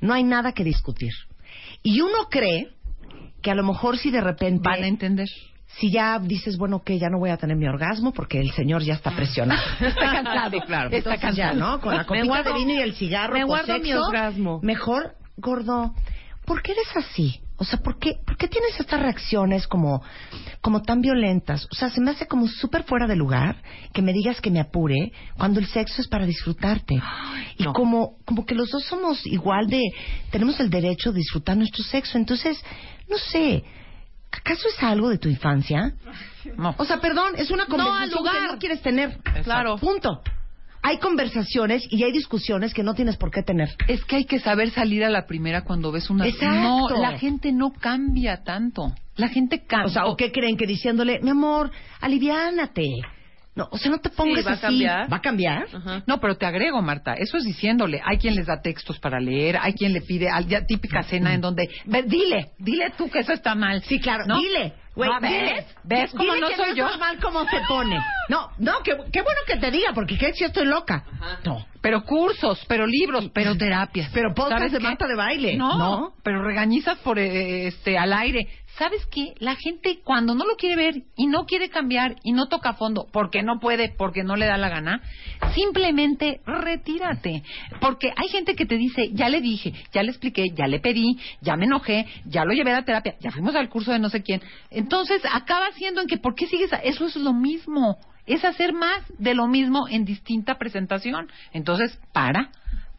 [0.00, 1.12] No hay nada que discutir.
[1.82, 2.68] Y uno cree
[3.40, 4.62] que a lo mejor si de repente...
[4.68, 5.26] Van a entender.
[5.78, 8.82] si ya dices, bueno, que ya no voy a tener mi orgasmo porque el señor
[8.82, 9.62] ya está presionado.
[9.80, 10.60] Está cansado.
[10.66, 10.90] Claro.
[10.90, 11.72] Está Entonces ya, cansado.
[11.76, 11.80] ¿no?
[11.80, 14.60] Con la copita guardo- de vino y el cigarro me guardo mi sexo, orgasmo.
[14.62, 15.94] Mejor, gordo,
[16.44, 17.40] ¿por qué eres así?
[17.56, 20.02] O sea, ¿por qué, ¿por qué tienes estas reacciones como,
[20.60, 21.66] como tan violentas?
[21.70, 23.56] O sea, se me hace como súper fuera de lugar
[23.92, 27.00] que me digas que me apure cuando el sexo es para disfrutarte.
[27.58, 27.72] y no.
[27.72, 29.80] como, como que los dos somos igual de,
[30.30, 32.18] tenemos el derecho de disfrutar nuestro sexo.
[32.18, 32.58] Entonces,
[33.08, 33.62] no sé,
[34.32, 35.94] ¿acaso es algo de tu infancia?
[36.56, 36.74] No.
[36.78, 38.34] O sea, perdón, es una No, al conversación lugar.
[38.48, 39.18] que no quieres tener.
[39.44, 39.76] Claro.
[39.76, 40.20] Punto.
[40.82, 43.68] Hay conversaciones y hay discusiones que no tienes por qué tener.
[43.86, 46.26] Es que hay que saber salir a la primera cuando ves una...
[46.26, 46.88] Exacto.
[46.90, 48.92] No, la gente no cambia tanto.
[49.16, 49.86] La gente cambia.
[49.86, 52.88] O sea, ¿o qué creen que diciéndole, mi amor, aliviánate?
[53.54, 54.62] No, o sea, no te pongas va a así.
[54.62, 55.12] cambiar.
[55.12, 55.66] ¿Va a cambiar?
[55.72, 56.02] Ajá.
[56.06, 58.00] No, pero te agrego, Marta, eso es diciéndole.
[58.02, 61.34] Hay quien les da textos para leer, hay quien le pide, al- ya típica cena
[61.34, 63.82] en donde, ve, dile, dile tú que eso está mal.
[63.82, 64.24] Sí, claro.
[64.26, 64.38] ¿No?
[64.40, 64.72] Dile.
[64.94, 65.66] Güey, Ah, ¿ves?
[65.84, 66.86] ¿Ves cómo no que soy es yo?
[66.86, 67.98] normal cómo se pone.
[68.28, 71.04] No, no, qué, qué bueno que te diga, porque ¿qué si estoy loca?
[71.44, 71.64] No.
[71.80, 74.10] Pero cursos, pero libros, pero terapias.
[74.12, 74.80] Pero podcast ¿Sabes de?
[74.80, 75.56] Marta de baile.
[75.56, 76.12] No, No.
[76.22, 78.46] pero regañizas por eh, este al aire.
[78.82, 79.34] ¿Sabes qué?
[79.38, 83.06] La gente cuando no lo quiere ver y no quiere cambiar y no toca fondo
[83.12, 85.00] porque no puede, porque no le da la gana,
[85.54, 87.44] simplemente retírate.
[87.80, 91.16] Porque hay gente que te dice, ya le dije, ya le expliqué, ya le pedí,
[91.42, 94.08] ya me enojé, ya lo llevé a la terapia, ya fuimos al curso de no
[94.08, 94.42] sé quién.
[94.72, 96.72] Entonces acaba siendo en que, ¿por qué sigues?
[96.72, 97.98] a- Eso es lo mismo.
[98.26, 101.28] Es hacer más de lo mismo en distinta presentación.
[101.52, 102.50] Entonces, para,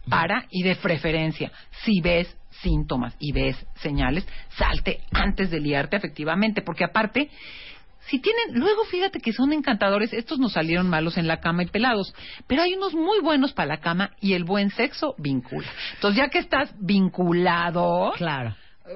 [0.10, 1.52] para y de preferencia,
[1.84, 2.34] si ves
[2.64, 4.26] síntomas y ves señales,
[4.58, 7.30] salte antes de liarte efectivamente, porque aparte,
[8.08, 11.68] si tienen, luego fíjate que son encantadores, estos nos salieron malos en la cama y
[11.68, 12.14] pelados,
[12.48, 15.68] pero hay unos muy buenos para la cama y el buen sexo vincula.
[15.96, 18.56] Entonces, ya que estás vinculado, Claro.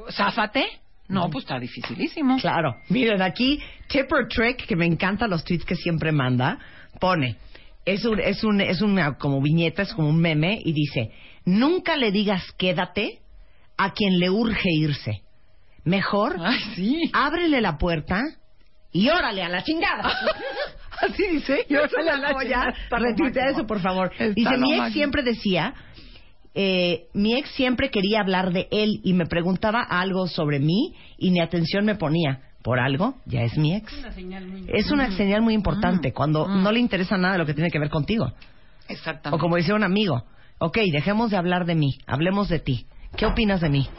[0.10, 0.66] záfate.
[1.10, 2.38] No, pues está dificilísimo.
[2.38, 2.76] Claro.
[2.90, 6.60] Miren, aquí Tipper Trick, que me encantan los tweets que siempre manda,
[7.00, 7.38] pone,
[7.86, 11.12] es un, es un, es una como viñeta, es como un meme y dice,
[11.46, 13.20] nunca le digas quédate
[13.78, 15.22] a quien le urge irse.
[15.84, 17.12] Mejor, Ay, sí.
[17.14, 18.22] ábrele la puerta
[18.92, 20.04] y órale a la chingada.
[21.02, 21.66] Así dice.
[21.70, 22.74] Yo Esa es la joya.
[22.90, 24.12] Retuitea eso, por favor.
[24.14, 24.94] Está Dice, mi ex máximo.
[24.94, 25.74] siempre decía,
[26.56, 31.30] eh, mi ex siempre quería hablar de él y me preguntaba algo sobre mí y
[31.32, 32.42] ni atención me ponía.
[32.64, 33.94] Por algo, ya es mi ex.
[34.68, 37.80] Es una señal muy importante cuando no le interesa nada de lo que tiene que
[37.80, 38.34] ver contigo.
[38.90, 39.38] Exactamente.
[39.38, 40.26] O como decía un amigo,
[40.58, 42.86] ok, dejemos de hablar de mí, hablemos de ti.
[43.16, 43.90] ¿Qué opinas de mí?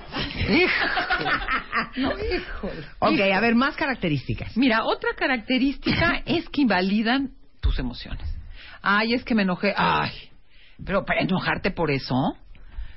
[1.96, 2.84] No, híjole.
[2.98, 4.56] Ok, a ver, más características.
[4.56, 7.30] Mira, otra característica es que invalidan
[7.60, 8.28] tus emociones.
[8.82, 9.74] Ay, es que me enojé.
[9.76, 10.10] Ay,
[10.84, 12.14] pero para enojarte por eso.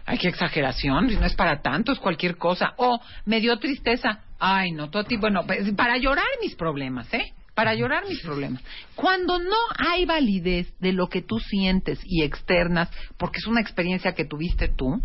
[0.05, 1.07] Ay, qué exageración.
[1.19, 2.73] No es para tanto, es cualquier cosa.
[2.77, 4.19] O me dio tristeza.
[4.39, 5.17] Ay, no, Toti.
[5.17, 7.33] Bueno, pues, para llorar mis problemas, ¿eh?
[7.53, 8.61] para llorar mis problemas.
[8.95, 14.14] Cuando no hay validez de lo que tú sientes y externas, porque es una experiencia
[14.14, 15.02] que tuviste tú,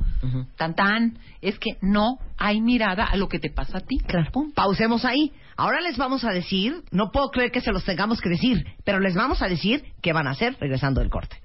[0.57, 3.99] tan tan, es que no hay mirada a lo que te pasa a ti.
[3.99, 4.31] Claro.
[4.55, 5.33] Pausemos ahí.
[5.57, 9.01] Ahora les vamos a decir, no puedo creer que se los tengamos que decir, pero
[9.01, 11.37] les vamos a decir qué van a hacer regresando del corte.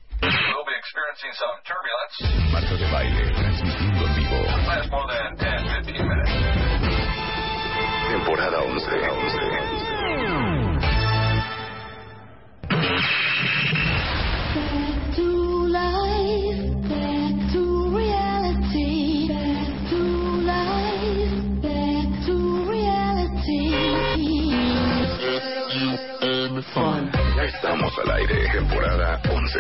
[2.52, 4.44] Marta de baile, transmitiendo en vivo.
[8.12, 8.86] Temporada 11.
[8.92, 9.71] 11.
[27.36, 29.60] Ya estamos al aire, temporada 11.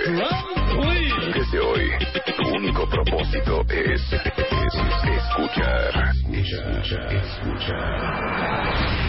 [1.33, 1.89] Desde hoy,
[2.37, 4.73] tu único propósito es, es
[5.03, 6.11] escuchar.
[6.31, 9.00] Escuchar, escuchar.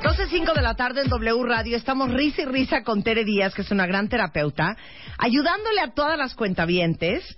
[0.00, 1.76] 12.05 de la tarde en W Radio.
[1.76, 4.74] Estamos risa y risa con Tere Díaz, que es una gran terapeuta,
[5.18, 7.36] ayudándole a todas las cuentavientes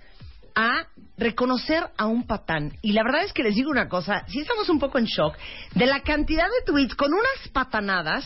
[0.55, 0.87] a
[1.17, 2.71] reconocer a un patán.
[2.81, 5.35] Y la verdad es que les digo una cosa, sí estamos un poco en shock
[5.75, 8.25] de la cantidad de tweets con unas patanadas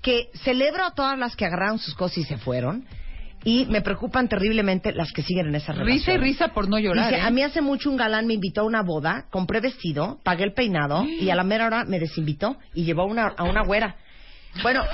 [0.00, 2.86] que celebro a todas las que agarraron sus cosas y se fueron.
[3.44, 5.96] Y me preocupan terriblemente las que siguen en esa relación.
[5.98, 7.10] Risa y risa por no llorar.
[7.10, 7.24] Dice, ¿eh?
[7.24, 10.52] a mí hace mucho un galán me invitó a una boda, compré vestido, pagué el
[10.52, 13.96] peinado y a la mera hora me desinvitó y llevó a una, a una güera.
[14.62, 14.84] Bueno,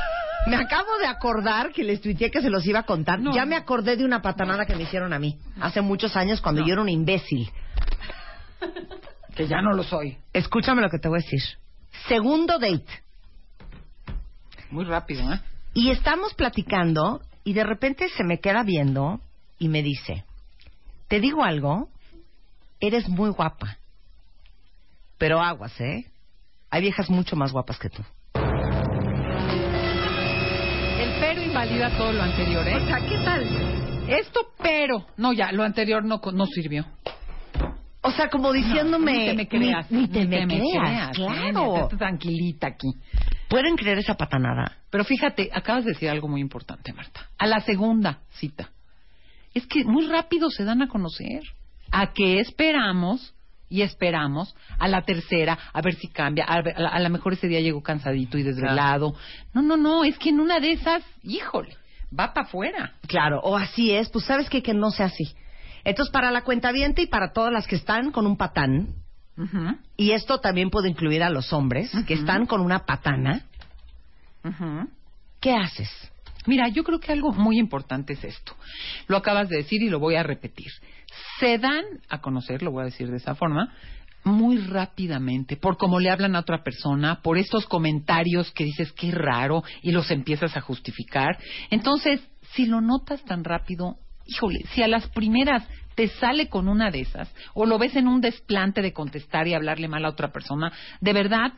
[0.46, 3.20] me acabo de acordar que les tuiteé que se los iba a contar.
[3.20, 3.34] No.
[3.34, 6.64] Ya me acordé de una patanada que me hicieron a mí hace muchos años cuando
[6.64, 7.50] yo era un imbécil.
[9.34, 10.16] Que ya no lo soy.
[10.32, 11.40] Escúchame lo que te voy a decir.
[12.08, 12.86] Segundo date.
[14.70, 15.40] Muy rápido, ¿eh?
[15.74, 19.22] Y estamos platicando y de repente se me queda viendo
[19.58, 20.22] y me dice,
[21.08, 21.88] te digo algo,
[22.78, 23.78] eres muy guapa.
[25.16, 26.04] Pero aguas, ¿eh?
[26.68, 28.02] Hay viejas mucho más guapas que tú.
[30.98, 32.76] El pero invalida todo lo anterior, ¿eh?
[32.76, 34.10] O sea, ¿qué tal?
[34.10, 35.06] Esto, pero.
[35.16, 36.84] No, ya, lo anterior no, no sirvió.
[38.08, 39.12] O sea, como diciéndome...
[39.12, 39.90] ni te me creas.
[39.90, 41.88] Ni, ni te me creas, claro.
[41.88, 42.88] Tranquilita aquí.
[43.48, 44.78] ¿Pueden creer esa patanada?
[44.88, 47.28] Pero fíjate, acabas de decir algo muy importante, Marta.
[47.36, 48.70] A la segunda cita.
[49.52, 51.42] Es que muy rápido se dan a conocer.
[51.90, 53.34] ¿A qué esperamos?
[53.68, 56.46] Y esperamos a la tercera, a ver si cambia.
[56.48, 59.14] A, a, a lo mejor ese día llegó cansadito y desvelado.
[59.52, 61.76] No, no, no, es que en una de esas, híjole,
[62.18, 62.94] va para afuera.
[63.06, 64.08] Claro, o así es.
[64.08, 64.62] Pues sabes qué?
[64.62, 65.34] que no sea así.
[65.84, 68.94] Entonces, para la cuenta y para todas las que están con un patán,
[69.96, 73.46] y esto también puede incluir a los hombres que están con una patana,
[74.44, 74.88] ujú.
[75.40, 75.90] ¿qué haces?
[76.46, 78.56] Mira, yo creo que algo muy importante es esto.
[79.06, 80.70] Lo acabas de decir y lo voy a repetir.
[81.38, 83.74] Se dan a conocer, lo voy a decir de esa forma,
[84.24, 89.10] muy rápidamente, por cómo le hablan a otra persona, por estos comentarios que dices que
[89.10, 91.38] raro y los empiezas a justificar.
[91.70, 92.20] Entonces,
[92.54, 93.98] si lo notas tan rápido,
[94.28, 98.06] híjole, si a las primeras te sale con una de esas, o lo ves en
[98.06, 101.52] un desplante de contestar y hablarle mal a otra persona, de verdad,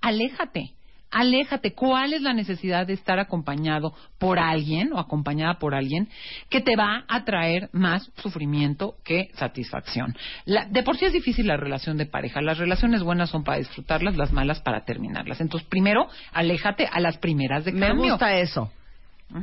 [0.00, 0.72] aléjate.
[1.14, 1.74] Aléjate.
[1.74, 6.08] ¿Cuál es la necesidad de estar acompañado por alguien o acompañada por alguien
[6.48, 10.16] que te va a traer más sufrimiento que satisfacción?
[10.46, 12.40] La- de por sí es difícil la relación de pareja.
[12.40, 15.42] Las relaciones buenas son para disfrutarlas, las malas para terminarlas.
[15.42, 18.12] Entonces, primero, aléjate a las primeras de Me cambio.
[18.12, 18.72] gusta eso.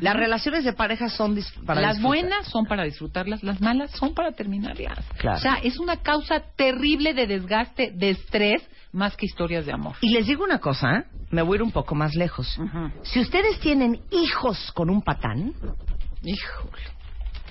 [0.01, 2.21] Las relaciones de pareja son dis- para las disfrutar.
[2.23, 4.97] buenas son para disfrutarlas, las malas son para terminarlas.
[5.17, 5.37] Claro.
[5.37, 8.61] O sea, es una causa terrible de desgaste, de estrés,
[8.91, 9.95] más que historias de amor.
[10.01, 11.03] Y les digo una cosa, ¿eh?
[11.31, 12.59] me voy a ir un poco más lejos.
[13.03, 15.53] Si ustedes tienen hijos con un patán,
[16.23, 16.83] Híjole.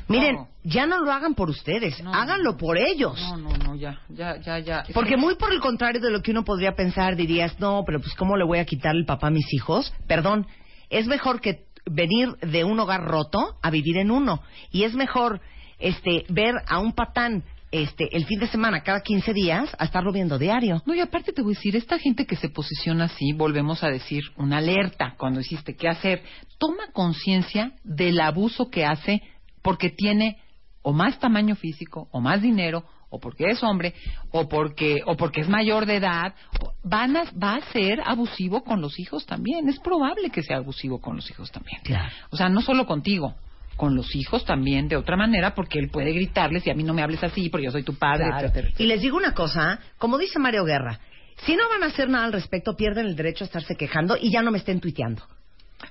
[0.08, 0.48] miren, No.
[0.64, 2.12] ya no lo hagan por ustedes, No.
[2.14, 3.18] háganlo por ellos.
[3.20, 4.84] No, no, no, ya, ya, ya, ya.
[4.94, 8.00] Porque que- muy por el contrario de lo que uno podría pensar, dirías, no, pero
[8.00, 9.92] pues ¿cómo le voy a quitar el papá a mis hijos?
[10.06, 10.46] Perdón,
[10.90, 14.42] es mejor que venir de un hogar roto a vivir en uno.
[14.70, 15.40] Y es mejor
[15.78, 20.12] este ver a un patán este el fin de semana cada 15 días a estarlo
[20.12, 20.82] viendo diario.
[20.86, 23.88] No, y aparte te voy a decir, esta gente que se posiciona así, volvemos a
[23.88, 26.22] decir, una alerta cuando hiciste qué hacer,
[26.58, 29.22] toma conciencia del abuso que hace
[29.62, 30.38] porque tiene
[30.82, 33.94] o más tamaño físico, o más dinero, o porque es hombre,
[34.30, 36.34] o porque, o porque es mayor de edad,
[36.82, 39.68] van a, va a ser abusivo con los hijos también.
[39.68, 41.80] Es probable que sea abusivo con los hijos también.
[41.82, 42.10] Claro.
[42.30, 43.34] O sea, no solo contigo,
[43.76, 46.92] con los hijos también de otra manera, porque él puede gritarles y a mí no
[46.94, 48.48] me hables así porque yo soy tu padre, Claro.
[48.48, 50.98] etcétera, Y les digo una cosa, como dice Mario Guerra,
[51.46, 54.32] si no van a hacer nada al respecto, pierden el derecho a estarse quejando y
[54.32, 55.22] ya no me estén tuiteando.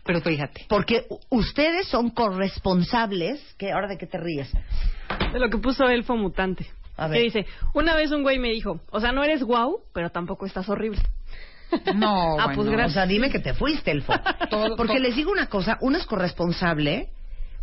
[0.03, 0.65] Pero fíjate.
[0.67, 3.41] Porque ustedes son corresponsables.
[3.57, 3.71] ¿Qué?
[3.71, 4.51] ¿Ahora de qué te ríes?
[5.31, 6.67] De lo que puso Elfo Mutante.
[6.97, 10.09] A Que dice, una vez un güey me dijo, o sea, no eres guau, pero
[10.09, 11.01] tampoco estás horrible.
[11.95, 12.93] No, Ah, pues O gracias.
[12.93, 14.13] sea, dime que te fuiste, Elfo.
[14.49, 17.09] Todo- porque todo- les digo una cosa, uno es corresponsable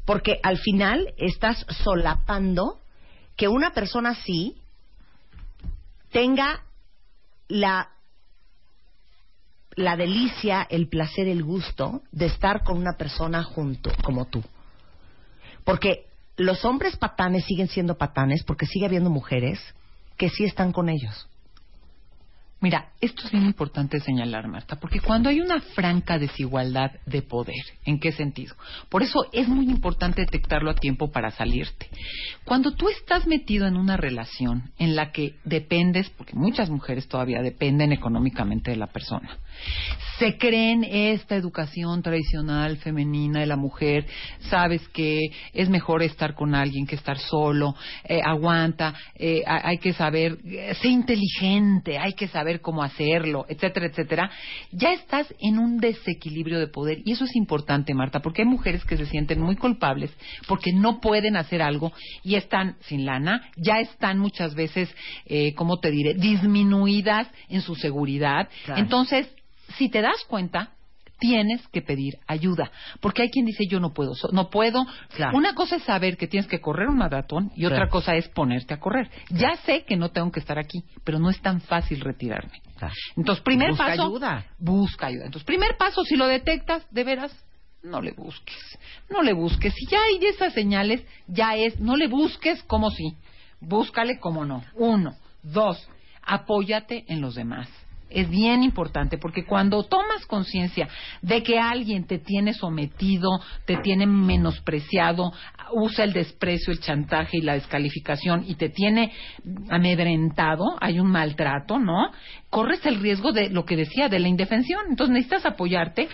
[0.04, 2.78] porque al final estás solapando
[3.36, 4.54] que una persona así
[6.12, 6.60] tenga
[7.48, 7.88] la
[9.76, 14.44] la delicia, el placer, el gusto de estar con una persona junto como tú.
[15.64, 16.06] Porque
[16.36, 19.60] los hombres patanes siguen siendo patanes porque sigue habiendo mujeres
[20.16, 21.28] que sí están con ellos.
[22.64, 27.62] Mira, esto es bien importante señalar, Marta, porque cuando hay una franca desigualdad de poder,
[27.84, 28.54] ¿en qué sentido?
[28.88, 31.90] Por eso es muy importante detectarlo a tiempo para salirte.
[32.46, 37.42] Cuando tú estás metido en una relación en la que dependes, porque muchas mujeres todavía
[37.42, 39.36] dependen económicamente de la persona,
[40.18, 44.06] se creen esta educación tradicional femenina de la mujer,
[44.48, 45.18] sabes que
[45.52, 47.74] es mejor estar con alguien que estar solo,
[48.04, 53.44] eh, aguanta, eh, ha- hay que saber, eh, sé inteligente, hay que saber cómo hacerlo,
[53.48, 54.30] etcétera, etcétera,
[54.70, 58.84] ya estás en un desequilibrio de poder y eso es importante, Marta, porque hay mujeres
[58.84, 60.12] que se sienten muy culpables
[60.46, 64.94] porque no pueden hacer algo y están sin lana, ya están muchas veces,
[65.26, 68.48] eh, ¿cómo te diré?, disminuidas en su seguridad.
[68.64, 68.80] Claro.
[68.80, 69.28] Entonces,
[69.78, 70.70] si te das cuenta,
[71.18, 72.70] tienes que pedir ayuda,
[73.00, 74.84] porque hay quien dice yo no puedo, so- no puedo.
[75.14, 75.36] Claro.
[75.38, 77.90] Una cosa es saber que tienes que correr un maratón y otra Claro.
[77.92, 79.08] cosa es ponerte a correr.
[79.30, 82.60] Ya sé que no tengo que estar aquí, pero no es tan fácil retirarme.
[82.76, 82.94] Claro.
[83.16, 84.44] Entonces, primer Busca paso, ayuda.
[84.58, 85.26] busca ayuda.
[85.26, 87.44] Entonces, primer paso, si lo detectas, de veras,
[87.84, 88.78] no le busques.
[89.08, 89.72] No le busques.
[89.74, 93.16] Si ya hay esas señales, ya es, no le busques como si.
[93.60, 94.64] Búscale como no.
[94.74, 95.14] Uno.
[95.42, 95.88] Dos.
[96.22, 97.68] Apóyate en los demás.
[98.14, 100.88] Es bien importante porque cuando tomas conciencia
[101.20, 105.32] de que alguien te tiene sometido, te tiene menospreciado,
[105.72, 109.12] usa el desprecio, el chantaje y la descalificación y te tiene
[109.68, 112.12] amedrentado, hay un maltrato, ¿no?
[112.50, 114.82] Corres el riesgo de lo que decía, de la indefensión.
[114.88, 116.08] Entonces necesitas apoyarte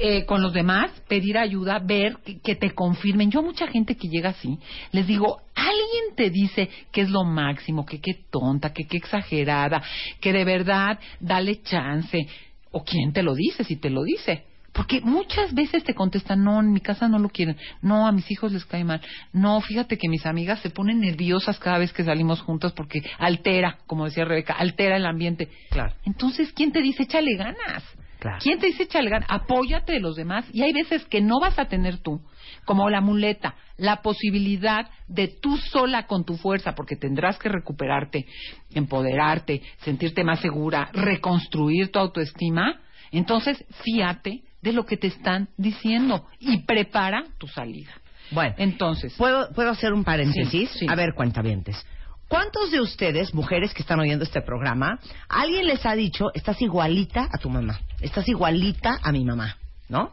[0.00, 3.30] eh, con los demás, pedir ayuda, ver que, que te confirmen.
[3.30, 4.58] Yo mucha gente que llega así,
[4.92, 9.82] les digo, alguien te dice que es lo máximo, que qué tonta, que qué exagerada,
[10.20, 12.26] que de verdad dale chance.
[12.72, 14.44] ¿O quién te lo dice si te lo dice?
[14.72, 18.30] Porque muchas veces te contestan, no, en mi casa no lo quieren, no, a mis
[18.30, 19.00] hijos les cae mal,
[19.32, 23.78] no, fíjate que mis amigas se ponen nerviosas cada vez que salimos juntas porque altera,
[23.86, 25.48] como decía Rebeca, altera el ambiente.
[25.70, 25.94] Claro.
[26.04, 27.82] Entonces, ¿quién te dice échale ganas?
[28.20, 28.38] Claro.
[28.40, 29.28] ¿Quién te dice échale ganas?
[29.30, 30.44] Apóyate de los demás.
[30.52, 32.20] Y hay veces que no vas a tener tú,
[32.64, 38.26] como la muleta, la posibilidad de tú sola con tu fuerza, porque tendrás que recuperarte,
[38.74, 42.80] empoderarte, sentirte más segura, reconstruir tu autoestima.
[43.10, 47.92] Entonces, fíate de lo que te están diciendo y prepara tu salida.
[48.30, 50.70] Bueno, Entonces, ¿puedo, ¿puedo hacer un paréntesis?
[50.70, 50.86] Sí, sí.
[50.88, 51.84] A ver, cuentavientes.
[52.30, 57.28] ¿Cuántos de ustedes, mujeres que están oyendo este programa, alguien les ha dicho, estás igualita
[57.28, 59.56] a tu mamá, estás igualita a mi mamá,
[59.88, 60.12] ¿no?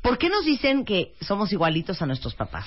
[0.00, 2.66] ¿Por qué nos dicen que somos igualitos a nuestros papás?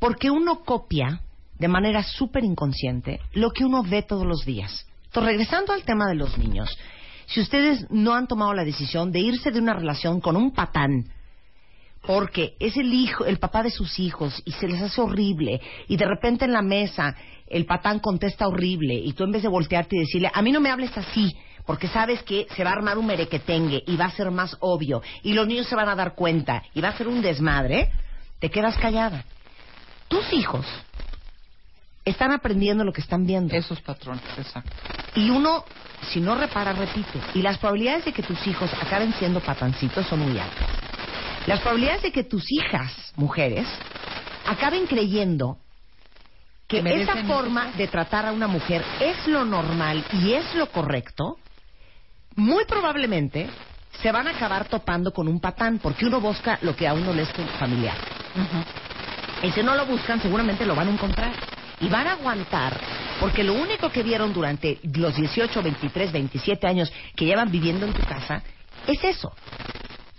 [0.00, 1.20] Porque uno copia
[1.60, 4.84] de manera súper inconsciente lo que uno ve todos los días.
[5.04, 6.76] Entonces, regresando al tema de los niños,
[7.26, 11.04] si ustedes no han tomado la decisión de irse de una relación con un patán,
[12.06, 15.96] porque es el hijo, el papá de sus hijos y se les hace horrible y
[15.96, 17.14] de repente en la mesa
[17.46, 20.60] el patán contesta horrible y tú en vez de voltearte y decirle a mí no
[20.60, 24.10] me hables así porque sabes que se va a armar un merequetengue y va a
[24.10, 27.08] ser más obvio y los niños se van a dar cuenta y va a ser
[27.08, 27.90] un desmadre,
[28.40, 29.24] te quedas callada.
[30.08, 30.66] Tus hijos
[32.04, 33.54] están aprendiendo lo que están viendo.
[33.54, 34.72] esos patrones, exacto.
[35.14, 35.64] Y uno,
[36.10, 37.20] si no repara, repite.
[37.34, 40.68] Y las probabilidades de que tus hijos acaben siendo patancitos son muy altas.
[41.46, 43.66] Las probabilidades de que tus hijas, mujeres,
[44.46, 45.58] acaben creyendo
[46.68, 51.38] que esa forma de tratar a una mujer es lo normal y es lo correcto,
[52.36, 53.48] muy probablemente
[54.00, 57.12] se van a acabar topando con un patán, porque uno busca lo que a uno
[57.12, 57.96] le es familiar.
[59.42, 61.32] Y si no lo buscan, seguramente lo van a encontrar.
[61.80, 62.78] Y van a aguantar,
[63.20, 67.92] porque lo único que vieron durante los 18, 23, 27 años que llevan viviendo en
[67.92, 68.42] tu casa
[68.86, 69.34] es eso.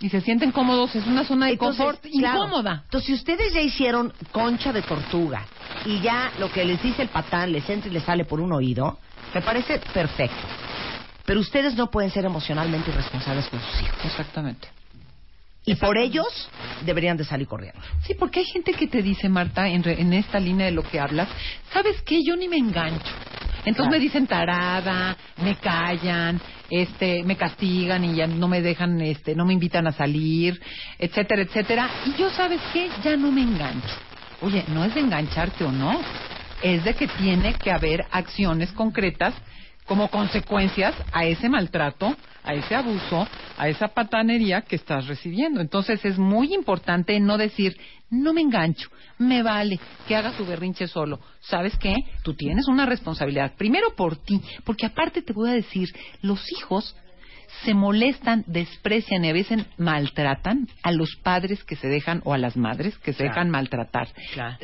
[0.00, 2.38] Y se sienten cómodos, es una zona de Entonces, confort claro.
[2.44, 2.82] incómoda.
[2.84, 5.46] Entonces, si ustedes ya hicieron concha de tortuga
[5.84, 8.52] y ya lo que les dice el patán les entra y les sale por un
[8.52, 8.98] oído,
[9.32, 10.36] me parece perfecto.
[11.24, 14.04] Pero ustedes no pueden ser emocionalmente irresponsables con sus hijos.
[14.04, 14.68] Exactamente.
[15.66, 16.26] Y por ellos
[16.80, 17.80] deberían de salir corriendo.
[18.06, 20.86] Sí, porque hay gente que te dice, Marta, en, re- en esta línea de lo
[20.86, 21.28] que hablas,
[21.72, 22.22] ¿sabes qué?
[22.26, 23.14] Yo ni me engancho.
[23.58, 23.90] Entonces Claro.
[23.92, 29.46] me dicen tarada, me callan, este, me castigan y ya no me dejan, este, no
[29.46, 30.60] me invitan a salir,
[30.98, 31.94] etcétera, etcétera.
[32.02, 32.92] Y yo, ¿sabes qué?
[32.98, 33.96] Ya no me engancho.
[34.40, 36.04] Oye, no es de engancharte o no,
[36.60, 39.34] es de que tiene que haber acciones concretas
[39.86, 45.60] como consecuencias a ese maltrato, a ese abuso, a esa patanería que estás recibiendo.
[45.60, 47.76] Entonces es muy importante no decir,
[48.10, 51.20] no me engancho, me vale que haga tu berrinche solo.
[51.40, 51.94] ¿Sabes qué?
[52.22, 55.88] Tú tienes una responsabilidad, primero por ti, porque aparte te voy a decir,
[56.22, 56.96] los hijos
[57.62, 62.38] se molestan, desprecian y a veces maltratan a los padres que se dejan o a
[62.38, 63.30] las madres que se Claro.
[63.32, 64.08] dejan maltratar.
[64.32, 64.56] Claro.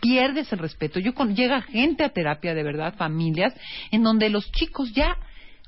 [0.00, 1.00] Pierdes el respeto.
[1.00, 3.54] Yo con, llega gente a terapia de verdad, familias
[3.90, 5.16] en donde los chicos ya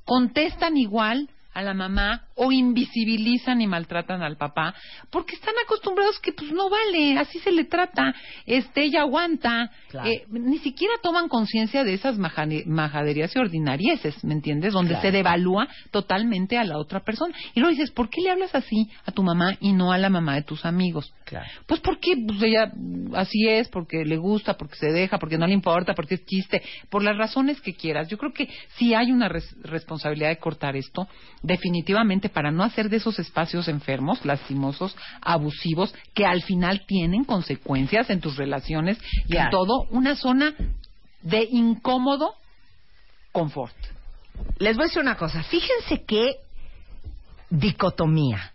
[0.04, 4.74] contestan igual a la mamá o invisibilizan y maltratan al papá
[5.10, 8.14] porque están acostumbrados que pues no vale, así se le trata,
[8.46, 10.08] este ella aguanta, Claro.
[10.08, 14.72] Eh, ni siquiera toman conciencia de esas majaderías y ordinarieces, ¿me entiendes?
[14.72, 15.02] Donde Claro.
[15.02, 17.34] se devalúa totalmente a la otra persona.
[17.54, 20.08] Y luego dices, ¿por qué le hablas así a tu mamá y no a la
[20.08, 21.12] mamá de tus amigos?
[21.24, 21.46] Claro.
[21.66, 22.72] Pues porque pues, ella
[23.14, 26.62] así es, porque le gusta, porque se deja, porque no le importa, porque es chiste,
[26.88, 28.08] por las razones que quieras.
[28.08, 31.08] Yo creo que sí hay una res- responsabilidad de cortar esto,
[31.42, 38.10] definitivamente, para no hacer de esos espacios enfermos, lastimosos, abusivos, que al final tienen consecuencias
[38.10, 40.54] en tus relaciones y en todo, una zona
[41.22, 42.34] de incómodo
[43.32, 43.74] confort.
[44.58, 45.42] Les voy a decir una cosa.
[45.44, 46.36] Fíjense qué
[47.48, 48.52] dicotomía.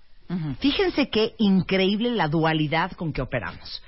[0.59, 3.83] Fíjense qué increíble la dualidad con que operamos.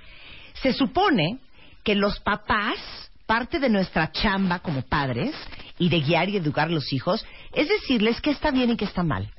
[0.61, 1.39] Se supone
[1.83, 2.77] que los papás,
[3.25, 5.33] parte de nuestra chamba como padres
[5.79, 7.25] y de guiar y educar a los hijos,
[7.57, 9.31] es decirles qué está bien y qué está mal.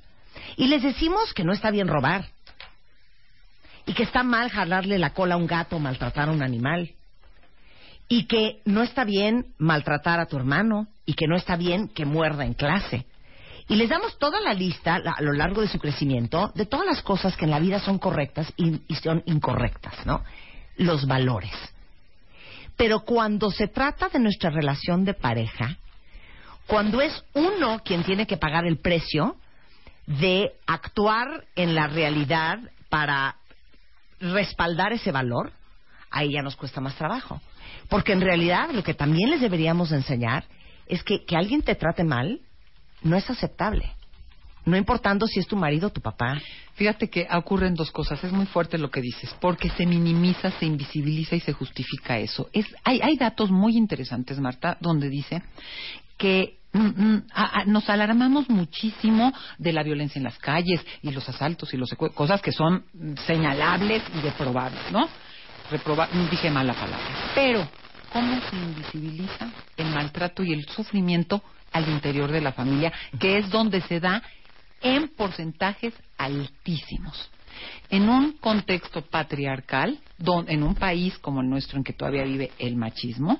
[0.56, 2.26] Y les decimos que no está bien robar.
[3.86, 6.90] Y que está mal jalarle la cola a un gato maltratar a un animal.
[8.08, 10.88] Y que no está bien maltratar a tu hermano.
[11.06, 13.06] Y que no está bien que muerda en clase.
[13.68, 17.02] Y les damos toda la lista a lo largo de su crecimiento de todas las
[17.02, 20.24] cosas que en la vida son correctas y son incorrectas, ¿no?
[20.76, 21.52] Los valores.
[22.76, 25.76] Pero cuando se trata de nuestra relación de pareja,
[26.68, 29.36] cuando es uno quien tiene que pagar el precio
[30.06, 32.58] de actuar en la realidad
[32.90, 33.36] para
[34.20, 35.52] respaldar ese valor,
[36.10, 37.40] ahí ya nos cuesta más trabajo.
[37.88, 40.44] Porque en realidad lo que también les deberíamos enseñar
[40.86, 42.40] es que que alguien te trate mal
[43.02, 43.90] no es aceptable.
[44.66, 46.38] No importando si es tu marido o tu papá.
[46.74, 48.22] Fíjate que ocurren dos cosas.
[48.22, 52.50] Es muy fuerte lo que dices, porque se minimiza, se invisibiliza y se justifica eso.
[52.52, 55.42] Es, hay, hay datos muy interesantes, Marta, donde dice
[56.18, 57.22] que mm, mm,
[57.66, 62.42] nos alarmamos muchísimo de la violencia en las calles y los asaltos y los cosas
[62.42, 62.84] que son
[63.26, 65.08] señalables y reprobables, ¿no?
[65.70, 67.32] Reproba dije mala palabra.
[67.34, 67.66] Pero,
[68.12, 71.42] ¿cómo se invisibiliza el maltrato y el sufrimiento
[71.72, 74.22] al interior de la familia, que es donde se da
[74.80, 77.30] en porcentajes altísimos.
[77.90, 82.50] En un contexto patriarcal, don- en un país como el nuestro en que todavía vive
[82.58, 83.38] el machismo,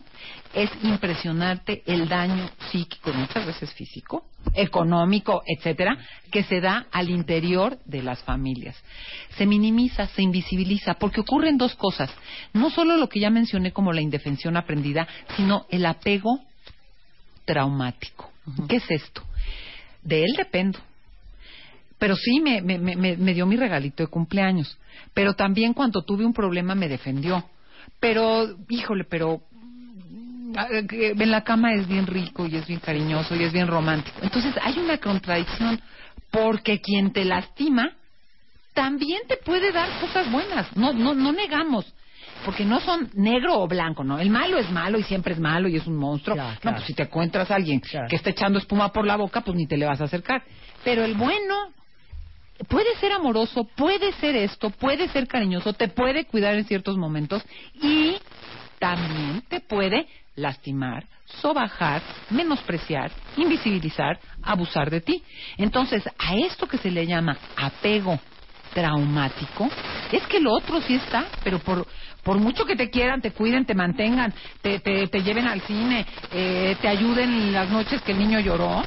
[0.54, 4.24] es impresionante el daño psíquico, muchas veces físico,
[4.54, 5.98] económico, etcétera,
[6.30, 8.76] que se da al interior de las familias.
[9.36, 12.10] Se minimiza, se invisibiliza, porque ocurren dos cosas.
[12.52, 15.06] No solo lo que ya mencioné como la indefensión aprendida,
[15.36, 16.40] sino el apego
[17.44, 18.30] traumático.
[18.68, 19.22] ¿Qué es esto?
[20.02, 20.78] De él dependo.
[21.98, 24.78] Pero sí me, me, me, me dio mi regalito de cumpleaños.
[25.14, 27.44] Pero también cuando tuve un problema me defendió.
[28.00, 29.40] Pero, híjole, pero
[30.88, 34.16] que en la cama es bien rico y es bien cariñoso y es bien romántico.
[34.22, 35.80] Entonces hay una contradicción
[36.30, 37.92] porque quien te lastima
[38.74, 40.74] también te puede dar cosas buenas.
[40.76, 41.92] No, no, no negamos.
[42.44, 44.20] Porque no son negro o blanco, ¿no?
[44.20, 46.36] El malo es malo y siempre es malo y es un monstruo.
[46.36, 46.76] Claro, No, claro.
[46.76, 48.06] pues si te encuentras a alguien Claro.
[48.08, 50.44] que está echando espuma por la boca, pues ni te le vas a acercar.
[50.84, 51.72] Pero el bueno
[52.66, 57.44] puede ser amoroso, puede ser esto, puede ser cariñoso, te puede cuidar en ciertos momentos
[57.74, 58.16] y
[58.78, 65.22] también te puede lastimar, sobajar, menospreciar, invisibilizar, abusar de ti.
[65.56, 68.18] Entonces, a esto que se le llama apego
[68.72, 69.68] traumático,
[70.12, 71.86] es que lo otro sí está, pero por,
[72.22, 74.32] por mucho que te quieran, te cuiden, te mantengan,
[74.62, 78.84] te, te, te lleven al cine, eh, te ayuden las noches que el niño lloró,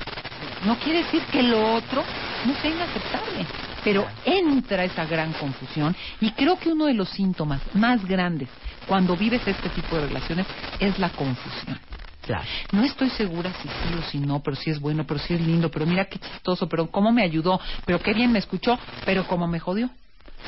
[0.65, 2.03] no quiere decir que lo otro
[2.45, 3.45] no sea inaceptable.
[3.83, 8.47] Pero entra esa gran confusión y creo que uno de los síntomas más grandes
[8.87, 10.45] cuando vives este tipo de relaciones
[10.79, 11.79] es la confusión.
[12.21, 12.43] Claro.
[12.71, 15.41] No estoy segura si sí o si no, pero si es bueno, pero si es
[15.41, 19.25] lindo, pero mira qué chistoso, pero cómo me ayudó, pero qué bien me escuchó, pero
[19.25, 19.89] cómo me jodió.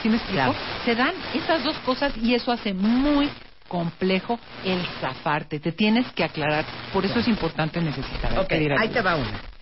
[0.02, 0.44] ¿Sí me explico?
[0.44, 0.56] Claro.
[0.86, 3.30] Se dan esas dos cosas y eso hace muy
[3.68, 5.60] complejo el zafarte.
[5.60, 6.66] Te tienes que aclarar.
[6.92, 8.38] Por eso es importante necesitar.
[8.38, 9.53] Ok, ahí te va una.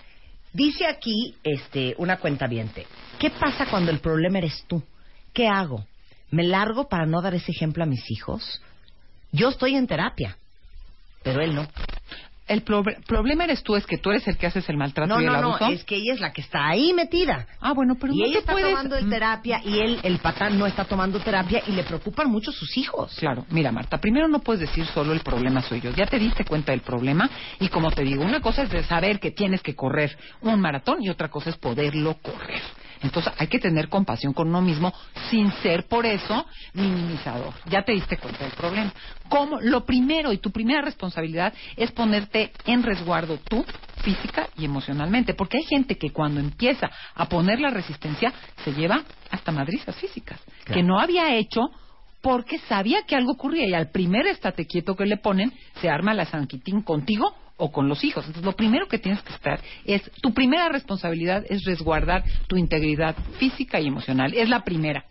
[0.53, 2.85] Dice aquí este, una cuentaviente.
[3.19, 4.83] ¿Qué pasa cuando el problema eres tú?
[5.33, 5.85] ¿Qué hago?
[6.29, 8.61] ¿Me largo para no dar ese ejemplo a mis hijos?
[9.31, 10.37] Yo estoy en terapia,
[11.23, 11.67] pero él no.
[12.51, 15.21] El prob- problema eres tú, es que tú eres el que haces el maltrato No,
[15.21, 15.71] y el no, no, abuso.
[15.71, 17.47] es que ella es la que está ahí metida.
[17.61, 18.69] Ah, bueno, pero y no ella te está puedes...
[18.69, 19.09] tomando el Mm.
[19.09, 23.15] terapia y él, el patán, no está tomando terapia y le preocupan mucho sus hijos.
[23.17, 25.91] Claro, mira Marta, primero no puedes decir solo el problema soy yo.
[25.91, 27.29] Ya te diste cuenta del problema
[27.59, 31.01] y como te digo, una cosa es de saber que tienes que correr un maratón
[31.01, 32.61] y otra cosa es poderlo correr.
[33.03, 34.93] Entonces hay que tener compasión con uno mismo
[35.29, 37.53] sin ser por eso minimizador.
[37.65, 38.91] Ya te diste cuenta del problema.
[39.29, 43.65] Como lo primero y tu primera responsabilidad es ponerte en resguardo tú
[44.03, 48.33] física y emocionalmente, porque hay gente que cuando empieza a poner la resistencia
[48.63, 50.79] se lleva hasta madrizas físicas Claro.
[50.79, 51.69] que no había hecho
[52.21, 56.13] porque sabía que algo ocurría y al primer estate quieto que le ponen se arma
[56.13, 58.25] la sanquitín contigo o con los hijos.
[58.25, 63.15] Entonces lo primero que tienes que estar es, tu primera responsabilidad es resguardar tu integridad
[63.37, 64.33] física y emocional.
[64.33, 65.05] Es la primera.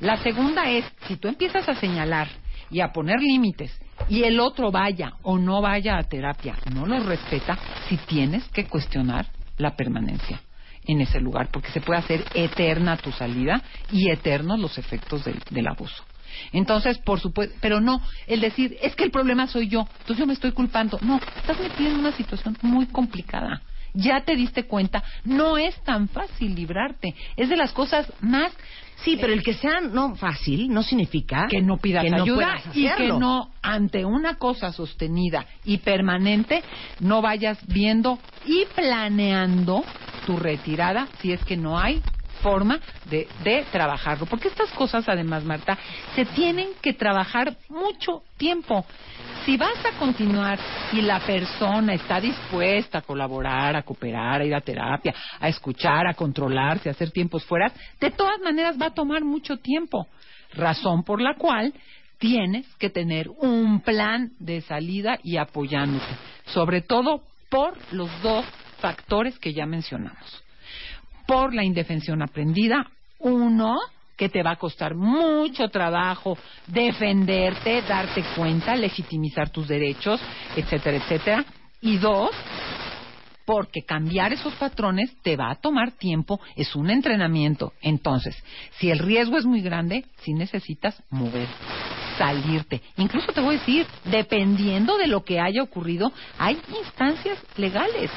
[0.00, 2.28] La segunda es, si tú empiezas a señalar
[2.70, 7.04] y a poner límites y el otro vaya o no vaya a terapia, no los
[7.06, 7.58] respeta,
[7.88, 9.26] si tienes que cuestionar
[9.56, 10.40] la permanencia
[10.86, 15.66] en ese lugar, porque se puede hacer eterna tu salida y eternos los efectos del
[15.66, 16.04] abuso.
[16.52, 20.26] Entonces, por supuesto, pero no, el decir, es que el problema soy yo, entonces yo
[20.26, 20.98] me estoy culpando.
[21.02, 23.62] No, estás metido en una situación muy complicada.
[23.94, 27.14] Ya te diste cuenta, no es tan fácil librarte.
[27.36, 28.52] Es de las cosas más
[28.96, 32.62] Sí, pero el que sea no fácil no significa que no pidas que no ayuda
[32.72, 36.64] y que no ante una cosa sostenida y permanente
[36.98, 39.84] no vayas viendo y planeando
[40.24, 42.02] tu retirada si es que no hay
[42.46, 42.78] forma
[43.10, 44.24] de, de trabajarlo.
[44.26, 45.76] Porque estas cosas, además, Marta,
[46.14, 48.86] se tienen que trabajar mucho tiempo.
[49.44, 50.56] Si vas a continuar
[50.92, 56.06] y la persona está dispuesta a colaborar, a cooperar, a ir a terapia, a escuchar,
[56.06, 60.06] a controlarse, a hacer tiempos fuera, de todas maneras va a tomar mucho tiempo.
[60.54, 61.74] Razón por la cual
[62.18, 66.06] tienes que tener un plan de salida y apoyándote,
[66.46, 68.44] sobre todo por los dos
[68.78, 70.45] factores que ya mencionamos.
[71.26, 72.86] Por la indefensión aprendida,
[73.18, 73.76] uno,
[74.16, 80.20] que te va a costar mucho trabajo defenderte, darte cuenta, legitimizar tus derechos,
[80.56, 81.44] etcétera, etcétera.
[81.80, 82.30] Y dos,
[83.46, 87.72] porque cambiar esos patrones te va a tomar tiempo, es un entrenamiento.
[87.80, 88.36] Entonces,
[88.78, 91.46] si el riesgo es muy grande, sí necesitas mover,
[92.18, 92.82] salirte.
[92.96, 98.10] Incluso te voy a decir, dependiendo de lo que haya ocurrido, hay instancias legales.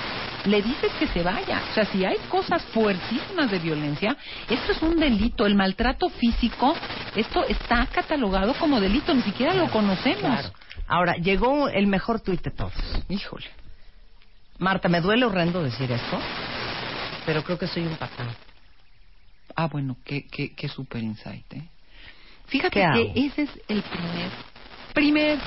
[0.46, 1.62] Le dices que se vaya.
[1.70, 4.18] O sea, si hay cosas fuertísimas de violencia,
[4.50, 5.46] esto es un delito.
[5.46, 6.76] El maltrato físico,
[7.16, 10.22] esto está catalogado como delito, ni siquiera lo conocemos.
[10.22, 10.50] Claro.
[10.88, 12.74] Ahora, llegó el mejor tuit de todos.
[13.10, 13.46] Híjole.
[14.60, 16.20] Marta, me duele horrendo decir esto,
[17.26, 18.28] pero creo que soy un patán.
[19.56, 21.64] Ah, bueno, qué, qué, qué super insight, ¿eh?
[22.48, 24.30] Fíjate ¿Qué que ese es el primer,
[24.94, 25.40] primer,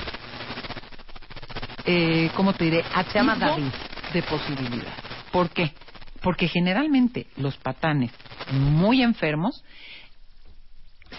[1.85, 2.83] eh, ¿cómo te diré?
[3.11, 3.71] Se llama David.
[4.13, 4.93] de posibilidad.
[5.31, 5.73] ¿Por qué?
[6.21, 8.11] Porque generalmente los patanes
[8.51, 9.63] muy enfermos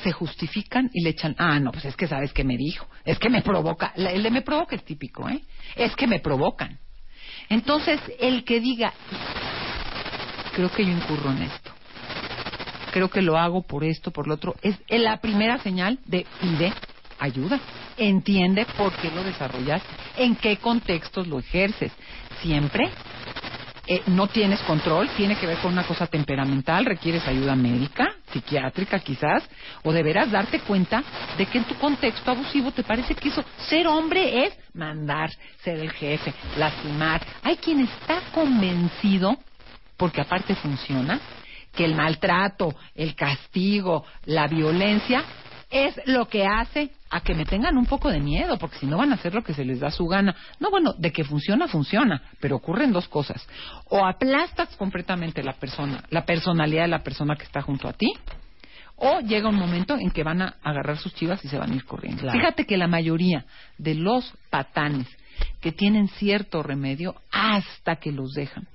[0.03, 3.19] se justifican y le echan, ah, no, pues es que sabes que me dijo, es
[3.21, 5.45] que me provoca, el de me provoca es típico, ¿eh?
[5.77, 6.81] Es que me provocan.
[7.49, 8.93] Entonces, el que diga,
[10.55, 11.73] creo que yo incurro en esto,
[12.93, 16.73] creo que lo hago por esto, por lo otro, es la primera señal de pide
[17.19, 17.61] ayuda.
[17.97, 19.83] Entiende por qué lo desarrollas,
[20.17, 21.93] en qué contextos lo ejerces.
[22.43, 22.91] Siempre
[23.87, 28.99] eh, no tienes control, tiene que ver con una cosa temperamental, requieres ayuda médica, psiquiátrica
[29.01, 29.43] quizás,
[29.83, 31.03] o deberás darte cuenta
[31.37, 35.31] de que en tu contexto abusivo te parece que eso, ser hombre es mandar,
[35.63, 37.21] ser el jefe, lastimar.
[37.43, 39.37] Hay quien está convencido,
[39.97, 41.21] porque aparte funciona,
[41.75, 45.25] que el maltrato, el castigo, la violencia
[45.75, 48.97] es lo que hace a que me tengan un poco de miedo, porque si no
[48.97, 50.37] van a hacer lo que se les da su gana.
[50.61, 53.45] No, bueno, de que funciona, funciona, pero ocurren dos cosas.
[53.89, 58.13] O aplastas completamente la persona, la personalidad de la persona que está junto a ti,
[58.97, 61.75] o llega un momento en que van a agarrar sus chivas y se van a
[61.75, 62.23] ir corriendo.
[62.23, 62.39] Claro.
[62.39, 63.45] Fíjate que la mayoría
[63.77, 65.09] de los patanes
[65.61, 68.69] que tienen cierto remedio hasta que los dejan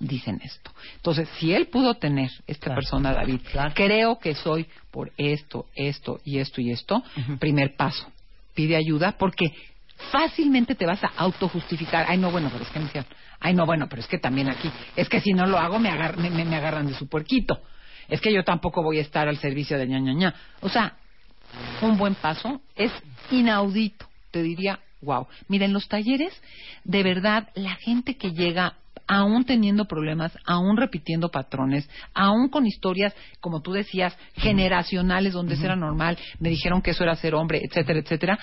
[0.00, 0.70] dicen esto.
[0.96, 2.80] Entonces, si él pudo tener, esta Claro.
[2.80, 3.72] persona, David, Claro.
[3.74, 7.02] creo que soy por esto, esto y esto y esto,
[7.38, 8.06] primer paso,
[8.54, 9.52] pide ayuda porque
[10.10, 12.06] fácilmente te vas a autojustificar.
[12.08, 13.10] Ay, no, bueno, pero es que me hicieron.
[13.40, 14.70] Ay, no, bueno, pero es que también aquí.
[14.96, 17.60] Es que si no lo hago, me, agar- me, me- me agarran de su puerquito.
[18.08, 20.34] Es que yo tampoco voy a estar al servicio de ña, ña, ña.
[20.60, 20.96] O sea,
[21.82, 22.90] un buen paso es
[23.30, 24.06] inaudito.
[24.30, 25.26] Te diría, wow.
[25.48, 26.32] Mira, en los talleres,
[26.84, 28.74] de verdad, la gente que llega
[29.08, 35.64] aún teniendo problemas, aún repitiendo patrones, aún con historias, como tú decías, generacionales, donde eso
[35.64, 38.38] era normal, me dijeron que eso era ser hombre, etcétera, etcétera,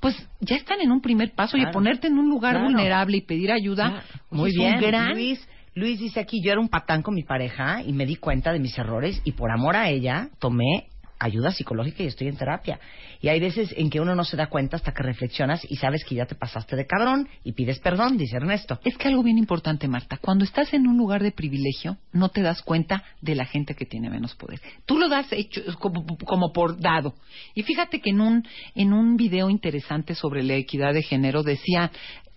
[0.00, 1.72] pues ya están en un primer paso y Claro.
[1.72, 2.66] ponerte en un lugar Claro.
[2.66, 4.02] vulnerable y pedir ayuda.
[4.30, 5.12] Muy es bien, Un gran...
[5.14, 5.48] Luis.
[5.76, 8.60] Luis dice aquí, yo era un patán con mi pareja y me di cuenta de
[8.60, 10.88] mis errores y por amor a ella tomé
[11.24, 12.78] ayuda psicológica y estoy en terapia.
[13.20, 16.04] Y hay veces en que uno no se da cuenta hasta que reflexionas y sabes
[16.04, 18.78] que ya te pasaste de cabrón y pides perdón, dice Ernesto.
[18.84, 22.42] Es que algo bien importante, Marta, cuando estás en un lugar de privilegio, no te
[22.42, 24.60] das cuenta de la gente que tiene menos poder.
[24.84, 27.14] Tú lo das hecho como, como por dado.
[27.54, 31.90] Y fíjate que en un, en un video interesante sobre la equidad de género decía,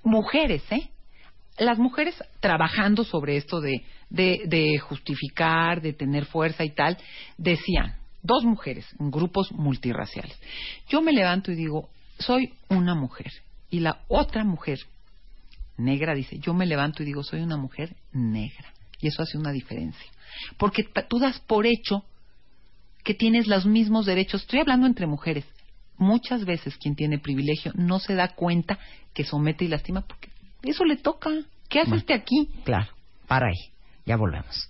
[0.04, 0.90] mujeres, ¿eh?
[1.60, 3.82] Las mujeres trabajando sobre esto de,
[4.12, 6.98] de, de justificar, de tener fuerza y tal,
[7.38, 7.96] decían,
[8.28, 10.38] dos mujeres en grupos multirraciales.
[10.88, 11.90] Yo me levanto y digo,
[12.20, 13.32] soy una mujer.
[13.70, 14.80] Y la otra mujer
[15.78, 18.74] negra dice, yo me levanto y digo, soy una mujer negra.
[19.00, 20.12] Y eso hace una diferencia.
[20.58, 22.04] Porque tú das por hecho
[23.04, 24.42] que tienes los mismos derechos.
[24.42, 25.46] Estoy hablando entre mujeres.
[25.98, 28.78] Muchas veces quien tiene privilegio no se da cuenta
[29.14, 30.30] que somete y lastima porque
[30.64, 31.32] eso le toca.
[31.70, 32.50] ¿Qué hace usted aquí?
[32.64, 32.92] Claro,
[33.28, 33.72] para ahí,
[34.06, 34.70] ya volvemos.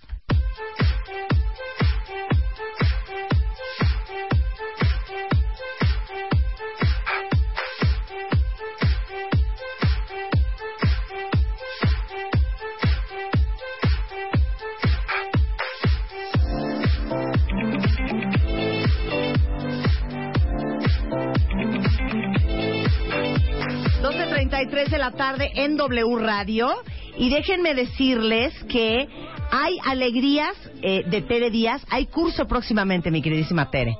[24.66, 26.70] Tres de la tarde en W Radio.
[27.16, 29.08] Y déjenme decirles que
[29.50, 31.84] hay alegrías eh, de Tere Díaz.
[31.90, 33.96] Hay curso próximamente, mi queridísima Tere.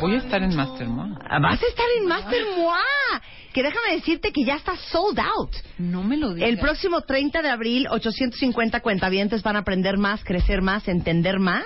[0.00, 1.18] Voy a estar en Mastermind.
[1.28, 3.20] Ah, Vas a estar en Master Moi.
[3.52, 5.54] Que déjame decirte que ya está sold out.
[5.78, 6.48] No me lo digas.
[6.48, 11.64] El próximo 30 de abril, 850 cuentavientes van a aprender más, crecer más, entender más,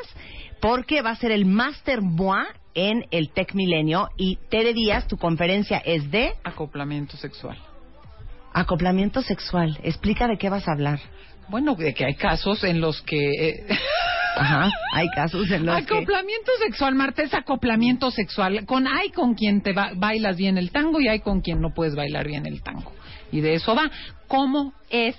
[0.61, 2.45] porque va a ser el Master Moi
[2.78, 4.09] en el Tech Milenio.
[4.16, 7.59] Y Tere Díaz, tu conferencia es de Acoplamiento sexual.
[8.52, 9.78] acoplamiento sexual.
[9.82, 11.00] Explica de qué vas a hablar.
[11.48, 13.30] Bueno, de que hay casos en los que...
[13.48, 13.66] eh,
[14.36, 15.94] Ajá, hay casos en los que...
[15.94, 18.64] acoplamiento sexual, Marta, es acoplamiento sexual.
[18.66, 21.72] Con hay con quien te ba- bailas bien el tango y hay con quien no
[21.74, 22.92] puedes bailar bien el tango.
[23.32, 23.90] Y de eso va.
[24.28, 25.16] ¿Cómo es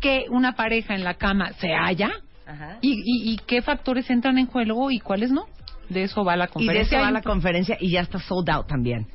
[0.00, 2.10] que una pareja en la cama se halla?
[2.46, 2.78] Ajá.
[2.80, 5.46] ¿Y, y, y qué factores entran en juego y cuáles no?
[5.88, 6.98] De eso va la Y de conferencia.
[6.98, 9.06] eso va la conferencia y ya está sold out también.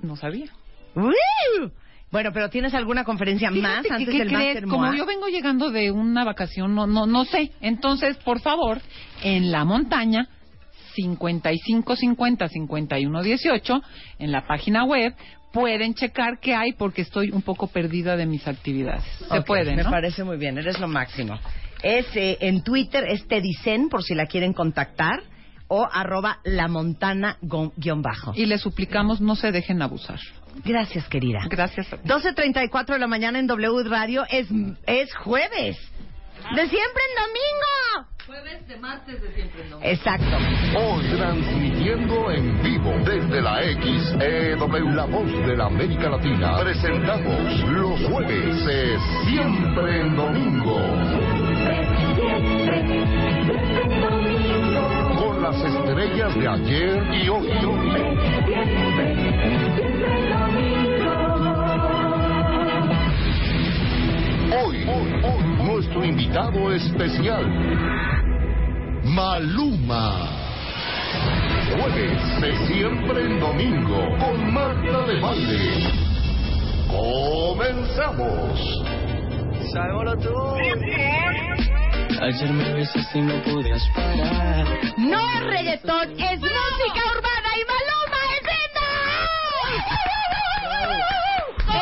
[0.00, 0.46] No sabía.
[0.94, 1.70] ¡Woo!
[2.10, 4.64] Bueno, pero ¿tienes alguna conferencia más que, antes ¿qué del crees?
[4.64, 7.52] Como yo vengo llegando de una vacación, no, no, no sé.
[7.60, 8.80] Entonces, por favor,
[9.22, 10.26] en la montaña,
[10.94, 13.82] 5550 5118,
[14.18, 15.14] en la página web,
[15.52, 19.04] pueden checar qué hay porque estoy un poco perdida de mis actividades.
[19.28, 21.38] Se Ok, puede, Me parece muy bien, eres lo máximo.
[21.82, 25.22] Es eh, en Twitter, es Tedicen, por si la quieren contactar,
[25.68, 28.32] o arroba la montana gon- guion bajo.
[28.34, 30.18] Y les suplicamos no se dejen abusar.
[30.64, 31.40] Gracias, querida.
[31.48, 31.92] Gracias.
[31.92, 32.08] a ti.
[32.08, 34.48] 12.34 de la mañana en W Radio es,
[34.86, 35.76] es jueves.
[36.54, 38.08] De siempre en domingo.
[38.26, 39.78] Jueves de martes de siempre no.
[39.82, 40.36] Exacto.
[40.78, 48.00] Hoy transmitiendo en vivo desde la XEW, la voz de la América Latina, presentamos los
[48.08, 50.78] jueves de Siempre en Domingo.
[55.50, 57.48] Las estrellas de ayer y hoy.
[64.52, 67.46] Hoy, hoy, hoy, nuestro invitado especial,
[69.04, 70.28] Maluma.
[71.72, 75.92] Jueves de siempre en domingo con Marta de Baile.
[76.90, 78.84] Comenzamos.
[79.72, 81.87] Sabemos tú.
[82.20, 84.66] Ayer me besaste y no podías parar.
[84.96, 88.42] No es reggaetón, es música urbana y Maluma es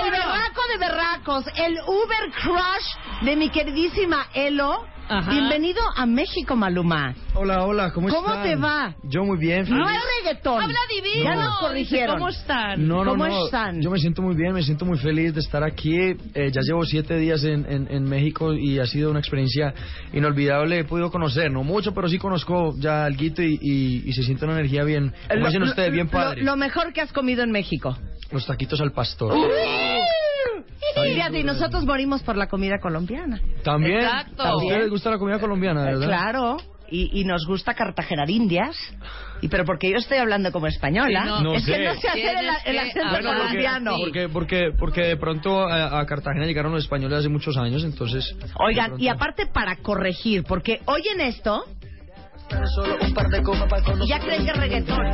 [0.02, 4.86] El berraco de berracos, el Uber Crush de mi queridísima Elo.
[5.08, 5.30] Ajá.
[5.30, 7.14] Bienvenido a México, Maluma.
[7.34, 8.42] Hola, hola, ¿cómo, ¿Cómo están?
[8.42, 8.94] te va?
[9.04, 9.60] Yo muy bien.
[9.68, 10.00] No feliz.
[10.00, 10.62] es reggaetón.
[10.62, 11.24] Habla divino.
[11.24, 12.16] Ya nos corrigieron.
[12.18, 12.88] ¿Cómo están?
[12.88, 13.44] No, no, ¿Cómo no.
[13.44, 13.80] están?
[13.80, 15.96] Yo me siento muy bien, me siento muy feliz de estar aquí.
[15.96, 19.72] Eh, ya llevo siete días en, en, en México y ha sido una experiencia
[20.12, 20.80] inolvidable.
[20.80, 24.44] He podido conocer, no mucho, pero sí conozco ya algo y, y, y se siente
[24.44, 26.42] una energía bien, Lo- lo- ustedes, bien lo- padre.
[26.42, 27.96] Lo, mejor que has comido en México.
[28.32, 29.32] Los taquitos al pastor.
[31.02, 33.40] Fíjate, y nosotros morimos por la comida colombiana.
[33.62, 33.98] También.
[33.98, 34.42] Exacto.
[34.42, 36.06] ¿A ustedes les gusta la comida colombiana, verdad?
[36.06, 36.56] Claro.
[36.88, 38.76] Y, y nos gusta Cartagena de Indias.
[39.42, 41.40] Y pero porque yo estoy hablando como española, Sí, no.
[41.42, 41.84] No es que sé.
[41.84, 43.96] no sé hacer el, el que acento hablar colombiano.
[43.98, 48.24] Porque, porque, porque de pronto a, a Cartagena llegaron los españoles hace muchos años, entonces...
[48.60, 51.64] Oigan, pronto- y aparte para corregir, porque oyen esto
[54.08, 55.06] ya creen que reggaetón.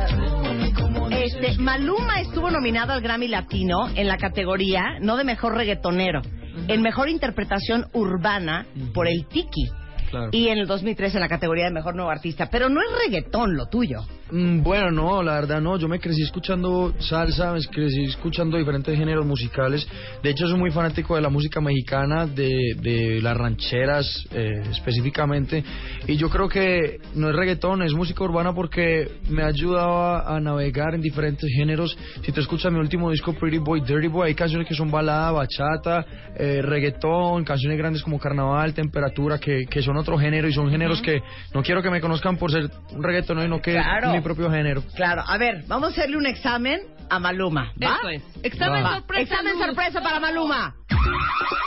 [1.11, 6.21] Este, Maluma estuvo nominado al Grammy Latino en la categoría, no de mejor reggaetonero,
[6.67, 9.69] en mejor interpretación urbana por el Tiki.
[10.13, 10.29] Claro.
[10.31, 12.47] Y en el 2003 en la categoría de mejor nuevo artista.
[12.51, 14.01] Pero no es reggaetón lo tuyo.
[14.29, 15.75] Mm, Bueno, no, la verdad no.
[15.79, 19.87] Yo me crecí escuchando salsa, me crecí escuchando diferentes géneros musicales.
[20.21, 25.63] De hecho, soy muy fanático de la música mexicana, de, de las rancheras eh, específicamente.
[26.07, 30.35] Y yo creo que no es reggaetón, es música urbana porque me ha ayudado a,
[30.35, 31.97] a navegar en diferentes géneros.
[32.21, 35.31] Si te escuchas mi último disco, Pretty Boy, Dirty Boy, hay canciones que son balada,
[35.31, 40.69] bachata, eh, reggaetón, canciones grandes como Carnaval, Temperatura, que, que son otro género y son
[40.69, 41.21] géneros que
[41.53, 44.11] no quiero que me conozcan por ser un reggaetón, sino que Claro.
[44.11, 44.83] mi propio género.
[44.95, 47.73] Claro, a ver, vamos a hacerle un examen a Maluma.
[47.83, 47.95] ¿va?
[47.99, 48.23] Eso es.
[48.43, 48.93] Examen Va.
[48.97, 49.21] sorpresa.
[49.23, 49.65] Examen Luz.
[49.65, 50.75] sorpresa para Maluma.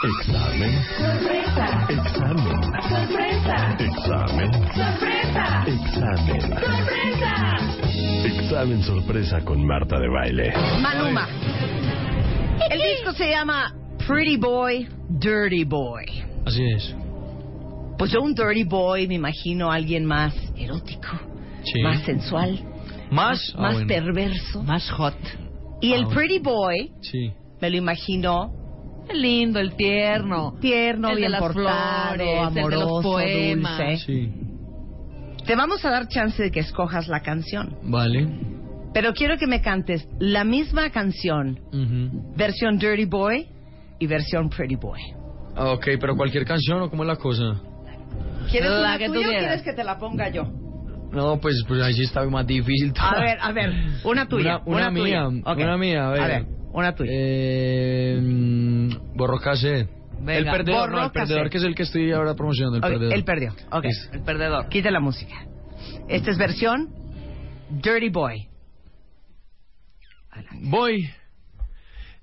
[0.03, 0.83] Examen.
[0.99, 1.87] Sorpresa.
[1.89, 2.63] Examen.
[2.83, 3.77] Sorpresa.
[3.79, 4.53] Examen.
[4.75, 5.65] Sorpresa.
[5.67, 6.41] Examen.
[6.41, 7.57] Sorpresa.
[8.25, 10.53] Examen sorpresa con Marta de Baile.
[10.81, 11.29] Maluma.
[12.71, 13.73] El disco se llama
[14.07, 16.25] Pretty Boy, Dirty Boy.
[16.47, 16.95] Así es.
[17.99, 21.09] Pues yo un dirty boy me imagino a alguien más erótico,
[21.65, 21.83] Sí.
[21.83, 22.61] más sensual,
[23.11, 23.53] ¿Más?
[23.57, 23.89] Ah, más bueno.
[23.89, 24.63] perverso.
[24.65, 25.15] Más hot.
[25.81, 26.17] Y Ah, el bueno.
[26.21, 27.33] pretty boy Sí.
[27.61, 28.53] me lo imagino
[29.09, 30.55] El lindo, el tierno.
[30.61, 33.79] tierno, el de bien las portado, flores, el de los amoroso, poemas.
[33.79, 33.97] dulce.
[34.05, 34.33] Sí.
[35.47, 38.27] Te vamos a dar chance de que escojas la canción, Vale.
[38.93, 42.35] pero quiero que me cantes la misma canción, Ujú.
[42.37, 43.47] versión dirty boy
[44.01, 45.01] y versión pretty boy.
[45.55, 47.63] Ah, Ok, pero cualquier canción o cómo es la cosa.
[48.51, 49.47] ¿Quieres La una que tú tuya o quieras.
[49.47, 50.45] quieres que te la ponga yo?
[51.13, 52.93] No, pues, pues ahí sí está más difícil.
[52.99, 53.73] A ver, a ver,
[54.05, 54.59] una tuya.
[54.67, 55.29] Una, una tuya.
[55.29, 55.59] mía, Ok.
[55.59, 56.21] una mía, a ver.
[56.23, 57.11] A ver, una tuya.
[57.15, 58.21] Eh,
[59.15, 59.89] borro cassette.
[60.19, 62.85] Venga, el perdedor, borro no, el perdedor que es el que estoy ahora promocionando, el
[62.85, 63.15] Ok, perdedor.
[63.15, 63.53] él perdió.
[63.71, 63.85] Ok.
[63.85, 64.15] Listo.
[64.17, 64.69] El perdedor.
[64.69, 65.35] Quita la música.
[66.09, 66.89] Esta es versión
[67.71, 68.49] Dirty Boy.
[70.63, 71.09] Voy.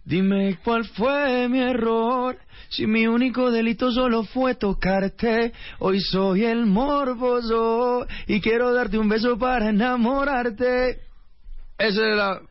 [0.05, 2.38] Dime cuál fue mi error.
[2.76, 9.08] Si mi único delito solo fue tocarte, hoy soy el morboso y quiero darte un
[9.10, 11.00] beso para enamorarte.
[11.78, 12.41] Esa es la,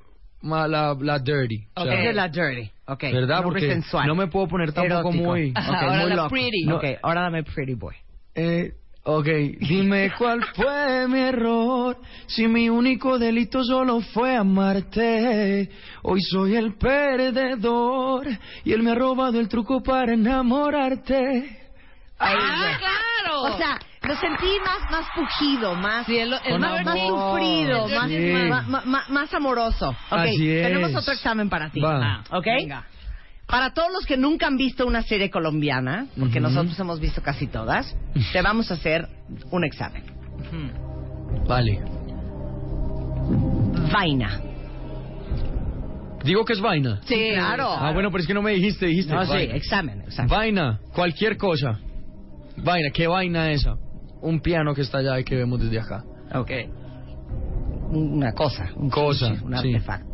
[0.69, 1.65] la, la dirty.
[1.75, 2.71] o sea, Esa es la Dirty.
[2.87, 3.03] Ok.
[3.13, 3.43] ¿Verdad?
[3.43, 4.07] Porque sensual.
[4.07, 5.25] no me puedo poner tampoco Erótico.
[5.25, 5.51] muy...
[5.57, 6.29] Ok, Ahora muy la loco.
[6.31, 6.71] pretty.
[6.71, 7.95] Ok, ahora dame Pretty Boy.
[8.35, 8.73] Eh,
[9.05, 9.27] ok,
[9.61, 11.97] dime cuál fue mi error.
[12.27, 15.69] Si mi único delito solo fue amarte.
[16.03, 18.27] Hoy soy el perdedor
[18.65, 21.59] y él me ha robado el truco para enamorarte.
[22.19, 23.43] ¡Ah, claro!
[23.43, 29.35] O sea, lo sentí más, más pujido, más, Sí, el- el más sufrido, más, más
[29.35, 29.89] amoroso.
[29.91, 30.63] Ok, Así es.
[30.69, 31.81] tenemos otro examen para ti.
[31.81, 32.23] Va.
[32.31, 32.47] Ah, ¿Ok?
[33.53, 37.47] Para todos los que nunca han visto una serie colombiana, porque nosotros hemos visto casi
[37.49, 37.95] todas,
[38.33, 39.07] te vamos a hacer
[39.51, 40.05] un examen.
[41.47, 41.83] Vale.
[43.93, 44.41] Vaina.
[46.25, 47.03] Digo que es vaina.
[47.05, 47.69] Sí, claro.
[47.69, 49.13] Ah, bueno, pero es que no me dijiste, dijiste.
[49.13, 49.55] No, sí, vaina.
[49.55, 50.31] examen, examen.
[50.31, 51.79] Vaina, cualquier cosa.
[52.57, 53.77] Vaina, ¿qué vaina esa?
[54.23, 56.03] Un piano que está allá y que vemos desde acá.
[56.35, 56.51] Ok.
[57.91, 58.71] Una cosa.
[58.77, 59.75] Un Cosa, chiche, un sí.
[59.75, 60.12] artefacto.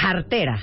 [0.00, 0.58] Jartera.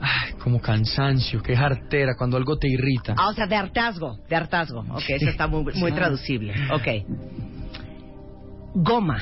[0.00, 3.14] Ay, como cansancio, qué jartera, cuando algo te irrita.
[3.16, 4.18] Ah, o sea, de hartazgo.
[4.28, 4.80] De hartazgo.
[4.80, 6.54] Ok, eso está muy, muy traducible.
[6.72, 6.88] Ok.
[8.74, 9.18] Goma.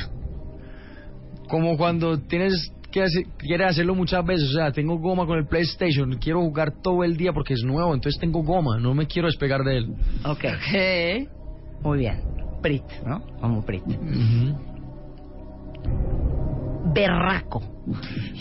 [1.49, 4.51] Como cuando tienes que hacer, quieres hacerlo muchas veces.
[4.51, 7.95] O sea, tengo goma con el PlayStation, quiero jugar todo el día porque es nuevo,
[7.95, 9.95] entonces tengo goma, no me quiero despegar de él.
[10.25, 10.45] Ok.
[10.71, 11.27] ¿Qué?
[11.83, 12.21] Muy bien.
[12.63, 13.23] Prit, ¿no?
[13.41, 13.85] Como Prit.
[13.87, 14.69] Ujú.
[16.93, 17.63] Berraco.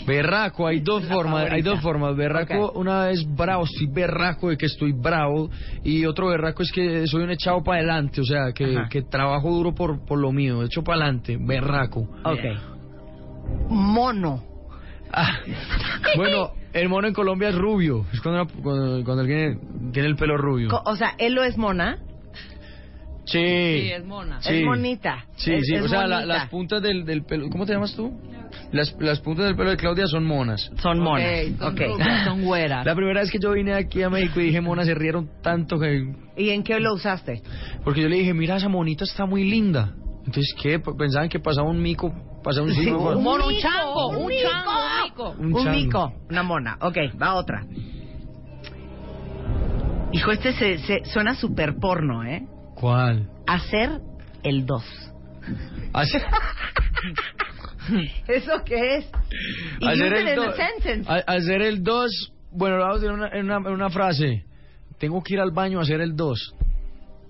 [0.06, 2.16] Berraco, hay dos La formas, hay dos formas.
[2.16, 5.50] Berraco, una es bravo, estoy berraco de que estoy bravo,
[5.84, 9.50] y otro berraco es que soy un echado para adelante, o sea, que, que trabajo
[9.50, 12.08] duro por, por lo mío, echo para adelante, berraco.
[12.24, 13.68] Ok.
[13.68, 14.44] Mono.
[15.10, 15.38] Ah,
[16.16, 20.36] bueno, el mono en Colombia es rubio, es cuando, cuando, cuando alguien tiene el pelo
[20.36, 20.68] rubio.
[20.84, 21.98] O sea, él lo es mona.
[23.30, 23.38] Sí.
[23.38, 24.40] Sí, es mona.
[24.42, 24.54] Sí.
[24.54, 25.24] Es monita.
[25.36, 27.94] Sí, Es- sí, es o sea, la- las puntas del, del pelo, ¿cómo te llamas
[27.94, 28.12] tú?
[28.72, 30.70] Las, las puntas del pelo de Claudia son monas.
[30.82, 31.26] Son monas.
[31.52, 31.80] Ok, son Ok.
[31.80, 32.86] rubias, son güeras.
[32.86, 35.78] La primera vez que yo vine aquí a México y dije mona, se rieron tanto
[35.78, 36.12] que...
[36.36, 37.42] ¿Y en qué lo usaste?
[37.84, 39.94] Porque yo le dije, mira, esa monita está muy linda.
[40.26, 40.78] Entonces, ¿qué?
[40.78, 42.88] Pensaban que pasaba un mico, pasaba un Sí.
[42.90, 44.48] Un mono, un chango, un mico.
[44.50, 45.30] chango, un mico.
[45.38, 45.70] Un Un, chango.
[45.78, 46.12] mico.
[46.30, 46.78] Una mona.
[46.80, 47.64] Ok, va otra.
[50.12, 52.46] Hijo, este se, se- suena súper porno, ¿eh?
[52.80, 53.28] ¿Cuál?
[53.46, 54.00] Hacer
[54.42, 54.84] el 2.
[55.94, 56.22] Hacer,
[58.28, 59.10] ¿Eso qué es?
[59.86, 60.54] Hacer el do-
[61.26, 64.44] hacer el 2, bueno, lo vamos a decir una, en, una, en una frase.
[64.98, 66.54] Tengo que ir al baño a hacer el 2.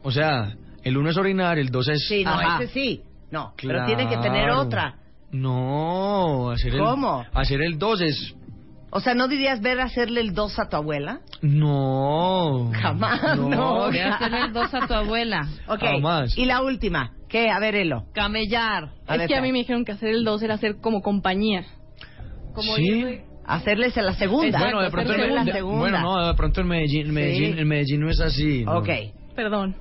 [0.03, 2.09] O sea, el 1 es orinar, el 2 es...
[2.09, 2.63] Sí, no, Ajá.
[2.63, 3.03] ese sí.
[3.31, 4.61] No, pero tiene que tener Claro.
[4.63, 4.95] otra.
[5.31, 6.81] No, hacer el...
[6.81, 7.25] ¿Cómo?
[7.35, 8.35] Hacer el 2 es...
[8.91, 11.21] O sea, ¿no dirías ver hacerle el 2 a tu abuela?
[11.43, 12.71] No.
[12.75, 13.91] Jamás, no.
[13.91, 15.47] Ve a hacerle el dos a tu abuela.
[15.69, 15.81] Ok.
[15.81, 16.37] Jamás.
[16.39, 17.13] Y la última.
[17.29, 17.51] ¿Qué?
[17.51, 18.07] A ver, Elo.
[18.15, 18.91] Camellar.
[19.07, 21.03] A es ver, que a mí me dijeron que hacer el 2 era hacer como
[21.03, 21.65] compañía.
[22.55, 22.83] Como Sí.
[22.83, 24.59] ir- Hacerles en la segunda.
[24.59, 25.79] Bueno, de pronto, en, la segunda.
[25.79, 27.61] bueno, no, de pronto en Medellín, en Medellín, Sí.
[27.61, 28.63] en Medellín no es así.
[28.65, 28.79] no.
[28.79, 28.89] Ok.
[29.35, 29.75] Perdón.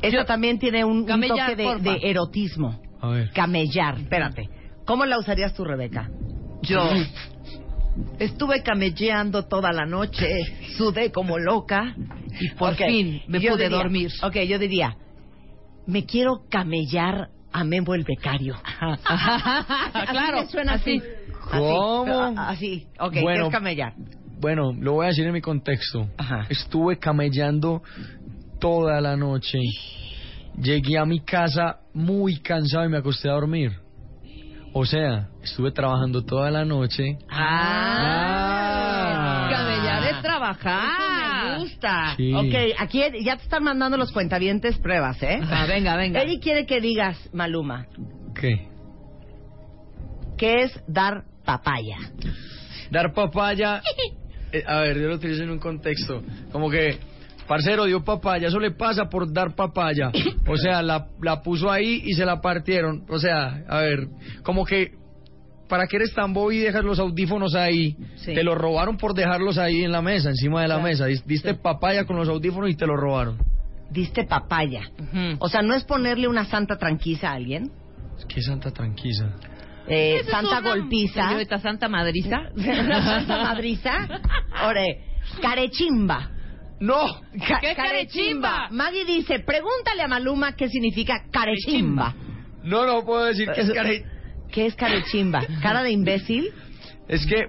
[0.00, 2.80] Eso también tiene un, un Camellar, toque de, de erotismo.
[3.00, 3.30] A ver.
[3.32, 3.98] Camellar.
[3.98, 4.48] Espérate.
[4.86, 6.08] ¿Cómo la usarías tú, Rebeca?
[6.62, 6.82] Yo
[8.18, 10.26] estuve camelleando toda la noche,
[10.76, 11.94] sudé como loca
[12.40, 14.10] Y por fin me yo pude diría- dormir.
[14.22, 14.96] Ok, yo diría,
[15.86, 18.54] me quiero camellar a Memo el becario.
[18.80, 21.02] Así claro, me suena así.
[21.50, 22.34] ¿Cómo?
[22.38, 23.46] Así, ok, ¿qué Bueno.
[23.46, 23.94] es camellar?
[24.40, 26.08] Bueno, lo voy a decir en mi contexto.
[26.16, 26.46] Ajá.
[26.48, 27.82] Estuve camellando
[28.60, 29.58] toda la noche.
[30.62, 33.72] Llegué a mi casa muy cansado y me acosté a dormir.
[34.72, 37.18] O sea, estuve trabajando toda la noche.
[37.28, 39.48] Ah, Ah.
[39.50, 41.52] camellar es Eso trabajar.
[41.52, 42.14] me gusta.
[42.16, 42.32] Sí.
[42.34, 45.40] Ok, aquí ya te están mandando los cuentavientes pruebas, ¿eh?
[45.50, 46.22] Ah, venga, venga.
[46.22, 47.86] Eric quiere que digas, Maluma,
[48.34, 48.68] ¿Qué?
[50.38, 51.96] ¿qué es dar papaya?
[52.90, 53.82] Dar papaya.
[54.52, 56.22] eh, a ver, yo lo utilizo en un contexto.
[56.52, 56.98] Como que,
[57.50, 58.46] parcero, dio papaya.
[58.46, 60.12] Eso le pasa por dar papaya.
[60.46, 63.04] O sea, la, la puso ahí y se la partieron.
[63.08, 64.06] O sea, a ver,
[64.44, 64.92] como que.
[65.68, 67.96] ¿Para qué eres tan bobo y dejas los audífonos ahí?
[68.16, 68.34] Sí.
[68.34, 70.88] Te los robaron por dejarlos ahí en la mesa, encima de la Claro.
[70.88, 71.06] mesa.
[71.06, 73.38] Dis- Diste papaya con los audífonos y te los robaron.
[73.90, 74.82] Diste papaya.
[75.38, 77.70] O sea, ¿no es ponerle una santa tranquiza a alguien?
[78.28, 79.30] Qué santa tranquila.
[79.88, 81.30] Eh, santa una golpiza.
[81.60, 82.36] Santa Madriza.
[82.56, 83.92] Santa madriza.
[84.68, 85.04] Ore,
[85.40, 86.30] carechimba.
[86.80, 87.06] ¡No!
[87.46, 88.68] Ca- ¿Qué carechimba?
[88.70, 92.14] Maggie dice, pregúntale a Maluma qué significa carechimba.
[92.64, 94.04] No, no puedo decir que es care...
[94.50, 95.42] ¿Qué es carechimba?
[95.62, 96.48] ¿Cara de imbécil?
[97.06, 97.48] Es que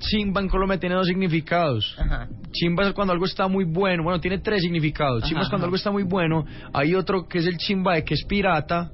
[0.00, 1.96] chimba en Colombia tiene dos significados.
[1.98, 2.28] Ajá.
[2.50, 4.02] Chimba es cuando algo está muy bueno.
[4.02, 5.22] Bueno, tiene tres significados.
[5.22, 5.66] Chimba Ajá, es cuando ajá.
[5.68, 6.44] algo está muy bueno.
[6.74, 8.90] Hay otro que es el chimba de que es pirata.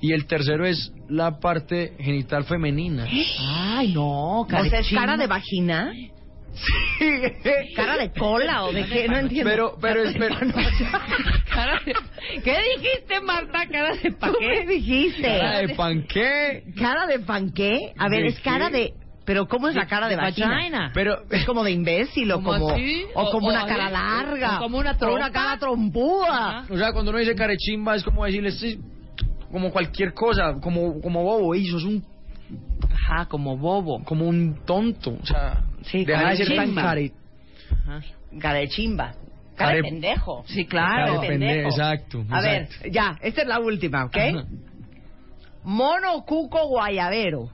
[0.00, 3.06] Y el tercero es la parte genital femenina.
[3.38, 5.92] Ay, no, O sea, ¿es cara de vagina?
[7.76, 9.08] ¿Cara de cola o de qué?
[9.08, 9.50] No entiendo.
[9.50, 10.38] Pero, pero, espera.
[11.52, 11.94] Cara de-
[12.42, 13.66] ¿Qué dijiste, Marta?
[13.70, 15.22] Cara de pa' ¿Tú qué dijiste?
[15.22, 16.64] ¿Cara de panqué?
[16.78, 17.92] ¿Cara de panqué?
[17.98, 18.76] A ver, ¿De es cara qué?
[18.76, 18.94] de...
[19.24, 20.48] ¿Pero cómo es la cara de, de vagina?
[20.48, 20.90] vagina.
[20.92, 23.04] Pero, ¿Es como de imbécil o ¿Como como, así?
[23.14, 24.56] o O- como o una así, cara larga?
[24.56, 25.30] o como una O una trompa.
[25.30, 26.66] cara trompúa.
[26.68, 28.80] o sea, cuando uno dice carechimba es como decirle, "Sí",
[29.52, 32.02] como cualquier cosa, como, como bobo, y sos un,
[32.92, 34.02] Ajá, como bobo.
[34.04, 35.16] como un tonto.
[35.22, 37.12] O sea, Sí, deja de ser tan care...
[38.38, 39.14] Cara de.
[39.56, 40.44] Cara pendejo.
[40.46, 41.20] Sí, Cara claro.
[41.20, 41.68] de pendejo.
[41.68, 42.24] exacto.
[42.30, 44.16] A ver, ya, esta es la última, ¿ok?
[44.16, 44.44] Ajá.
[45.64, 47.50] Mono cuco guayabero.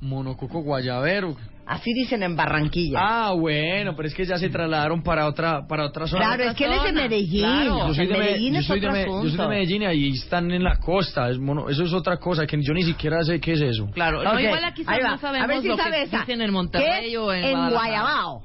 [0.00, 1.36] Monococo guayabero.
[1.66, 2.98] Así dicen en Barranquilla.
[3.00, 6.24] Ah, bueno, pero es que ya se trasladaron para otra para otra zona.
[6.24, 6.92] claro, es que él es de.
[6.92, 7.42] Medellín.
[7.44, 7.86] Claro.
[7.88, 9.48] yo soy de, Me- Medellín yo es soy de yo soy de.
[9.48, 11.28] Medellín y ahí están en la costa.
[11.30, 13.86] Es mono- eso es otra cosa que yo ni siquiera sé qué es eso.
[13.92, 15.10] Claro, no, Ok, igual aquí ahí va.
[15.12, 16.18] no sabemos A ver si lo sabe que esa.
[16.20, 17.70] dicen en Monterrey ¿Qué o en, en.
[17.70, 18.42] Guayabao.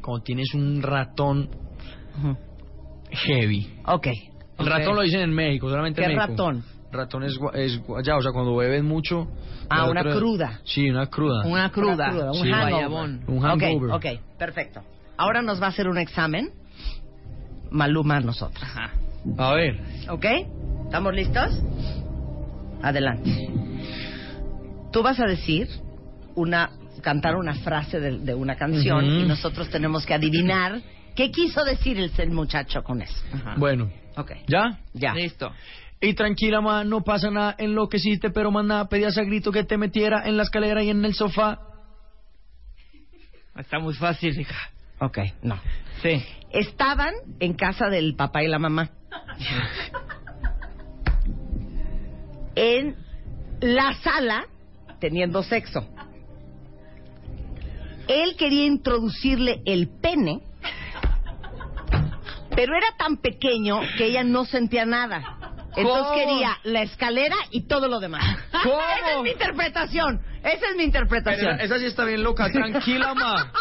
[0.00, 1.50] Cuando tienes un ratón
[3.10, 3.68] heavy.
[3.86, 4.06] Ok.
[4.06, 4.14] El
[4.58, 4.66] Ok.
[4.68, 6.30] ratón lo dicen en México, solamente ¿Qué en México.
[6.32, 6.64] ratón?
[6.92, 9.26] Ratón es, gua- es guayabo, o sea, cuando bebes mucho.
[9.70, 10.60] Ah, una otra- cruda.
[10.64, 11.46] Sí, una cruda.
[11.46, 11.94] Una cruda.
[11.94, 12.50] Una cruda, un Sí.
[12.52, 13.20] hangover.
[13.28, 13.90] Un hangover.
[13.92, 14.82] Ok, ok, perfecto.
[15.16, 16.50] Ahora nos va a hacer un examen.
[17.70, 18.62] Maluma a nosotros.
[18.62, 18.90] Ajá.
[19.38, 20.26] A ver, ¿Ok?
[20.84, 21.58] ¿Estamos listos?
[22.82, 23.30] Adelante.
[24.92, 25.68] Tú vas a decir
[26.34, 26.70] una
[27.02, 29.14] cantar una frase de, de una canción Ujú.
[29.20, 30.80] y nosotros tenemos que adivinar
[31.16, 33.16] qué quiso decir el, el muchacho con eso.
[33.56, 34.32] Bueno, Ok.
[34.46, 34.78] ¿ya?
[34.92, 35.14] Ya.
[35.14, 35.50] Listo.
[36.04, 39.78] Y tranquila, ma, no pasa nada, enloqueciste, pero más nada, pedías a grito que te
[39.78, 41.60] metiera en la escalera y en el sofá.
[43.56, 44.70] Está muy fácil, hija.
[44.98, 45.60] Ok, no.
[46.02, 46.20] Sí.
[46.50, 48.90] Estaban en casa del papá y la mamá.
[52.56, 52.96] En
[53.60, 54.46] la sala
[54.98, 55.88] teniendo sexo.
[58.08, 60.40] Él quería introducirle el pene,
[62.56, 65.51] pero era tan pequeño que ella no sentía nada.
[65.76, 66.14] Entonces ¿Cómo?
[66.14, 68.24] quería la escalera y todo lo demás.
[68.62, 68.80] ¿Cómo?
[68.80, 70.20] Esa es mi interpretación.
[70.42, 71.60] Esa es mi Pero interpretación.
[71.60, 73.52] esa sí está bien loca, tranquila, ma.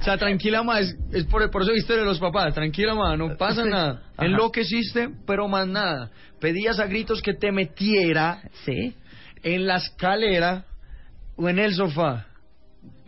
[0.00, 2.54] O sea, tranquila, ma, es, es por, por eso viste de los papás.
[2.54, 3.68] Tranquila, ma, no pasa Sí.
[3.68, 4.02] nada.
[4.16, 4.26] Ajá.
[4.26, 6.10] Enloqueciste, pero más nada.
[6.40, 8.94] Pedías a gritos que te metiera Sí.
[9.42, 10.64] en la escalera
[11.36, 12.26] o en el sofá.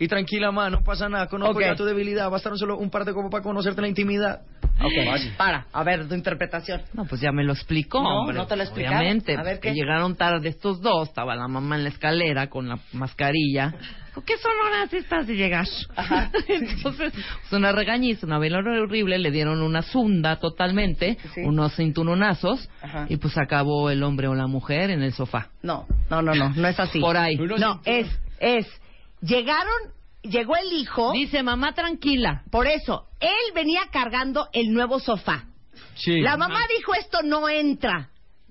[0.00, 1.26] Y tranquila, ma, no pasa nada.
[1.28, 1.60] Conozco Ok.
[1.62, 2.28] ya tu debilidad.
[2.30, 4.40] Bastaron solo un par de copas para conocerte la intimidad.
[4.82, 6.80] Ok, para, a ver, tu interpretación.
[6.94, 8.02] No, pues ya me lo explicó.
[8.02, 8.34] No, hombre.
[8.38, 8.98] no te lo explicaron.
[8.98, 9.74] Obviamente, A ver, que ¿qué?
[9.74, 13.74] llegaron tarde estos dos, estaba la mamá en la escalera con la mascarilla.
[14.14, 15.66] ¿Por qué son horas estas de llegar?
[16.48, 21.42] Entonces, pues una regañiza, una vela horrible, le dieron una zunda totalmente, Sí.
[21.44, 23.04] unos cinturonazos, Ajá.
[23.10, 25.48] y pues acabó el hombre o la mujer en el sofá.
[25.62, 27.00] No, no, no, no, no es así.
[27.00, 27.36] Por ahí.
[27.36, 28.08] No, es,
[28.40, 28.66] es,
[29.20, 29.72] llegaron,
[30.22, 32.42] llegó el hijo, Dice, mamá, tranquila.
[32.50, 35.44] por eso, él venía cargando el nuevo sofá.
[35.94, 36.20] Sí.
[36.20, 38.08] La mamá dijo, esto no entra.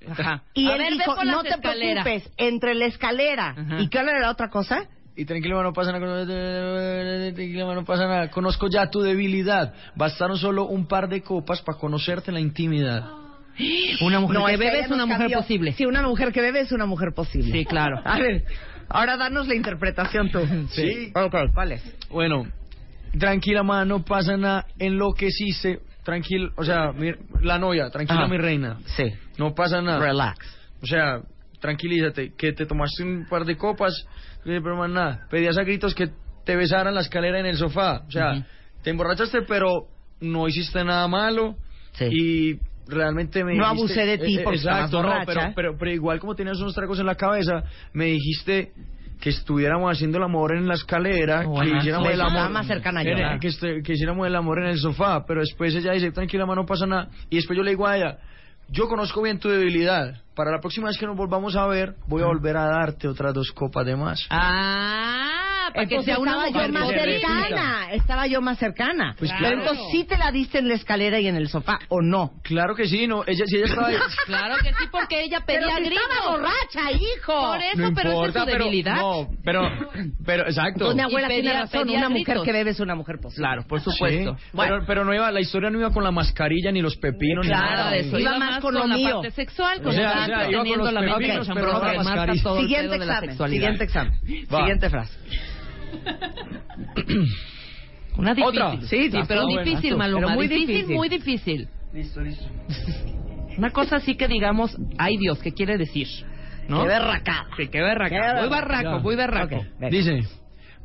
[0.07, 0.43] Ajá.
[0.53, 2.03] Y A él ver, ve dijo, las no te escaleras".
[2.03, 3.49] preocupes, entre la escalera.
[3.57, 3.79] Ajá.
[3.81, 4.87] ¿Y qué era la otra cosa?
[5.15, 6.25] Y tranquilo, no pasa nada.
[7.33, 8.29] Tranquilo, no pasa nada.
[8.29, 9.73] Conozco ya tu debilidad.
[9.95, 13.03] Bastaron solo un par de copas para conocerte la intimidad.
[14.01, 15.37] Una mujer No, que bebe es nos una mujer cambió.
[15.39, 15.73] posible.
[15.73, 17.51] Sí, una mujer que bebe es una mujer posible.
[17.51, 17.99] Sí, claro.
[18.05, 18.45] A ver,
[18.89, 20.39] ahora danos la interpretación tú.
[20.71, 21.11] Sí.
[21.15, 22.09] Ok, ¿cuál es?
[22.09, 22.45] Bueno,
[23.17, 24.65] tranquila, ma, no pasa nada.
[24.77, 25.79] Enloqueciste.
[26.03, 28.27] Tranquilo, o sea, mi- la novia, tranquila, Ajá.
[28.29, 28.79] mi reina.
[28.97, 29.03] Sí.
[29.37, 29.99] No pasa nada.
[29.99, 30.39] Relax.
[30.81, 31.21] O sea,
[31.59, 33.93] tranquilízate, que te tomaste un par de copas,
[34.45, 35.27] eh, pero más nada.
[35.29, 36.09] Pedías a gritos que
[36.45, 38.03] te besaran la escalera en el sofá.
[38.07, 38.43] O sea, Ujú.
[38.81, 39.87] te emborrachaste, pero
[40.21, 41.55] no hiciste nada malo.
[41.93, 42.05] Sí.
[42.11, 42.59] Y
[42.89, 46.19] realmente me No dijiste- abusé de ti eh, porque Exacto, no, pero, pero, pero igual
[46.19, 47.63] como tenías unos tragos en la cabeza,
[47.93, 48.71] me dijiste
[49.21, 53.09] que estuviéramos haciendo el amor en la escalera, que hiciéramos el amor más cercana yo,
[53.11, 56.65] en- que, que hiciéramos el amor en el sofá, pero después ella dice, tranquila, no
[56.65, 57.09] pasa nada.
[57.29, 58.17] Y después yo le digo a ella,
[58.69, 60.21] yo conozco bien tu debilidad.
[60.35, 63.33] Para la próxima vez que nos volvamos a ver, voy a volver a darte otras
[63.33, 64.25] dos copas de más.
[64.29, 69.15] Ah, para que Entonces sea una estaba mujer yo más cercana, estaba yo más cercana.
[69.19, 69.59] Pues Pero claro.
[69.61, 72.31] entonces sí te la diste en la escalera y en el sofá, ¿o no?
[72.43, 73.95] Claro que sí, no, ella, si ella estaba ahí,
[74.25, 76.03] Claro que sí, porque ella pedía Pero si gritos.
[76.09, 77.33] estaba borracha, hijo.
[77.51, 78.95] Por eso, no pero importa, esa es su pero, debilidad.
[78.95, 79.61] no, pero,
[80.25, 80.85] pero, exacto.
[80.85, 82.43] Pues mi abuela Y pedía- tiene razón, pedía una mujer gritos.
[82.45, 83.41] que bebe es una mujer posible.
[83.47, 84.37] Claro, por supuesto.
[84.37, 87.45] Sí, pero, pero no iba, la historia no iba con la mascarilla ni los pepinos
[87.45, 87.95] ni Claro, nada.
[87.95, 88.17] eso.
[88.17, 89.15] Iba Iba, más más con con, lo la mío.
[89.21, 91.53] parte sexual, con O sea, teniendo la mente pepinos, en
[92.43, 93.49] todo el Siguiente pedo de la examen, sexualidad.
[93.59, 94.13] siguiente examen.
[94.53, 94.57] Va.
[94.59, 95.17] Siguiente frase.
[98.17, 98.61] Una difícil.
[98.61, 98.81] Otra.
[98.87, 99.95] Sí, Ah, pero difícil.
[99.95, 100.19] Maluma.
[100.27, 100.95] Pero muy difícil, difícil.
[100.95, 101.67] muy difícil.
[101.93, 102.45] Listo, listo.
[103.57, 106.07] Una cosa así que digamos, ay Dios, ¿qué quiere decir?
[106.67, 106.81] ¿No?
[106.83, 107.47] Qué berracada.
[107.57, 108.09] Sí, qué berraco.
[108.09, 108.49] Qué Muy berraco.
[108.49, 109.55] barraco, muy berraco.
[109.57, 109.97] Ok, venga.
[109.97, 110.19] Dice,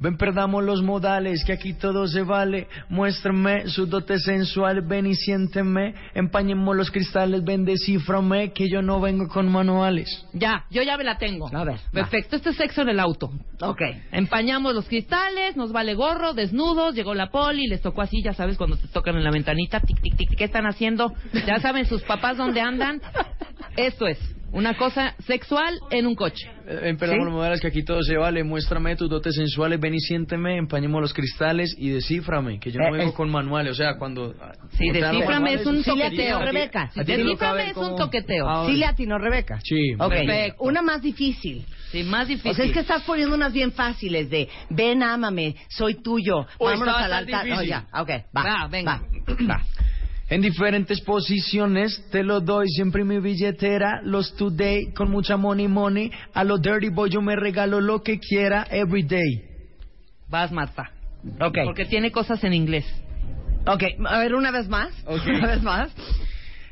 [0.01, 2.69] ven perdamos los modales, que aquí todo se vale.
[2.89, 5.95] Muéstrame su dote sensual, ven y siénteme.
[6.15, 10.27] Empañemos los cristales, ven descíframe, que yo no vengo con manuales.
[10.33, 11.49] Ya, yo ya me la tengo.
[11.55, 11.93] A ver, va.
[11.93, 13.31] Perfecto, este es sexo en el auto.
[13.61, 13.83] Ok.
[14.13, 18.57] Empañamos los cristales, nos vale gorro, desnudos, llegó la poli, les tocó así, ya sabes,
[18.57, 21.13] cuando te tocan en la ventanita, tic, tic, tic, ¿qué están haciendo?
[21.47, 23.01] Ya saben sus papás dónde andan.
[23.77, 24.19] Esto es,
[24.55, 26.49] una cosa sexual en un coche.
[26.67, 27.61] Eh, Ven perdamos ¿Sí?
[27.61, 28.43] que aquí todo se vale.
[28.43, 30.57] Muéstrame tus dotes sensuales, ven y siénteme.
[30.57, 33.73] Empañemos los cristales y descíframe, que yo no Eh, vengo es- con manuales.
[33.73, 34.33] O sea, cuando...
[34.79, 36.41] Sí, o sea, descíframe es un toqueteo.
[36.41, 36.91] Rebeca.
[36.95, 38.49] Descíframe es un toqueteo.
[38.49, 39.61] Ah, Sí le atinó Rebeca.
[39.63, 39.95] Sí.
[39.99, 40.63] Ok, Perfecto.
[40.65, 41.67] una más difícil.
[41.91, 42.51] Sí, más difícil.
[42.53, 46.97] O sea, es que estás poniendo unas bien fáciles de ven, ámame, soy tuyo, vámonos
[46.97, 47.47] al altar.
[47.57, 48.43] Oh, ya, ok, va.
[48.43, 49.03] Va, venga.
[49.49, 49.63] va.
[50.31, 54.01] En diferentes posiciones te lo doy siempre en mi billetera.
[54.03, 56.11] Los today con mucha money money.
[56.33, 59.45] A los dirty boy yo me regalo lo que quiera every day.
[60.31, 60.91] Vas, Marta.
[61.41, 62.87] Ok, Porque tiene cosas en inglés.
[63.67, 64.91] ok, a ver, una vez más.
[65.07, 65.23] Ok.
[65.27, 65.91] Una vez más.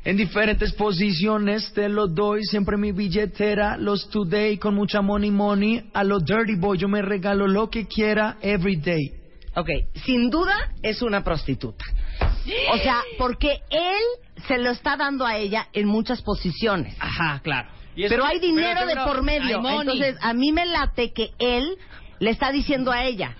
[0.05, 3.77] En diferentes posiciones te lo doy siempre en mi billetera.
[3.77, 5.89] Los today con mucha money money.
[5.93, 9.11] A los dirty boy yo me regalo lo que quiera every day.
[9.55, 9.69] Ok,
[10.05, 11.85] sin duda es una prostituta.
[12.73, 14.01] O sea, porque él
[14.47, 16.95] se lo está dando a ella en muchas posiciones.
[16.99, 17.69] Ajá, claro.
[17.95, 19.57] Y Pero hay dinero pero de por medio.
[19.57, 19.79] hay money.
[19.81, 21.77] Entonces, a mí me late que él
[22.19, 23.35] le está diciendo a ella,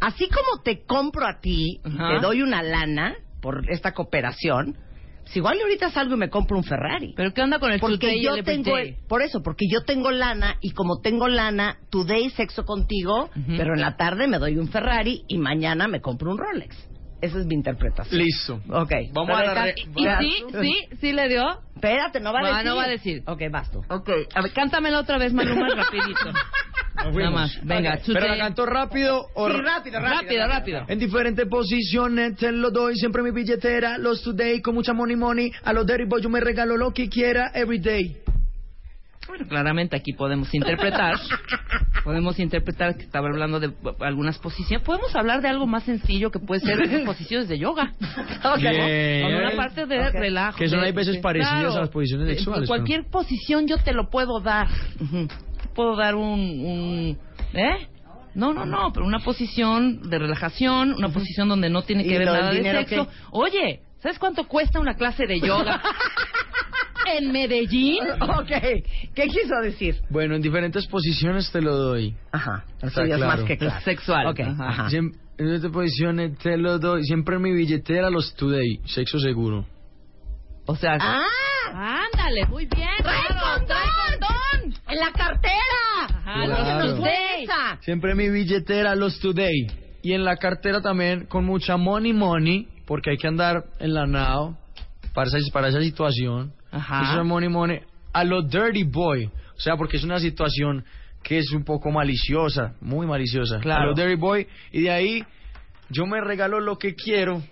[0.00, 2.14] así como te compro a ti, y Ajá.
[2.14, 4.76] te doy una lana por esta cooperación,
[5.22, 7.14] pues igual ahorita salgo y me compro un Ferrari.
[7.16, 8.72] Pero ¿qué onda con el Porque today yo tengo,
[9.08, 13.54] por eso, porque yo tengo lana y como tengo lana, today sexo contigo, Ujú.
[13.56, 16.76] pero en la tarde me doy un Ferrari y mañana me compro un Rolex.
[17.24, 18.20] Esa es mi interpretación.
[18.20, 18.60] Listo.
[18.68, 18.92] Ok.
[19.12, 20.44] Vamos a la re- ¿Y sí?
[20.60, 20.96] ¿Sí?
[21.00, 21.58] ¿Sí le dio?
[21.74, 22.64] Espérate, no va a No, decir.
[22.66, 23.22] no va a decir.
[23.26, 23.78] Ok, vas tú.
[23.88, 26.32] Ok, a ver, cántamela otra vez, Maluma, rapidito.
[26.96, 28.02] Nada más, venga, Ok.
[28.02, 28.14] today.
[28.22, 30.22] ¿Pero la canto rápido o Sí, rápido, rápido.
[30.22, 30.84] Rápido, rápido.
[30.88, 35.52] En diferentes posiciones te lo doy, siempre mi billetera, los today con mucha money money,
[35.64, 38.16] a los dirty boys yo me regalo lo que quiera every day.
[39.34, 41.16] Bueno, claramente aquí podemos interpretar,
[42.04, 44.86] podemos interpretar que estaba hablando de algunas posiciones.
[44.86, 47.92] Podemos hablar de algo más sencillo que puede ser posiciones de yoga.
[48.44, 49.22] Ok, Bien.
[49.22, 50.12] Con una parte de Ok.
[50.12, 50.58] relajo.
[50.58, 51.76] Que son hay veces parecidas claro.
[51.76, 52.68] a las posiciones sexuales.
[52.68, 54.68] cualquier posición yo te lo puedo dar.
[54.98, 57.18] Te puedo dar un, un
[57.54, 57.88] ¿eh?
[58.34, 62.18] No, no, no, pero una posición de relajación, una posición donde no tiene ¿Y que
[62.18, 63.08] ver nada de sexo.
[63.30, 65.80] Oye, ¿sabes cuánto cuesta una clase de yoga
[67.16, 68.02] en Medellín?
[68.20, 68.48] Ok.
[69.14, 69.96] ¿Qué quiso decir?
[70.10, 72.14] Bueno, en diferentes posiciones te lo doy.
[72.32, 72.64] Ajá.
[72.78, 73.36] Eso Está ya es claro.
[73.38, 73.80] más que claro.
[73.84, 74.26] Sexual.
[74.28, 74.40] Ok.
[74.40, 74.68] Ajá.
[74.68, 74.88] Ajá.
[74.90, 79.66] Siem- en diferentes posiciones te lo doy, siempre en mi billetera los today, sexo seguro.
[80.66, 81.26] O sea, ¡Ah!
[81.72, 82.88] ándale, muy bien.
[83.02, 84.74] ¡Trae claro, condón!
[84.88, 86.06] ¡En la cartera!
[86.08, 86.86] Ajá, Claro.
[86.86, 87.46] los today.
[87.80, 89.66] Siempre en mi billetera los today.
[90.02, 94.06] Y en la cartera también con mucha money money, porque hay que andar en la
[94.06, 94.56] nao
[95.14, 96.52] para esa, para esa situación.
[96.74, 97.02] Ajá.
[97.12, 97.80] Eso es money money.
[98.12, 99.26] A lo dirty boy.
[99.56, 100.84] O sea, porque es una situación
[101.22, 103.58] que es un poco maliciosa, muy maliciosa.
[103.60, 103.82] Claro.
[103.82, 104.46] A lo dirty boy.
[104.72, 105.24] Y de ahí
[105.88, 107.42] yo me regalo lo que quiero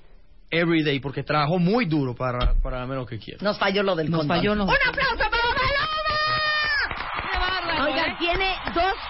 [0.50, 3.40] every day, porque trabajo muy duro para, para darme lo que quiero.
[3.42, 4.36] Nos falló lo del Nos condón.
[4.36, 5.42] falló lo- ¡Un aplauso para
[7.40, 7.84] Maluma!
[7.86, 8.16] Oigan, ¿eh?
[8.18, 8.54] tiene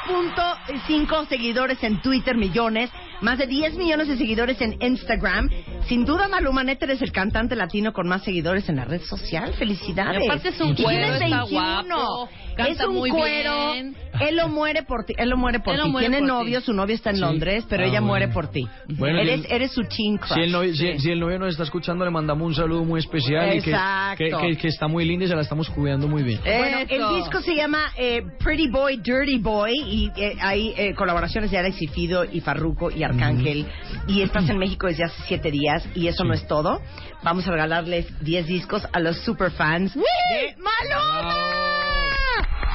[0.08, 2.90] 2.5 seguidores en Twitter, millones,
[3.22, 5.48] más de 10 millones de seguidores en Instagram.
[5.88, 9.52] Sin duda, Maluma Net eres el cantante latino con más seguidores en la red social.
[9.54, 10.22] ¡Felicidades!
[10.22, 11.50] Y aparte es un cuero, tienes está 21.
[11.50, 13.72] guapo, canta es un muy cuero.
[13.72, 13.96] bien.
[14.20, 15.14] Él lo muere por ti.
[15.16, 15.80] Él lo muere por ti.
[15.98, 16.66] Tiene por novio, ti.
[16.66, 17.22] su novio está en Sí.
[17.22, 18.06] Londres, pero Ah, ella bueno.
[18.06, 18.68] muere por ti.
[18.88, 20.34] Bueno, eres, el- eres su teen crush.
[20.34, 20.98] Si el, novio, si, Sí.
[21.00, 24.18] si el novio nos está escuchando, le mandamos un saludo muy especial y que, Exacto.
[24.18, 26.40] que, que- que está muy linda y se la estamos cuidando muy bien.
[26.44, 26.94] Bueno, Eso.
[27.10, 31.58] el disco se llama eh, Pretty Boy, Dirty Boy y eh, hay eh, colaboraciones de
[31.58, 33.66] Alex y Fido y Farruko y Arcángel
[34.06, 36.80] y estás en México desde hace siete días y eso no es todo.
[37.22, 41.34] Vamos a regalarles 10 discos a los superfans de Maluma.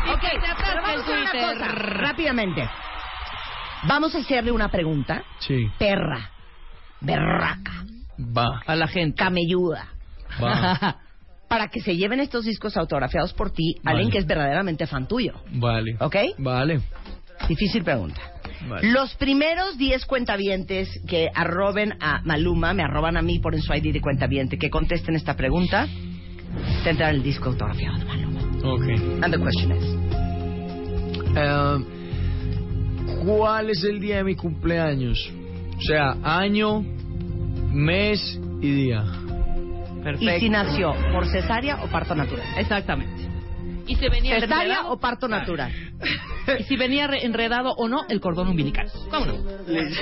[0.06, 2.70] Y Ok, pero vamos a hacer una cosa, rápidamente.
[3.88, 6.32] Vamos a hacerle una pregunta Sí, perra,
[7.02, 7.84] berraca,
[8.20, 9.16] va, A la gente.
[9.18, 9.88] camelluda.
[10.44, 10.98] va,
[11.48, 13.96] Para que se lleven estos discos autografiados por ti, Vale.
[13.98, 15.34] alguien que es verdaderamente fan tuyo.
[15.52, 15.96] vale.
[16.00, 16.16] ¿Ok?
[16.40, 16.82] Vale.
[17.48, 18.20] Difícil pregunta.
[18.68, 18.92] Vale.
[18.92, 23.74] Los primeros 10 cuentavientes que arroben a Maluma, me arroban a mí por en su
[23.74, 25.88] ID de cuentaviente, que contesten esta pregunta,
[26.84, 28.42] tendrán el disco autografiado de Maluma.
[28.64, 29.24] Ok.
[29.24, 30.08] And the question is,
[31.36, 31.86] Eh,
[33.24, 35.32] ¿Cuál es el día de mi cumpleaños?
[35.78, 36.84] O sea, año,
[37.72, 39.04] mes y día.
[40.20, 42.46] ¿y si nació por cesárea o parto natural?
[42.58, 43.28] Exactamente.
[43.88, 45.72] Y si venía ¿Cesárea o parto natural?
[46.60, 48.90] y si venía re- enredado o no el cordón umbilical.
[49.10, 49.34] ¿Cómo no?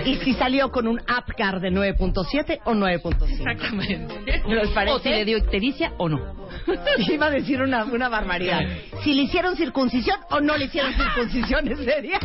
[0.06, 3.30] ¿Y si salió con un APGAR de 9.7 o 9.5?
[3.30, 4.42] Exactamente.
[4.48, 4.96] ¿Les parece?
[4.96, 6.45] O si le dio ictericia o no.
[6.98, 8.62] Iba a decir una, una barbaridad.
[9.04, 12.20] Si le hicieron circuncisión o no le hicieron circuncisión ese día.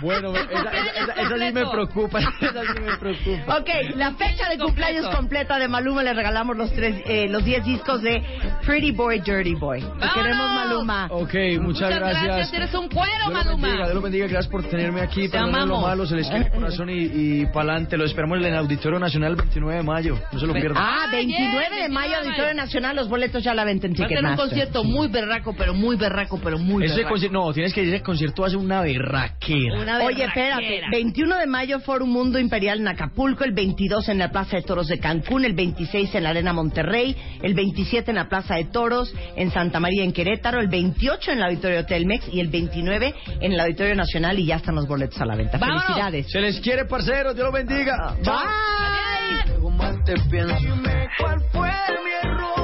[0.00, 0.70] Bueno, esa, esa-
[1.02, 2.18] esa- esa sí me preocupa.
[2.40, 3.58] Esa sí me preocupa.
[3.58, 7.64] Ok, la fecha de cumpleaños completa de Maluma le regalamos los tres, eh, los 10
[7.64, 8.22] discos de
[8.66, 9.80] Pretty Boy, Dirty Boy.
[9.80, 11.06] Te queremos, Maluma.
[11.10, 13.50] Ok, muchas, Muchas gracias, eres un cuero, Maluma.
[13.68, 15.22] bendiga, Dios los bendiga, gracias por tenerme aquí.
[15.28, 15.82] Te Perdónen lo amamos.
[15.82, 17.10] malo, se les quiere el corazón y,
[17.42, 17.96] y pa'lante.
[17.96, 20.18] Lo esperamos en el Auditorio Nacional el 29 de mayo.
[20.32, 20.76] No se lo pierdan.
[20.82, 22.54] Ah, 29 de 29 mayo, Auditorio.
[22.54, 24.46] Nacional, los boletos ya a la venta en Va a ser un Ticketmaster.
[24.48, 27.16] concierto muy berraco, pero muy berraco, pero muy Ese berraco.
[27.30, 29.80] no, tienes que ir ese concierto ser una berraquera.
[29.80, 30.58] Una Oye, berraquera.
[30.60, 34.62] espérate, 21 de mayo Foro Mundo Imperial en Acapulco, el 22 en la Plaza de
[34.62, 38.64] Toros de Cancún, el 26 en la Arena Monterrey, el 27 en la Plaza de
[38.66, 43.14] Toros en Santa María en Querétaro, el 28 en el Auditorio Telmex y el 29
[43.40, 45.58] en el Auditorio Nacional y ya están los boletos a la venta.
[45.58, 45.84] ¡Vámonos!
[45.84, 46.26] Felicidades.
[46.30, 47.34] Se les quiere, parceros.
[47.34, 48.16] Dios los bendiga.
[48.24, 49.54] Bye.
[49.60, 50.62] ¿Cómo te piensas?
[50.62, 52.63] Es